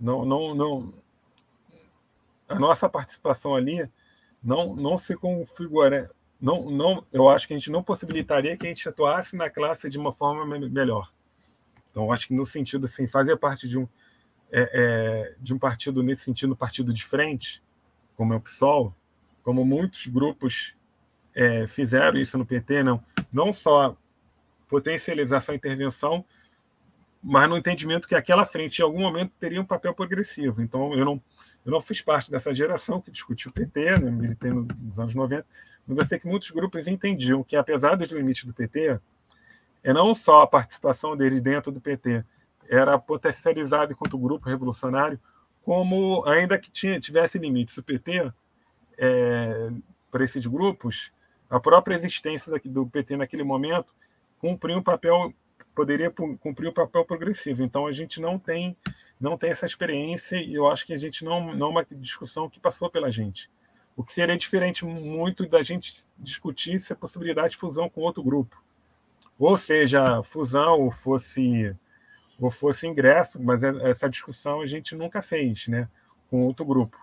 [0.00, 0.94] não, não, não,
[2.48, 3.88] a nossa participação ali
[4.42, 6.10] não, não se configura,
[6.40, 9.90] não, não, eu acho que a gente não possibilitaria que a gente atuasse na classe
[9.90, 11.12] de uma forma melhor.
[11.90, 13.86] Então, acho que no sentido assim, fazer parte de um
[14.52, 17.62] é, é, de um partido nesse sentido, partido de frente,
[18.16, 18.94] como é o PSOL,
[19.42, 20.74] como muitos grupos
[21.34, 23.02] é, fizeram isso no PT, não,
[23.32, 23.96] não só
[24.68, 26.24] potencialização e intervenção,
[27.22, 30.62] mas no entendimento que aquela frente, em algum momento, teria um papel progressivo.
[30.62, 31.22] Então, eu não,
[31.64, 35.46] eu não fiz parte dessa geração que discutiu o PT, né, militei nos anos 90,
[35.86, 38.98] mas eu sei que muitos grupos entendiam que, apesar dos limites do PT,
[39.82, 42.24] é não só a participação deles dentro do PT
[42.68, 45.18] era potencializada enquanto grupo revolucionário,
[45.62, 48.32] como, ainda que tinha, tivesse limites, o PT,
[48.96, 49.70] é,
[50.10, 51.10] para esses grupos,
[51.48, 53.92] a própria existência do PT naquele momento
[54.38, 55.34] cumpriu um papel
[55.80, 57.62] poderia cumprir o papel progressivo.
[57.62, 58.76] Então a gente não tem
[59.18, 62.50] não tem essa experiência e eu acho que a gente não não é uma discussão
[62.50, 63.50] que passou pela gente.
[63.96, 68.22] O que seria diferente muito da gente discutir se a possibilidade de fusão com outro
[68.22, 68.62] grupo.
[69.38, 71.74] Ou seja, fusão ou fosse
[72.38, 75.88] ou fosse ingresso, mas essa discussão a gente nunca fez, né,
[76.30, 76.96] com outro grupo.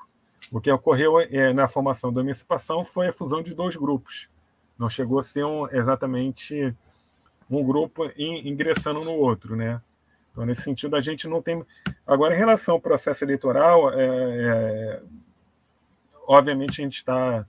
[0.51, 4.29] O que ocorreu é, na formação da emancipação foi a fusão de dois grupos.
[4.77, 6.75] Não chegou a ser um, exatamente
[7.49, 9.81] um grupo in, ingressando no outro, né?
[10.31, 11.65] Então, nesse sentido, a gente não tem.
[12.05, 15.01] Agora, em relação ao processo eleitoral, é, é...
[16.27, 17.45] obviamente a gente está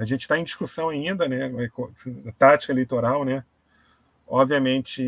[0.00, 1.50] a gente está em discussão ainda, né?
[2.38, 3.44] Tática eleitoral, né?
[4.26, 5.02] Obviamente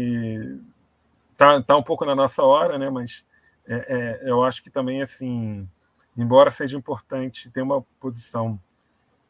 [1.32, 2.90] está tá um pouco na nossa hora, né?
[2.90, 3.24] Mas
[3.66, 5.66] é, é, eu acho que também assim,
[6.14, 8.60] embora seja importante ter uma posição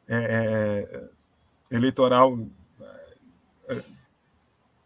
[0.08, 0.88] é,
[1.70, 2.36] é eleitoral,
[3.68, 3.82] é,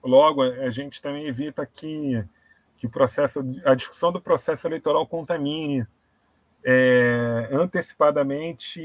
[0.06, 2.24] logo a gente também evita que
[2.76, 5.86] que o processo, a discussão do processo eleitoral contamine
[6.62, 8.80] é, antecipadamente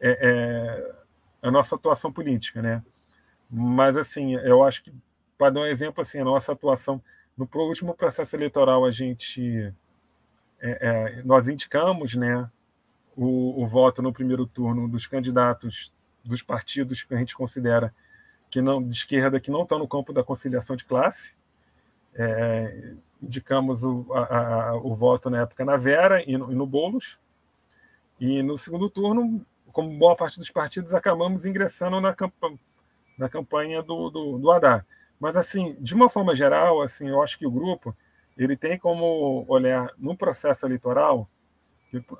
[0.00, 0.92] é, é,
[1.40, 2.82] a nossa atuação política, né?
[3.48, 4.92] Mas assim, eu acho que
[5.38, 7.00] para dar um exemplo assim, a nossa atuação
[7.36, 9.72] no último processo eleitoral a gente
[10.60, 12.50] é, é, nós indicamos, né,
[13.16, 15.92] o, o voto no primeiro turno dos candidatos
[16.24, 17.94] dos partidos que a gente considera
[18.50, 21.36] que não de esquerda que não estão no campo da conciliação de classe.
[22.14, 26.66] É, indicamos o, a, a, o voto na época na Vera e no, e no
[26.66, 27.18] Boulos.
[28.18, 32.32] E no segundo turno como boa parte dos partidos, acabamos ingressando na, camp
[33.16, 34.84] na campanha do, do, do Haddad.
[35.18, 37.94] Mas, assim, de uma forma geral, assim, eu acho que o grupo
[38.36, 41.28] ele tem como olhar no processo eleitoral,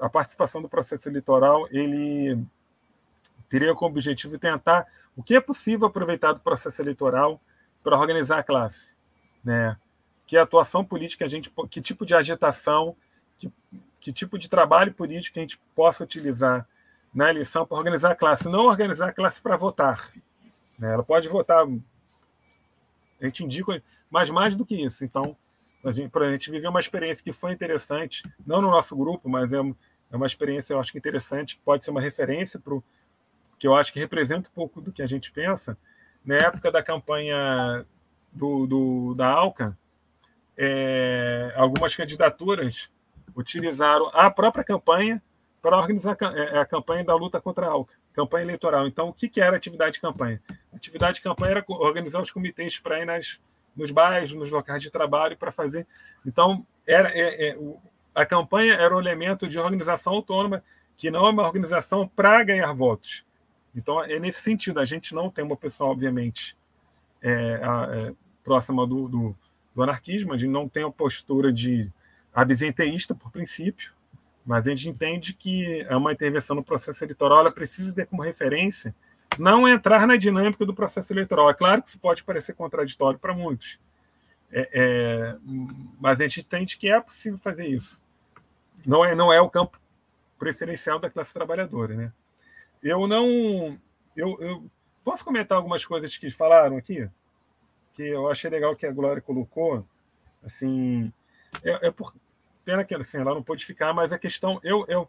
[0.01, 2.39] a participação do processo eleitoral, ele
[3.51, 4.87] teria como objetivo tentar
[5.17, 7.39] o que é possível aproveitar do processo eleitoral
[7.83, 8.95] para organizar a classe,
[9.45, 9.77] né?
[10.27, 12.97] Que atuação política a gente, que tipo de agitação,
[13.37, 13.53] que,
[13.99, 16.67] que tipo de trabalho político a gente possa utilizar
[17.13, 20.13] na eleição para organizar a classe, não organizar a classe para votar.
[20.79, 20.93] Né?
[20.93, 25.05] Ela pode votar, a gente indica, mas mais do que isso.
[25.05, 25.37] Então,
[25.85, 29.53] a gente, a gente viveu uma experiência que foi interessante, não no nosso grupo, mas
[29.53, 32.75] é, é uma experiência, eu acho que interessante, que pode ser uma referência para
[33.61, 35.77] que eu acho que representa um pouco do que a gente pensa.
[36.25, 37.85] Na época da campanha
[38.33, 39.79] do, do da Alca,
[40.57, 42.89] é, algumas candidaturas
[43.37, 45.23] utilizaram a própria campanha
[45.61, 48.87] para organizar é, a campanha da luta contra a ALCA, campanha eleitoral.
[48.87, 50.41] Então, o que, que era atividade de campanha?
[50.75, 53.39] Atividade de campanha era organizar os comitês para ir nas,
[53.77, 55.87] nos bairros, nos locais de trabalho, para fazer.
[56.25, 57.59] Então, era, é, é,
[58.15, 60.65] a campanha era um elemento de organização autônoma,
[60.97, 63.29] que não é uma organização para ganhar votos.
[63.75, 64.81] Então, é nesse sentido.
[64.81, 66.57] A gente não tem uma pessoa, obviamente,
[67.23, 69.37] é, é, próxima do, do,
[69.75, 71.91] do anarquismo, a gente não tem a postura de
[72.35, 73.93] absenteísta, por princípio,
[74.45, 78.23] mas a gente entende que é uma intervenção no processo eleitoral ela precisa ter como
[78.23, 78.95] referência
[79.39, 81.51] não entrar na dinâmica do processo eleitoral.
[81.51, 83.79] É claro que isso pode parecer contraditório para muitos,
[84.51, 85.37] é, é,
[86.01, 88.01] mas a gente entende que é possível fazer isso.
[88.85, 89.79] Não é, não é o campo
[90.39, 91.95] preferencial da classe trabalhadora.
[91.95, 92.13] Né?
[92.83, 93.79] Eu não.
[94.17, 94.71] Eu, eu
[95.05, 97.09] posso comentar algumas coisas que falaram aqui?
[97.95, 99.87] Que eu achei legal que a Glória colocou.
[100.43, 101.13] Assim,
[101.63, 102.15] é, é por,
[102.65, 105.09] Pena que assim, ela não pôde ficar, mas a questão, eu, eu,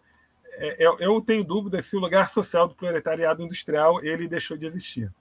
[0.54, 4.66] é, eu, eu tenho dúvida se o lugar social do proletariado industrial ele deixou de
[4.66, 5.14] existir.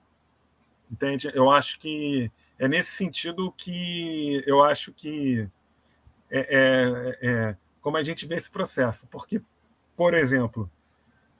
[0.90, 1.31] Entende?
[1.35, 5.48] Eu acho que é nesse sentido que eu acho que
[6.31, 9.06] é, é, é como a gente vê esse processo.
[9.09, 9.40] Porque,
[9.97, 10.70] por exemplo,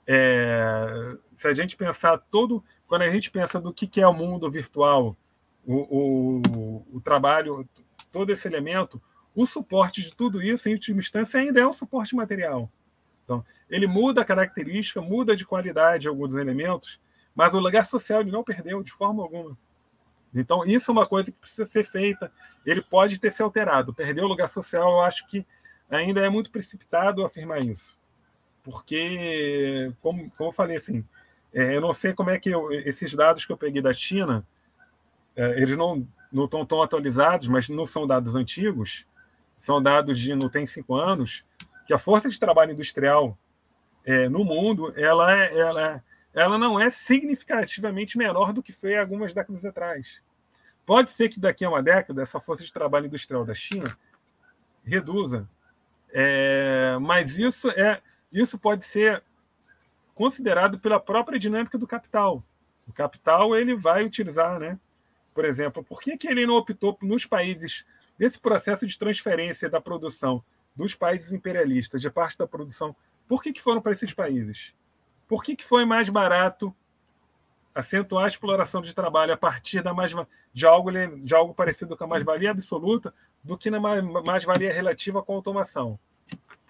[0.07, 2.63] é, se a gente pensar todo.
[2.87, 5.15] Quando a gente pensa do que, é o mundo virtual,
[5.65, 7.67] o, o, o trabalho,
[8.11, 9.01] todo esse elemento,
[9.33, 12.69] o suporte de tudo isso, em última instância, ainda é um suporte material.
[13.23, 16.99] Então, ele muda a característica, muda de qualidade alguns elementos,
[17.33, 19.57] mas o lugar social ele não perdeu de forma alguma.
[20.33, 22.31] Então, isso é uma coisa que precisa ser feita.
[22.65, 23.93] Ele pode ter se alterado.
[23.93, 25.45] Perder o lugar social, eu acho que
[25.89, 27.97] ainda é muito precipitado afirmar isso.
[28.63, 31.03] Porque, como, como eu falei assim,
[31.53, 34.45] é, eu não sei como é que eu, esses dados que eu peguei da China,
[35.35, 39.05] é, eles não, não estão tão atualizados, mas não são dados antigos
[39.61, 41.45] são dados de não tem cinco anos,
[41.85, 43.37] que a força de trabalho industrial
[44.03, 49.33] é, no mundo ela, é, ela, ela não é significativamente menor do que foi algumas
[49.33, 50.19] décadas atrás.
[50.83, 53.95] Pode ser que daqui a uma década essa força de trabalho industrial da China
[54.83, 55.47] reduza,
[56.11, 58.01] é, mas isso é
[58.31, 59.23] isso pode ser
[60.13, 62.43] considerado pela própria dinâmica do capital.
[62.87, 64.79] O capital ele vai utilizar, né?
[65.33, 67.85] Por exemplo, por que, que ele não optou nos países
[68.21, 70.43] Nesse processo de transferência da produção
[70.75, 72.95] dos países imperialistas, de parte da produção,
[73.27, 74.75] por que, que foram para esses países?
[75.27, 76.71] Por que, que foi mais barato
[77.73, 80.13] acentuar a exploração de trabalho a partir da mais,
[80.53, 83.11] de, algo, de algo parecido com a mais-valia absoluta
[83.43, 85.99] do que na mais-valia relativa com a automação?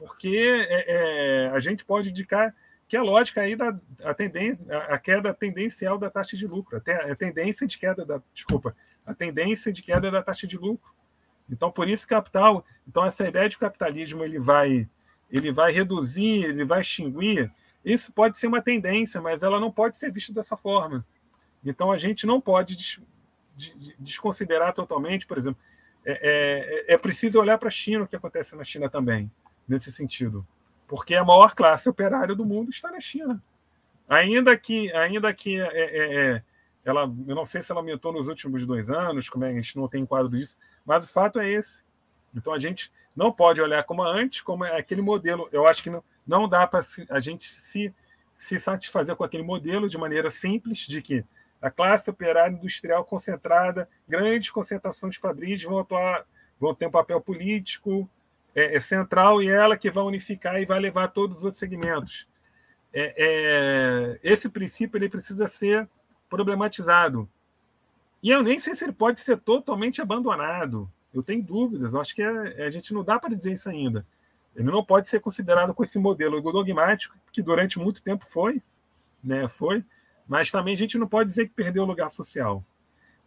[0.01, 2.55] Porque é, é, a gente pode indicar
[2.87, 7.11] que a lógica aí da a tendência, a queda tendencial da taxa de lucro, até
[7.11, 8.75] a tendência de queda da, desculpa,
[9.05, 10.91] a tendência de queda da taxa de lucro
[11.47, 12.65] Então, por isso, capital.
[12.87, 14.89] Então, essa ideia de capitalismo ele vai,
[15.29, 17.51] ele vai reduzir, ele vai extinguir.
[17.85, 21.05] Isso pode ser uma tendência, mas ela não pode ser vista dessa forma.
[21.63, 22.99] Então, a gente não pode des,
[23.99, 25.61] desconsiderar totalmente, por exemplo,
[26.03, 29.31] é, é, é preciso olhar para a China, o que acontece na China também,
[29.71, 30.45] nesse sentido.
[30.87, 33.41] Porque a maior classe operária do mundo está na China.
[34.07, 36.43] Ainda que, ainda que é, é, é
[36.83, 39.77] ela, eu não sei se ela aumentou nos últimos dois anos, como é, a gente
[39.77, 41.81] não tem quadro disso, mas o fato é esse.
[42.35, 45.47] Então a gente não pode olhar como antes, como é aquele modelo.
[45.51, 47.93] Eu acho que não, não dá para a gente se,
[48.37, 51.23] se satisfazer com aquele modelo de maneira simples, de que
[51.61, 56.25] a classe operária industrial concentrada, grandes concentrações de fabris vão atuar,
[56.59, 58.09] vão ter um papel político
[58.55, 61.59] é, é central e é ela que vai unificar e vai levar todos os outros
[61.59, 62.27] segmentos.
[62.93, 65.87] É, é, esse princípio ele precisa ser
[66.29, 67.27] problematizado.
[68.21, 70.89] E eu nem sei se ele pode ser totalmente abandonado.
[71.13, 71.93] Eu tenho dúvidas.
[71.93, 74.05] Eu acho que é, a gente não dá para dizer isso ainda.
[74.55, 78.61] Ele não pode ser considerado com esse modelo dogmático que durante muito tempo foi,
[79.23, 79.47] né?
[79.47, 79.83] Foi,
[80.27, 82.63] mas também a gente não pode dizer que perdeu o lugar social.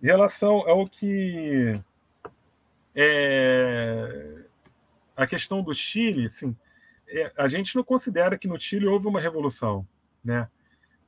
[0.02, 1.80] Em relação ao que
[2.94, 4.43] é,
[5.16, 6.56] a questão do Chile, assim,
[7.08, 9.86] é, a gente não considera que no Chile houve uma revolução,
[10.24, 10.48] né?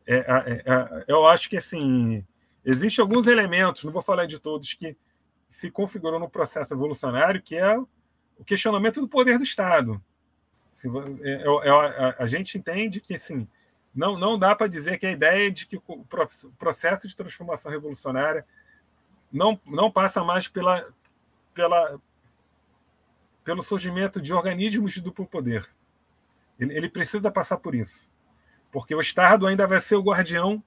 [0.06, 2.24] É, é, é, eu acho que assim
[2.64, 4.96] existem alguns elementos, não vou falar de todos, que
[5.50, 10.00] se configurou no processo evolucionário, que é o questionamento do poder do Estado.
[11.22, 13.48] É, é, a, a, gente entende que assim,
[13.94, 16.04] não, não dá para dizer que a ideia de que o
[16.58, 18.46] processo de transformação revolucionária
[19.32, 20.86] não, não passa mais pela,
[21.54, 22.00] pela,
[23.46, 25.66] pelo surgimento de organismos de duplo poder.
[26.60, 28.06] Ele, ele precisa passar por isso
[28.76, 30.62] porque o Estado ainda vai ser o guardião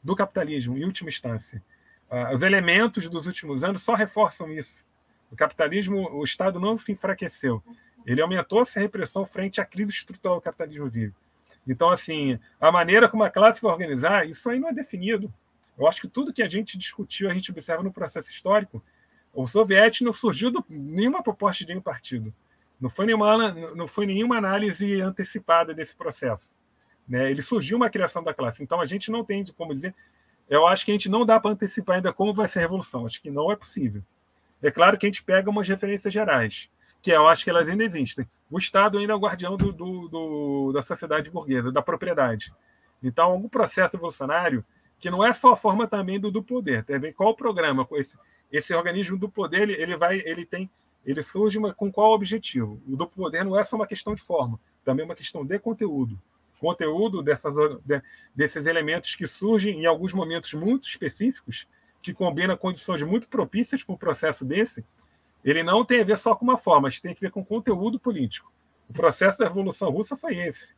[0.00, 1.60] do capitalismo, em última instância.
[2.08, 4.84] Uh, os elementos dos últimos anos só reforçam isso.
[5.28, 7.60] O capitalismo, o Estado não se enfraqueceu.
[8.06, 11.14] Ele aumentou essa repressão frente à crise estrutural que o capitalismo vive.
[11.66, 15.32] Então, assim, a maneira como a classe vai organizar, isso aí não é definido.
[15.76, 18.80] Eu acho que tudo que a gente discutiu, a gente observa no processo histórico,
[19.32, 22.32] o soviético não surgiu de nenhuma proposta de nenhum partido.
[22.80, 26.56] Não foi nenhuma, não foi nenhuma análise antecipada desse processo.
[27.08, 27.30] Né?
[27.30, 28.62] Ele surgiu uma criação da classe.
[28.62, 29.94] Então a gente não tem como dizer.
[30.50, 33.06] Eu acho que a gente não dá para antecipar ainda como vai ser a revolução.
[33.06, 34.02] Acho que não é possível.
[34.62, 36.68] É claro que a gente pega umas referências gerais,
[37.00, 38.28] que eu acho que elas ainda existem.
[38.50, 42.52] O Estado ainda é o guardião do, do, do, da sociedade burguesa, da propriedade.
[43.02, 44.64] Então, algum processo evolucionário
[45.00, 46.84] que não é só a forma também do, do poder.
[46.84, 47.86] Também qual o programa?
[47.92, 48.16] Esse,
[48.52, 50.70] esse organismo do poder ele, ele vai, ele tem,
[51.04, 52.80] ele surge uma, com qual objetivo?
[52.86, 55.58] O do poder não é só uma questão de forma, também é uma questão de
[55.58, 56.20] conteúdo
[56.62, 57.52] conteúdo dessas,
[58.32, 61.66] desses elementos que surgem em alguns momentos muito específicos,
[62.00, 64.84] que combina condições muito propícias para um processo desse,
[65.44, 67.98] ele não tem a ver só com uma forma, mas tem a ver com conteúdo
[67.98, 68.52] político.
[68.88, 70.74] O processo da Revolução Russa foi esse.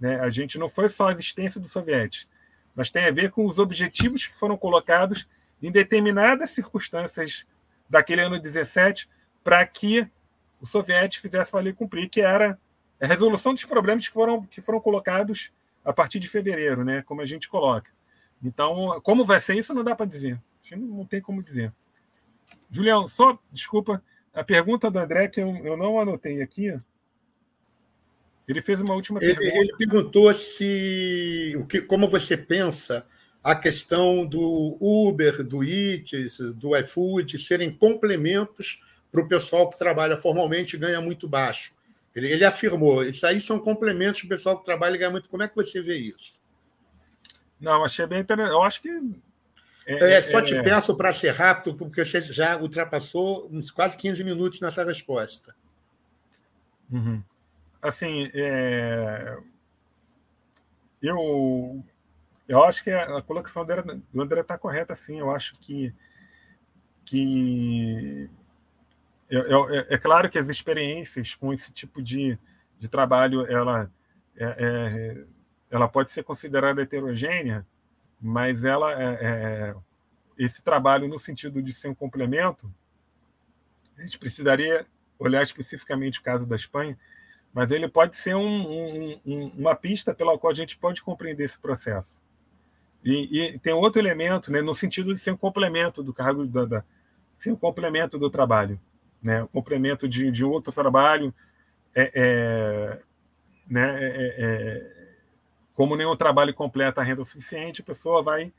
[0.00, 0.18] Né?
[0.18, 2.28] A gente não foi só a existência do soviético,
[2.74, 5.28] mas tem a ver com os objetivos que foram colocados
[5.62, 7.46] em determinadas circunstâncias
[7.88, 9.08] daquele ano 17
[9.42, 10.06] para que
[10.60, 12.58] o soviético fizesse valer cumprir, que era
[13.00, 15.52] a resolução dos problemas que foram, que foram colocados
[15.84, 17.02] a partir de fevereiro, né?
[17.02, 17.90] Como a gente coloca.
[18.42, 20.40] Então, como vai ser isso, não dá para dizer.
[20.72, 21.72] Não tem como dizer.
[22.70, 24.02] Julião, só, desculpa,
[24.34, 26.78] a pergunta do André, que eu, eu não anotei aqui.
[28.46, 29.58] Ele fez uma última ele, pergunta.
[29.58, 33.06] Ele perguntou se o que, como você pensa
[33.42, 40.16] a questão do Uber, do Eats, do iFood serem complementos para o pessoal que trabalha
[40.16, 41.74] formalmente e ganha muito baixo.
[42.14, 45.28] Ele, ele afirmou: isso aí são complementos do pessoal que trabalha e ganha muito.
[45.28, 46.40] Como é que você vê isso?
[47.60, 48.52] Não, achei bem interessante.
[48.52, 48.88] Eu acho que.
[49.86, 50.62] É, é só te é...
[50.62, 55.54] peço para ser rápido, porque você já ultrapassou uns quase 15 minutos nessa resposta.
[56.90, 57.22] Uhum.
[57.80, 59.38] Assim, é...
[61.00, 61.82] eu,
[62.48, 65.18] eu acho que a, colocação do André está correta, sim.
[65.18, 65.94] Eu acho que,
[67.04, 68.30] que
[69.30, 72.38] é, é, claro que as experiências com esse tipo de,
[72.78, 73.90] de trabalho ela,
[74.34, 75.24] é, é
[75.70, 77.66] ela pode ser considerada heterogênea,
[78.18, 79.74] mas ela é, é,
[80.38, 82.72] esse trabalho no sentido de ser um complemento,
[83.98, 84.86] a gente precisaria
[85.18, 86.98] olhar especificamente o caso da Espanha,
[87.52, 91.44] mas ele pode ser um, um, um, uma pista pela qual a gente pode compreender
[91.44, 92.18] esse processo.
[93.04, 96.64] E, e, tem outro elemento, né, no sentido de ser um complemento do cargo da,
[96.64, 96.84] da
[97.38, 98.78] ser um complemento do trabalho
[99.22, 99.42] né?
[99.42, 101.34] o complemento de, de outro trabalho,
[101.94, 102.98] é, é
[103.68, 104.02] né?
[104.02, 104.98] É, é, é,
[105.74, 108.52] como nenhum trabalho completa a renda suficiente, a pessoa vai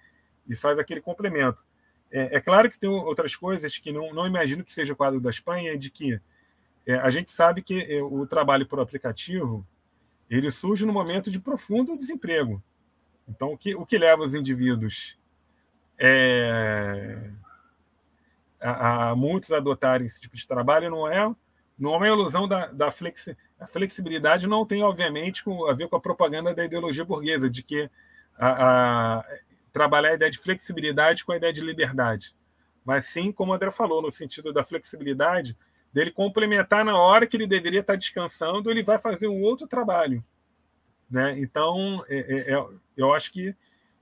[0.47, 1.65] e faz aquele complemento.
[2.11, 5.19] É, é, claro que tem outras coisas que não, não imagino que seja o quadro
[5.19, 6.19] da Espanha, de que
[6.85, 9.65] é, a gente sabe que é, o trabalho por aplicativo
[10.29, 12.63] ele surge no momento de profundo desemprego.
[13.29, 15.17] Então, o que, o que leva os indivíduos
[15.97, 17.29] é,
[18.59, 21.35] a, a, muitos adotarem esse tipo de trabalho não é,
[21.77, 25.87] não é uma ilusão da, da flexi, a flexibilidade não tem, obviamente, com, a ver
[25.87, 27.89] com a propaganda da ideologia burguesa, de que
[28.37, 29.25] a, a,
[29.71, 32.35] trabalhar a ideia de flexibilidade com a ideia de liberdade.
[32.83, 35.55] Mas sim, como o André falou, no sentido da flexibilidade,
[35.93, 40.23] dele complementar na hora que ele deveria estar descansando, ele vai fazer um outro trabalho.
[41.09, 41.39] Né?
[41.39, 43.55] Então, é, é, é eu acho que.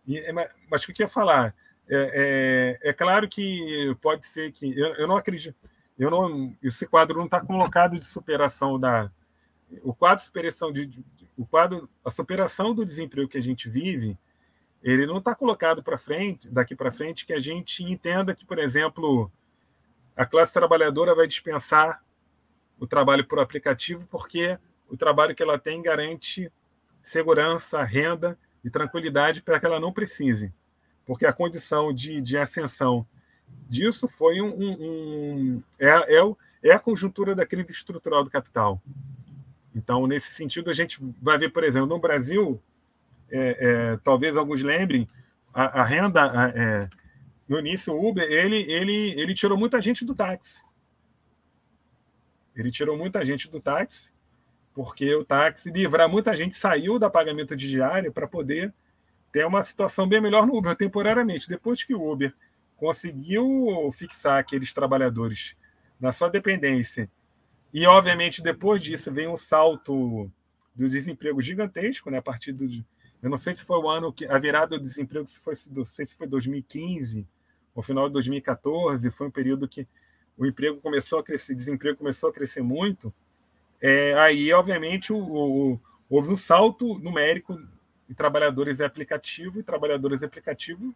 [0.09, 1.55] É, mas o que eu queria falar?
[1.89, 4.77] É, é, é, claro que pode ser que.
[4.77, 5.55] Eu, eu não acredito.
[5.97, 9.11] Eu não, esse quadro não está colocado de superação da.
[9.83, 11.03] O quadro de superação de,
[11.37, 14.17] o quadro, a superação do desemprego que a gente vive,
[14.81, 18.59] ele não está colocado para frente, daqui para frente, que a gente entenda que, por
[18.59, 19.29] exemplo,
[20.15, 22.01] a classe trabalhadora vai dispensar
[22.79, 24.57] o trabalho por aplicativo porque
[24.87, 26.51] o trabalho que ela tem garante
[27.07, 30.53] segurança, renda e tranquilidade para que ela não precise.
[31.05, 33.07] Porque a condição de, de ascensão
[33.69, 34.49] disso foi um.
[34.49, 38.81] um, um é, é, é a conjuntura da crise estrutural do capital.
[39.73, 42.61] Então, nesse sentido, a gente vai ver, por exemplo, no Brasil,
[43.29, 45.07] é, é, talvez alguns lembrem,
[45.53, 46.89] a, a renda, a, é,
[47.47, 50.61] no início, o Uber, ele, ele, ele tirou muita gente do táxi.
[52.55, 54.11] Ele tirou muita gente do táxi,
[54.77, 58.71] porque o táxi livrar muita gente saiu da pagamento de diária para poder
[59.31, 61.49] ter uma situação bem melhor no Uber temporariamente.
[61.49, 62.31] Depois que o Uber
[62.75, 65.55] conseguiu fixar aqueles trabalhadores
[65.99, 67.09] na sua dependência
[67.73, 70.31] e, obviamente, depois disso vem um salto
[70.75, 72.19] do desemprego gigantesco, né?
[72.19, 72.65] A partir do.
[73.19, 74.27] Eu não sei se foi o ano que.
[74.27, 77.27] A virada do desemprego, se foi, não sei se foi 2015
[77.73, 79.87] ou final de 2014, foi um período que
[80.37, 83.11] o emprego começou a crescer, desemprego começou a crescer muito.
[83.81, 85.79] É, aí, obviamente, o, o,
[86.09, 87.59] houve um salto numérico
[88.09, 90.93] em trabalhadores de aplicativo e trabalhadores de aplicativo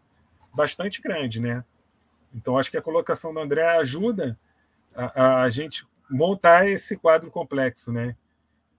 [0.54, 1.64] bastante grande, né?
[2.34, 4.38] Então, acho que a colocação do André ajuda
[4.96, 8.16] a, a gente montar esse quadro complexo, né?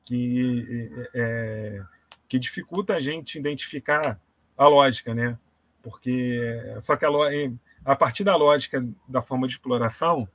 [0.04, 1.82] Que, é,
[2.28, 4.20] que dificulta a gente identificar
[4.56, 5.38] a lógica, né?
[5.82, 6.40] Porque
[6.80, 7.10] só que a,
[7.84, 10.28] a partir da lógica da forma de exploração,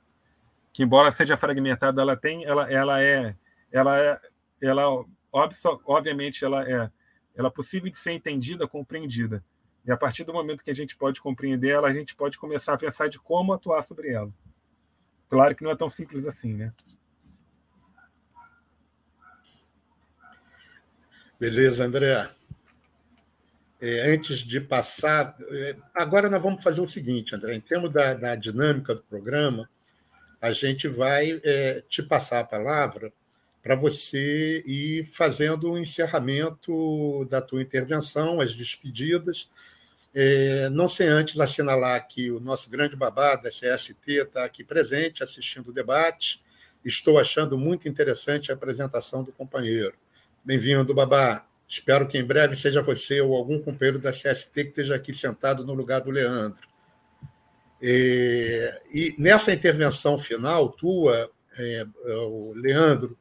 [0.72, 3.34] que embora seja fragmentada, ela tem, ela, ela é,
[3.72, 4.20] ela é,
[4.60, 6.90] ela obviamente ela é,
[7.36, 9.44] ela é possível de ser entendida, compreendida.
[9.84, 12.74] E a partir do momento que a gente pode compreender ela, a gente pode começar
[12.74, 14.32] a pensar de como atuar sobre ela.
[15.30, 16.72] Claro que não é tão simples assim, né?
[21.38, 22.28] Beleza, André.
[23.80, 28.12] É, antes de passar, é, agora nós vamos fazer o seguinte, André, em termos da,
[28.12, 29.70] da dinâmica do programa,
[30.40, 33.12] a gente vai é, te passar a palavra
[33.62, 39.48] para você ir fazendo o encerramento da tua intervenção, as despedidas.
[40.14, 45.22] É, não sem antes assinalar que o nosso grande babá da CST está aqui presente,
[45.22, 46.42] assistindo o debate.
[46.84, 49.94] Estou achando muito interessante a apresentação do companheiro.
[50.44, 51.44] Bem-vindo, Babá.
[51.68, 55.64] Espero que em breve seja você ou algum companheiro da CST que esteja aqui sentado
[55.66, 56.66] no lugar do Leandro.
[57.82, 63.18] E, e nessa intervenção final tua, é, o Leandro,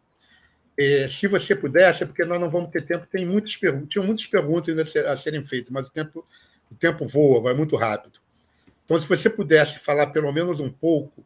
[0.78, 4.26] é, se você pudesse, porque nós não vamos ter tempo, tem muitas perguntas, tinham muitas
[4.28, 6.26] perguntas a serem feitas, mas o tempo,
[6.72, 8.20] o tempo voa, vai muito rápido.
[8.86, 11.26] Então, se você pudesse falar pelo menos um pouco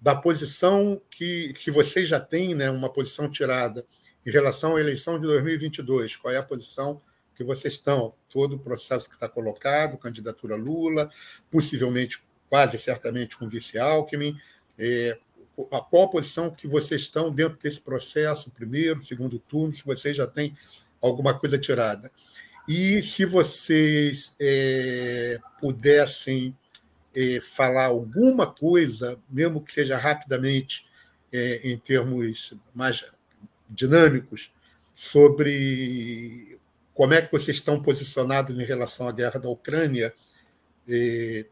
[0.00, 3.84] da posição que, que você já tem, né, uma posição tirada
[4.24, 7.00] em relação à eleição de 2022, qual é a posição
[7.34, 8.14] que vocês estão?
[8.30, 11.10] Todo o processo que está colocado, candidatura Lula,
[11.50, 14.36] possivelmente, quase certamente, com vice Alckmin.
[14.78, 15.18] É,
[15.54, 20.26] qual a posição que vocês estão dentro desse processo, primeiro, segundo turno, se vocês já
[20.26, 20.54] têm
[21.00, 22.10] alguma coisa tirada.
[22.66, 26.56] E se vocês é, pudessem
[27.14, 30.86] é, falar alguma coisa, mesmo que seja rapidamente,
[31.32, 33.04] é, em termos mais
[33.68, 34.52] dinâmicos
[34.94, 36.58] sobre
[36.94, 40.14] como é que vocês estão posicionados em relação à guerra da Ucrânia,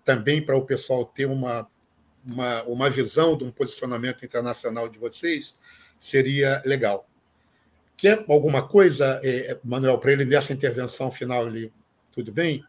[0.04, 1.66] também para o pessoal ter uma,
[2.26, 5.56] uma, uma visão de um posicionamento internacional de vocês,
[6.00, 7.08] seria legal.
[7.96, 11.46] Quer alguma coisa, eh, Manuel, para ele nessa intervenção final?
[11.46, 11.72] Ele,
[12.12, 12.64] tudo bem?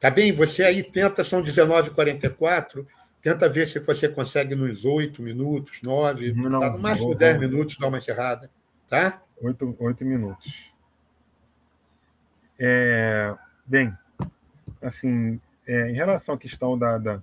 [0.00, 0.32] Tá bem?
[0.32, 2.86] Você aí tenta, são 19h44,
[3.24, 7.38] Tenta ver se você consegue nos oito minutos, nove, não, tá no máximo vou, dez
[7.38, 7.48] vou.
[7.48, 8.50] minutos, dar uma encerrada.
[8.86, 9.22] Tá?
[9.40, 10.70] Oito, oito minutos.
[12.58, 13.34] É,
[13.64, 13.96] bem,
[14.82, 17.22] assim, é, em relação à questão da, da,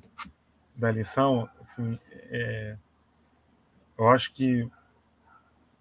[0.76, 1.99] da eleição, assim,
[2.30, 2.77] é,
[3.98, 4.69] eu acho que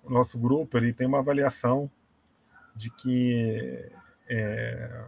[0.02, 1.90] o nosso grupo ele tem uma avaliação
[2.74, 3.90] de que,
[4.28, 5.04] é,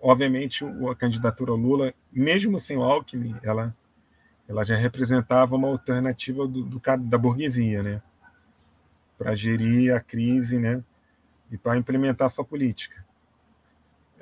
[0.00, 3.74] obviamente, a candidatura Lula, mesmo sem o Alckmin, ela,
[4.48, 8.02] ela já representava uma alternativa do, do da burguesia, né?
[9.18, 10.82] para gerir a crise né?
[11.50, 13.04] e para implementar sua política.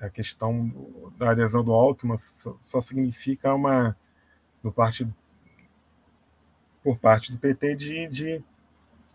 [0.00, 0.72] A questão
[1.16, 3.96] da adesão do Alckmin só, só significa uma,
[4.62, 4.74] do
[6.82, 8.44] por parte do PT de, de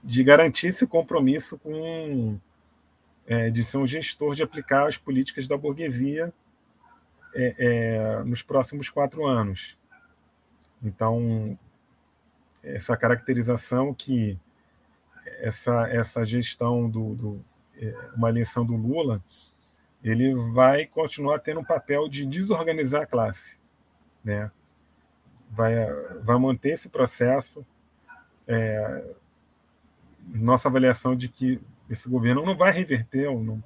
[0.04, 2.40] de garantir esse compromisso com
[3.28, 6.34] é, de ser um gestor de aplicar as políticas da burguesia
[7.34, 9.78] é, é, nos próximos quatro anos.
[10.84, 11.58] Então,
[12.64, 14.38] essa caracterização que
[15.40, 17.46] essa, essa gestão do, do
[17.78, 19.24] é, uma eleição do Lula,
[20.04, 23.58] ele vai continuar tendo um papel de desorganizar a classe,
[24.24, 24.52] né?
[25.50, 25.74] Vai,
[26.24, 27.66] vai manter esse processo,
[28.48, 29.04] é,
[30.28, 31.60] nossa avaliação de que
[31.90, 33.62] esse governo não vai reverter, não,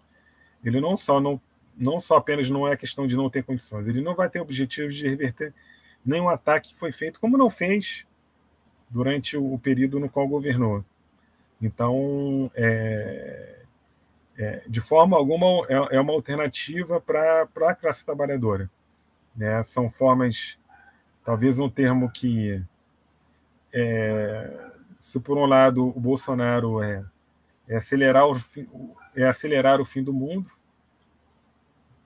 [0.63, 1.39] ele não só não,
[1.77, 4.89] não só apenas não é questão de não ter condições, ele não vai ter objetivo
[4.89, 5.53] de reverter
[6.05, 8.05] nenhum ataque que foi feito, como não fez
[8.89, 10.83] durante o, período no qual governou.
[11.61, 13.64] Então, é,
[14.37, 18.69] é, de forma alguma, é, é uma alternativa para a classe trabalhadora.
[19.35, 19.63] Né?
[19.63, 20.57] São formas,
[21.23, 22.63] talvez um termo que
[23.73, 27.03] é, se por um lado o Bolsonaro é,
[27.67, 28.67] é acelerar o fim,
[29.15, 30.49] é acelerar o fim do mundo,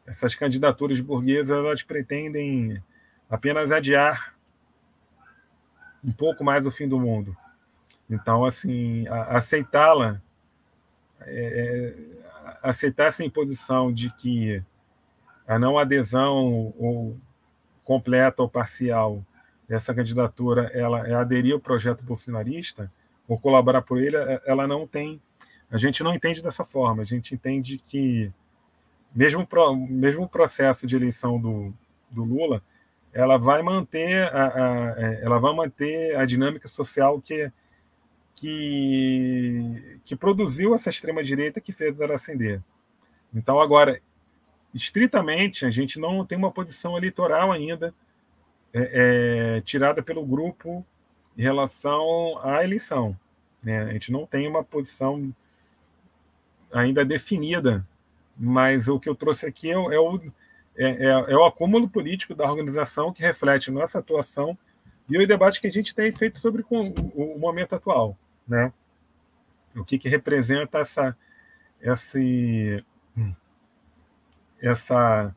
[0.05, 2.81] essas candidaturas burguesas elas pretendem
[3.29, 4.35] apenas adiar
[6.03, 7.37] um pouco mais o fim do mundo.
[8.09, 10.19] Então, assim, aceitá-la,
[11.21, 11.95] é, é,
[12.63, 14.63] aceitar essa imposição de que
[15.47, 17.17] a não adesão ou
[17.83, 19.23] completa ou parcial
[19.69, 22.91] essa candidatura ela é aderir ao projeto bolsonarista
[23.27, 25.21] ou colaborar por ele, é, ela não tem.
[25.69, 27.03] A gente não entende dessa forma.
[27.03, 28.31] A gente entende que
[29.13, 29.47] mesmo
[29.87, 31.73] mesmo o processo de eleição do,
[32.09, 32.63] do Lula,
[33.13, 37.51] ela vai manter a, a, é, ela vai manter a dinâmica social que
[38.39, 42.61] que, que produziu essa extrema direita que fez ela ascender.
[43.33, 44.01] Então agora
[44.73, 47.93] estritamente a gente não tem uma posição eleitoral ainda
[48.73, 50.85] é, é, tirada pelo grupo
[51.37, 53.17] em relação à eleição.
[53.61, 53.83] Né?
[53.83, 55.33] A gente não tem uma posição
[56.71, 57.85] ainda definida,
[58.37, 60.17] mas o que eu trouxe aqui é, é o,
[60.77, 64.57] é, é, é, o acúmulo político da organização que reflete nossa atuação
[65.09, 68.15] e o debate que a gente tem feito sobre o momento atual.
[68.49, 68.73] Né?
[69.75, 71.15] O que, que representa essa,
[71.79, 72.83] esse,
[74.59, 75.33] essa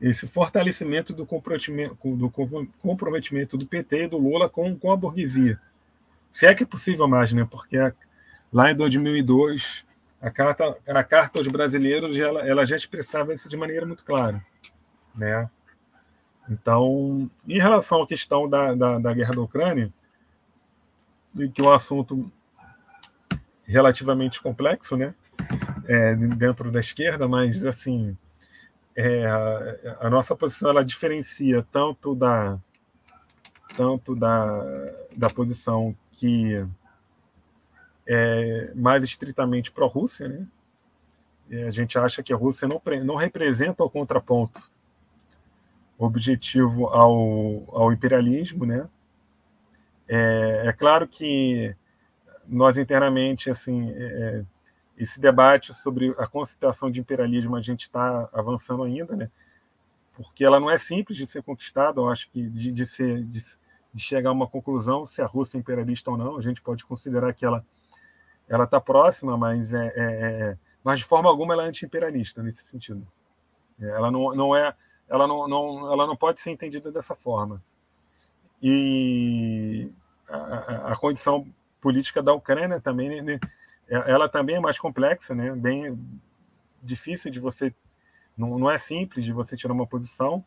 [0.00, 2.30] esse fortalecimento do comprometimento, do
[2.82, 5.60] comprometimento do PT e do Lula com, com a burguesia.
[6.32, 7.46] Se é que é possível mais, né?
[7.50, 7.78] Porque
[8.52, 9.86] lá em 2002
[10.20, 14.44] a carta, a carta aos brasileiros ela, ela já expressava isso de maneira muito clara,
[15.14, 15.48] né?
[16.48, 19.92] Então, em relação à questão da, da, da guerra da Ucrânia,
[21.52, 22.30] que é um assunto
[23.66, 25.14] relativamente complexo, né?
[25.88, 28.16] É, dentro da esquerda, mas assim
[28.96, 32.58] é, a, a, nossa posição ela diferencia tanto da
[33.76, 34.64] tanto da,
[35.14, 36.66] da posição que
[38.06, 40.46] é mais estritamente pró-Rússia, né?
[41.50, 44.60] E a gente acha que a Rússia não, não representa o contraponto
[45.98, 48.88] objetivo ao, ao imperialismo, né?
[50.08, 51.74] É, é claro que
[52.48, 54.44] nós internamente assim é,
[54.96, 59.30] esse debate sobre a constituição de imperialismo a gente está avançando ainda, né?
[60.14, 62.00] Porque ela não é simples de ser conquistada.
[62.00, 63.44] Eu acho que de, de ser de,
[63.92, 66.84] de, chegar a uma conclusão se a Rússia é imperialista ou não, a gente pode
[66.86, 67.64] considerar que ela
[68.48, 72.64] ela está próxima, mas é, é, é, mas de forma alguma ela é anti-imperialista nesse
[72.64, 73.06] sentido.
[73.78, 74.74] É, ela não, não é
[75.08, 77.62] ela não, não ela não pode ser entendida dessa forma.
[78.62, 79.90] E
[80.28, 81.46] a, a condição
[81.86, 83.38] política da Ucrânia também né,
[83.88, 85.52] é, ela também é mais complexa, né?
[85.52, 85.96] Bem
[86.82, 87.72] difícil de você,
[88.36, 90.44] não, não é simples de você tirar uma posição,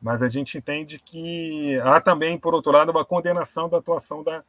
[0.00, 4.44] mas a gente entende que há também, por outro lado, uma condenação da atuação da,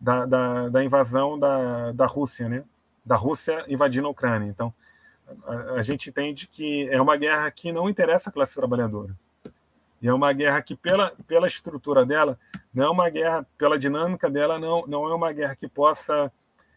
[0.00, 2.62] da, da, da invasão da, da Rússia, né?
[3.04, 4.48] Da Rússia invadindo a Ucrânia.
[4.48, 4.72] Então,
[5.44, 9.12] a, a gente entende que é uma guerra que não interessa a classe trabalhadora.
[10.00, 12.38] E é uma guerra que, pela, pela estrutura dela,
[12.72, 16.32] não é uma guerra, pela dinâmica dela, não, não é uma guerra que possa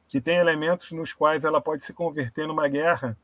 [0.07, 3.17] que tem elementos nos quais ela pode se converter numa guerra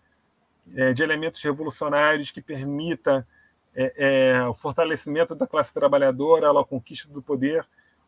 [0.76, 3.28] é, de elementos revolucionários que permita
[3.76, 7.66] é, é, o fortalecimento da classe trabalhadora, ela conquista do poder,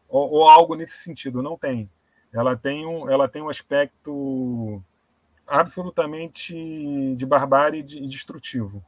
[0.10, 1.42] ou, ou, algo nesse sentido.
[1.42, 1.90] Não tem.
[2.34, 4.84] Ela tem um, ela tem um aspecto
[5.46, 6.56] absolutamente
[7.16, 8.84] de barbárie e destrutivo.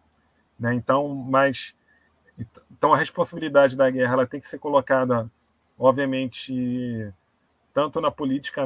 [0.60, 0.74] Né?
[0.74, 1.76] Então, mas
[2.38, 5.30] então a responsabilidade da guerra ela tem que ser colocada,
[5.77, 7.14] obviamente,
[7.73, 8.64] tanto na política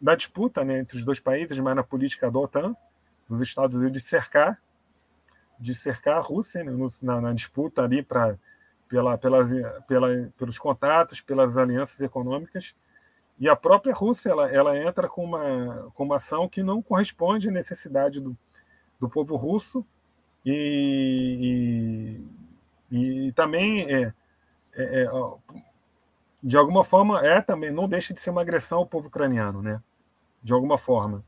[0.00, 2.76] da disputa né, entre os dois países, mas na política da OTAN,
[3.28, 4.60] dos Estados Unidos de cercar,
[5.58, 6.72] de cercar a Rússia né,
[7.02, 8.36] na, na, disputa ali para
[8.88, 9.48] pela, pelas,
[9.86, 12.74] pela, pelos contatos, pelas alianças econômicas,
[13.38, 17.48] e a própria Rússia ela, ela entra com uma, com uma ação que não corresponde
[17.48, 18.36] à necessidade do,
[19.00, 19.84] do povo russo
[20.44, 22.43] e, e,
[22.94, 24.14] e também é,
[24.74, 25.10] é, é,
[26.40, 29.82] de alguma forma é também não deixa de ser uma agressão ao povo ucraniano, né?
[30.42, 31.24] De alguma forma.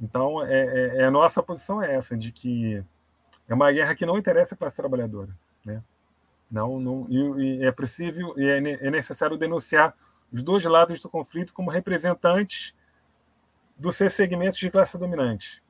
[0.00, 2.82] Então é, é, é a nossa posição é essa de que
[3.48, 5.82] é uma guerra que não interessa a classe trabalhadora, né?
[6.50, 9.94] Não, não e, e é possível e é, é necessário denunciar
[10.32, 12.74] os dois lados do conflito como representantes
[13.76, 15.61] dos seus segmentos de classe dominante.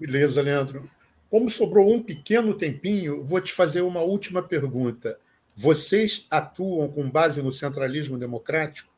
[0.00, 0.88] Beleza, Leandro.
[1.28, 5.18] Como sobrou um pequeno tempinho, vou te fazer uma última pergunta.
[5.54, 8.90] Vocês atuam com base no centralismo democrático?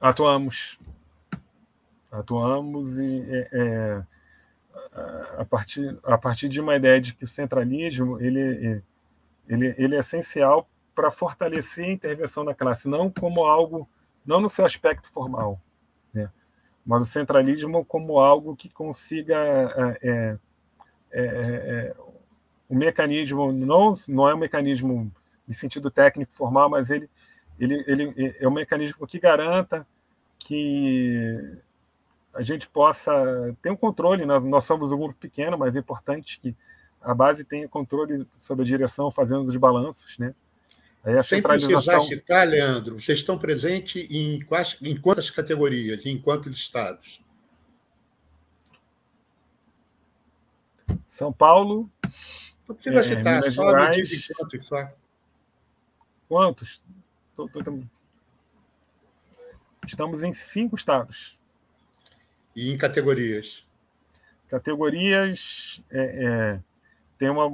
[0.00, 0.78] Atuamos.
[2.10, 4.02] Atuamos e é, é,
[5.36, 8.82] a, partir, a partir de uma ideia de que o centralismo ele,
[9.46, 13.86] ele, ele é essencial para fortalecer a intervenção da classe, não como algo,
[14.24, 15.60] não no seu aspecto formal?
[16.90, 20.38] Mas o centralismo como algo que consiga é, é,
[21.12, 21.94] é, é,
[22.68, 25.08] o mecanismo não não é um mecanismo
[25.48, 27.08] em sentido técnico formal, mas ele
[27.60, 29.86] ele, ele é um mecanismo que garanta
[30.36, 31.58] que
[32.34, 33.12] a gente possa
[33.62, 34.26] ter um controle.
[34.26, 36.56] Nós, nós somos um grupo pequeno, mas é importante que
[37.00, 40.34] a base tenha controle sobre a direção, fazendo os balanços, né?
[41.02, 46.56] A Sem precisar citar, Leandro, vocês estão presentes em, quais, em quantas categorias, em quantos
[46.56, 47.22] estados?
[51.08, 51.90] São Paulo.
[52.68, 54.92] Não precisa é, citar, Minas só Gerais, me diz quantos só.
[56.28, 56.82] Quantos?
[59.86, 61.38] Estamos em cinco estados.
[62.54, 63.66] E em categorias?
[64.48, 66.60] Categorias é, é,
[67.18, 67.50] tem, uma,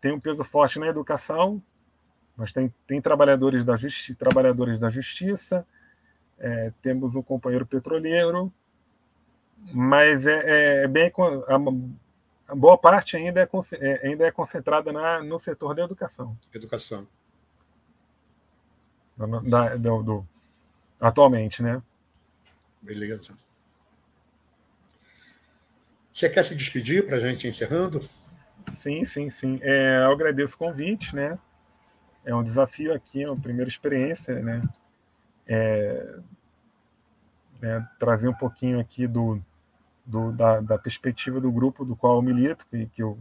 [0.00, 1.62] tem um peso forte na educação,
[2.38, 5.66] mas tem, tem trabalhadores, da justi trabalhadores da justiça,
[6.38, 8.52] é, temos o um companheiro petroleiro,
[9.72, 11.12] mas é, é bem
[11.48, 11.56] a,
[12.48, 16.38] a, boa parte ainda é, é, ainda é concentrada na, no setor da educação.
[16.54, 17.08] Educação.
[19.48, 20.28] Da, do, do,
[21.00, 21.82] atualmente, né?
[22.80, 23.32] Beleza.
[26.12, 28.00] Você quer se despedir para a gente encerrando?
[28.74, 29.58] Sim, sim, sim.
[29.60, 31.36] É, eu agradeço o convite, né?
[32.28, 34.62] É um desafio aqui, é uma primeira experiência, né?
[35.46, 36.18] É,
[37.62, 39.40] é, trazer um pouquinho aqui do,
[40.04, 43.18] do da, da, perspectiva do grupo do qual eu milito, que, que eu,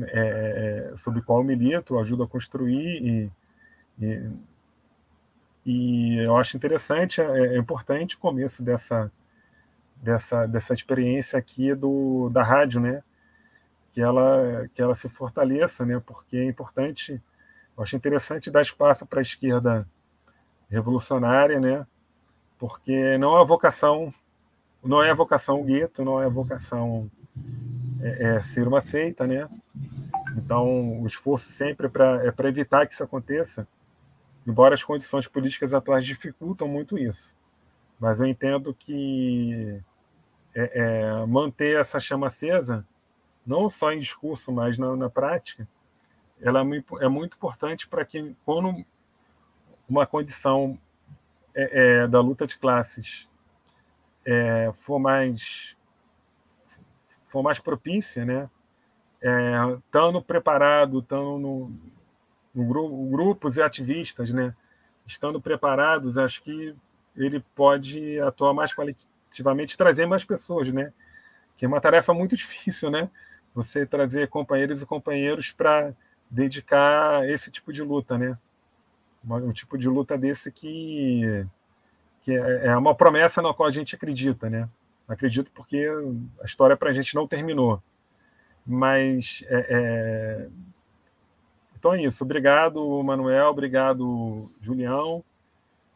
[0.00, 3.30] é, é sobre o qual eu milito, ajudo a construir
[4.00, 4.30] e, e,
[5.66, 9.12] e eu acho interessante, é, é, importante o começo dessa,
[9.96, 13.02] dessa, dessa experiência aqui do, da rádio, né?
[13.92, 16.00] Que ela, que ela se fortaleça, né?
[16.00, 17.22] Porque é importante
[17.76, 19.86] eu acho interessante dar espaço para a esquerda
[20.68, 21.86] revolucionária, né?
[22.58, 24.12] Porque não é a vocação,
[24.82, 27.10] não é a vocação gueto, não é a vocação
[28.00, 29.48] é, é ser uma seita, né?
[30.36, 33.68] Então, o esforço sempre é para é para evitar que isso aconteça,
[34.46, 37.34] embora as condições políticas atuais dificultam muito isso.
[37.98, 39.80] Mas eu entendo que
[40.54, 42.86] é, é, manter essa chama acesa,
[43.46, 45.68] não só em discurso, mas na, na prática,
[46.40, 48.84] ela é, é muito importante para que, quando
[49.88, 50.78] uma condição
[51.54, 53.28] é, é, da luta de classes
[54.24, 55.76] é, for mais
[57.26, 58.48] for mais propícia, né?
[59.86, 61.72] estando é, preparado, estando no,
[62.54, 64.54] no grupo, grupos e ativistas, né?
[65.06, 66.74] Estando preparados, acho que
[67.16, 70.92] ele pode atuar mais qualitativamente, trazer mais pessoas, né?
[71.56, 73.10] Que é uma tarefa muito difícil, né?
[73.54, 75.94] Você trazer companheiros e companheiros para
[76.30, 78.36] dedicar esse tipo de luta, né?
[79.24, 81.46] Um tipo de luta desse que,
[82.22, 84.68] que é, é uma promessa na qual a gente acredita, né?
[85.08, 85.86] Acredito porque
[86.40, 87.82] a história para a gente não terminou.
[88.64, 90.48] Mas é, é...
[91.76, 92.24] então é isso.
[92.24, 93.48] Obrigado, Manuel.
[93.50, 95.24] Obrigado, Julião.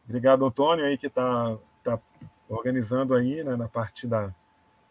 [0.05, 1.99] Obrigado, Antônio, aí que está tá
[2.49, 4.33] organizando aí né, na parte da,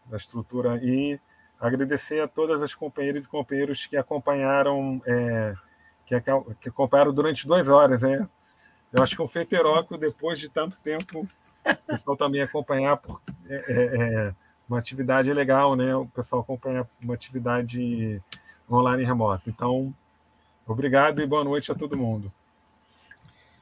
[0.05, 1.19] da estrutura e
[1.61, 5.53] agradecer a todas as companheiras e companheiros que acompanharam, é,
[6.07, 6.19] que,
[6.59, 8.27] que, acompanharam durante duas horas, né?
[8.91, 9.55] Eu acho que um feito
[9.97, 11.27] depois de tanto tempo
[11.63, 14.33] o pessoal também acompanhar por, é, é, é,
[14.67, 15.95] uma atividade legal, né?
[15.95, 18.21] O pessoal acompanhar uma atividade
[18.69, 19.43] online remota.
[19.47, 19.93] Então,
[20.65, 22.33] obrigado e boa noite a todo mundo.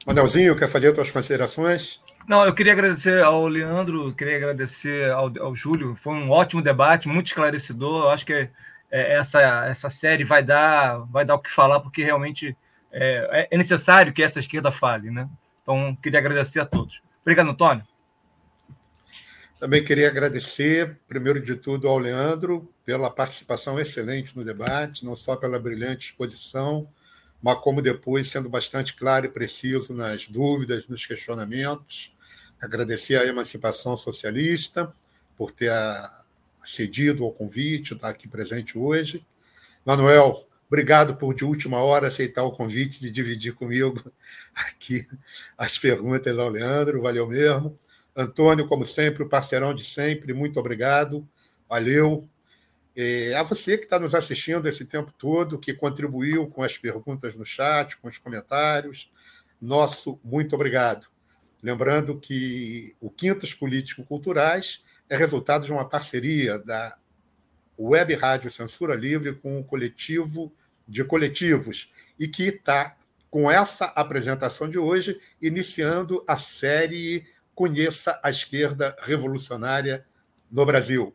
[0.06, 2.02] Manelzinho, quer fazer as tuas considerações?
[2.30, 5.98] Não, eu queria agradecer ao Leandro, queria agradecer ao, ao Júlio.
[6.00, 8.04] Foi um ótimo debate, muito esclarecedor.
[8.04, 8.48] Eu acho que
[8.88, 12.56] é, essa, essa série vai dar, vai dar o que falar, porque realmente
[12.92, 15.28] é, é necessário que essa esquerda fale, né?
[15.60, 17.02] Então, queria agradecer a todos.
[17.20, 17.82] Obrigado, Antônio.
[19.58, 25.34] Também queria agradecer, primeiro de tudo, ao Leandro pela participação excelente no debate, não só
[25.34, 26.88] pela brilhante exposição,
[27.42, 32.14] mas como depois sendo bastante claro e preciso nas dúvidas, nos questionamentos.
[32.60, 34.92] Agradecer à Emancipação Socialista
[35.34, 35.72] por ter
[36.62, 39.26] acedido ao convite, estar aqui presente hoje.
[39.84, 44.12] Manuel, obrigado por, de última hora, aceitar o convite de dividir comigo
[44.54, 45.08] aqui
[45.56, 47.78] as perguntas ao Leandro, valeu mesmo.
[48.14, 51.26] Antônio, como sempre, o parceirão de sempre, muito obrigado,
[51.66, 52.28] valeu.
[53.38, 57.46] A você que está nos assistindo esse tempo todo, que contribuiu com as perguntas no
[57.46, 59.10] chat, com os comentários,
[59.58, 61.08] nosso muito obrigado.
[61.62, 66.96] Lembrando que o Quintas Político-Culturais é resultado de uma parceria da
[67.78, 70.52] Web Rádio Censura Livre com o coletivo
[70.86, 72.96] de coletivos e que está,
[73.30, 80.06] com essa apresentação de hoje, iniciando a série Conheça a Esquerda Revolucionária
[80.50, 81.14] no Brasil.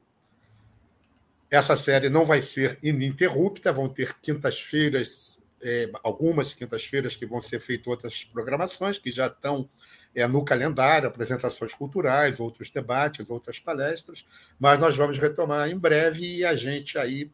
[1.49, 7.59] Essa série não vai ser ininterrupta, vão ter quintas-feiras, é, algumas quintas-feiras que vão ser
[7.59, 9.69] feitas outras programações, que já estão
[10.15, 14.25] é, no calendário, apresentações culturais, outros debates, outras palestras,
[14.57, 17.29] mas nós vamos retomar em breve e a gente aí,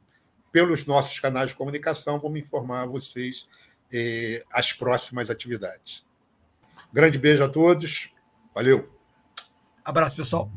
[0.51, 3.47] pelos nossos canais de comunicação, vamos informar vocês
[3.93, 6.05] é, as próximas atividades.
[6.91, 8.09] Grande beijo a todos,
[8.53, 8.89] valeu!
[9.85, 10.51] Abraço, pessoal.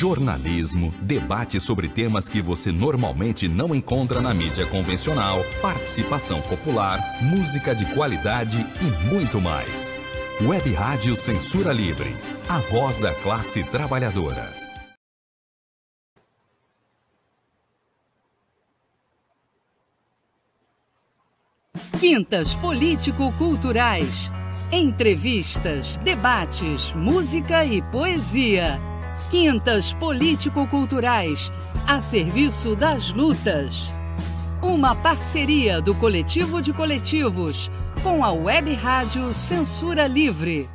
[0.00, 7.74] Jornalismo, debate sobre temas que você normalmente não encontra na mídia convencional, participação popular, música
[7.74, 9.92] de qualidade e muito mais.
[10.40, 12.16] Web Rádio Censura Livre,
[12.48, 14.50] a voz da classe trabalhadora.
[21.98, 24.32] Quintas Político-Culturais.
[24.72, 28.80] Entrevistas, debates, música e poesia
[29.28, 31.52] Quintas Político-Culturais,
[31.86, 33.92] a serviço das lutas.
[34.62, 37.70] Uma parceria do Coletivo de Coletivos
[38.02, 40.68] com a Web Rádio Censura Livre.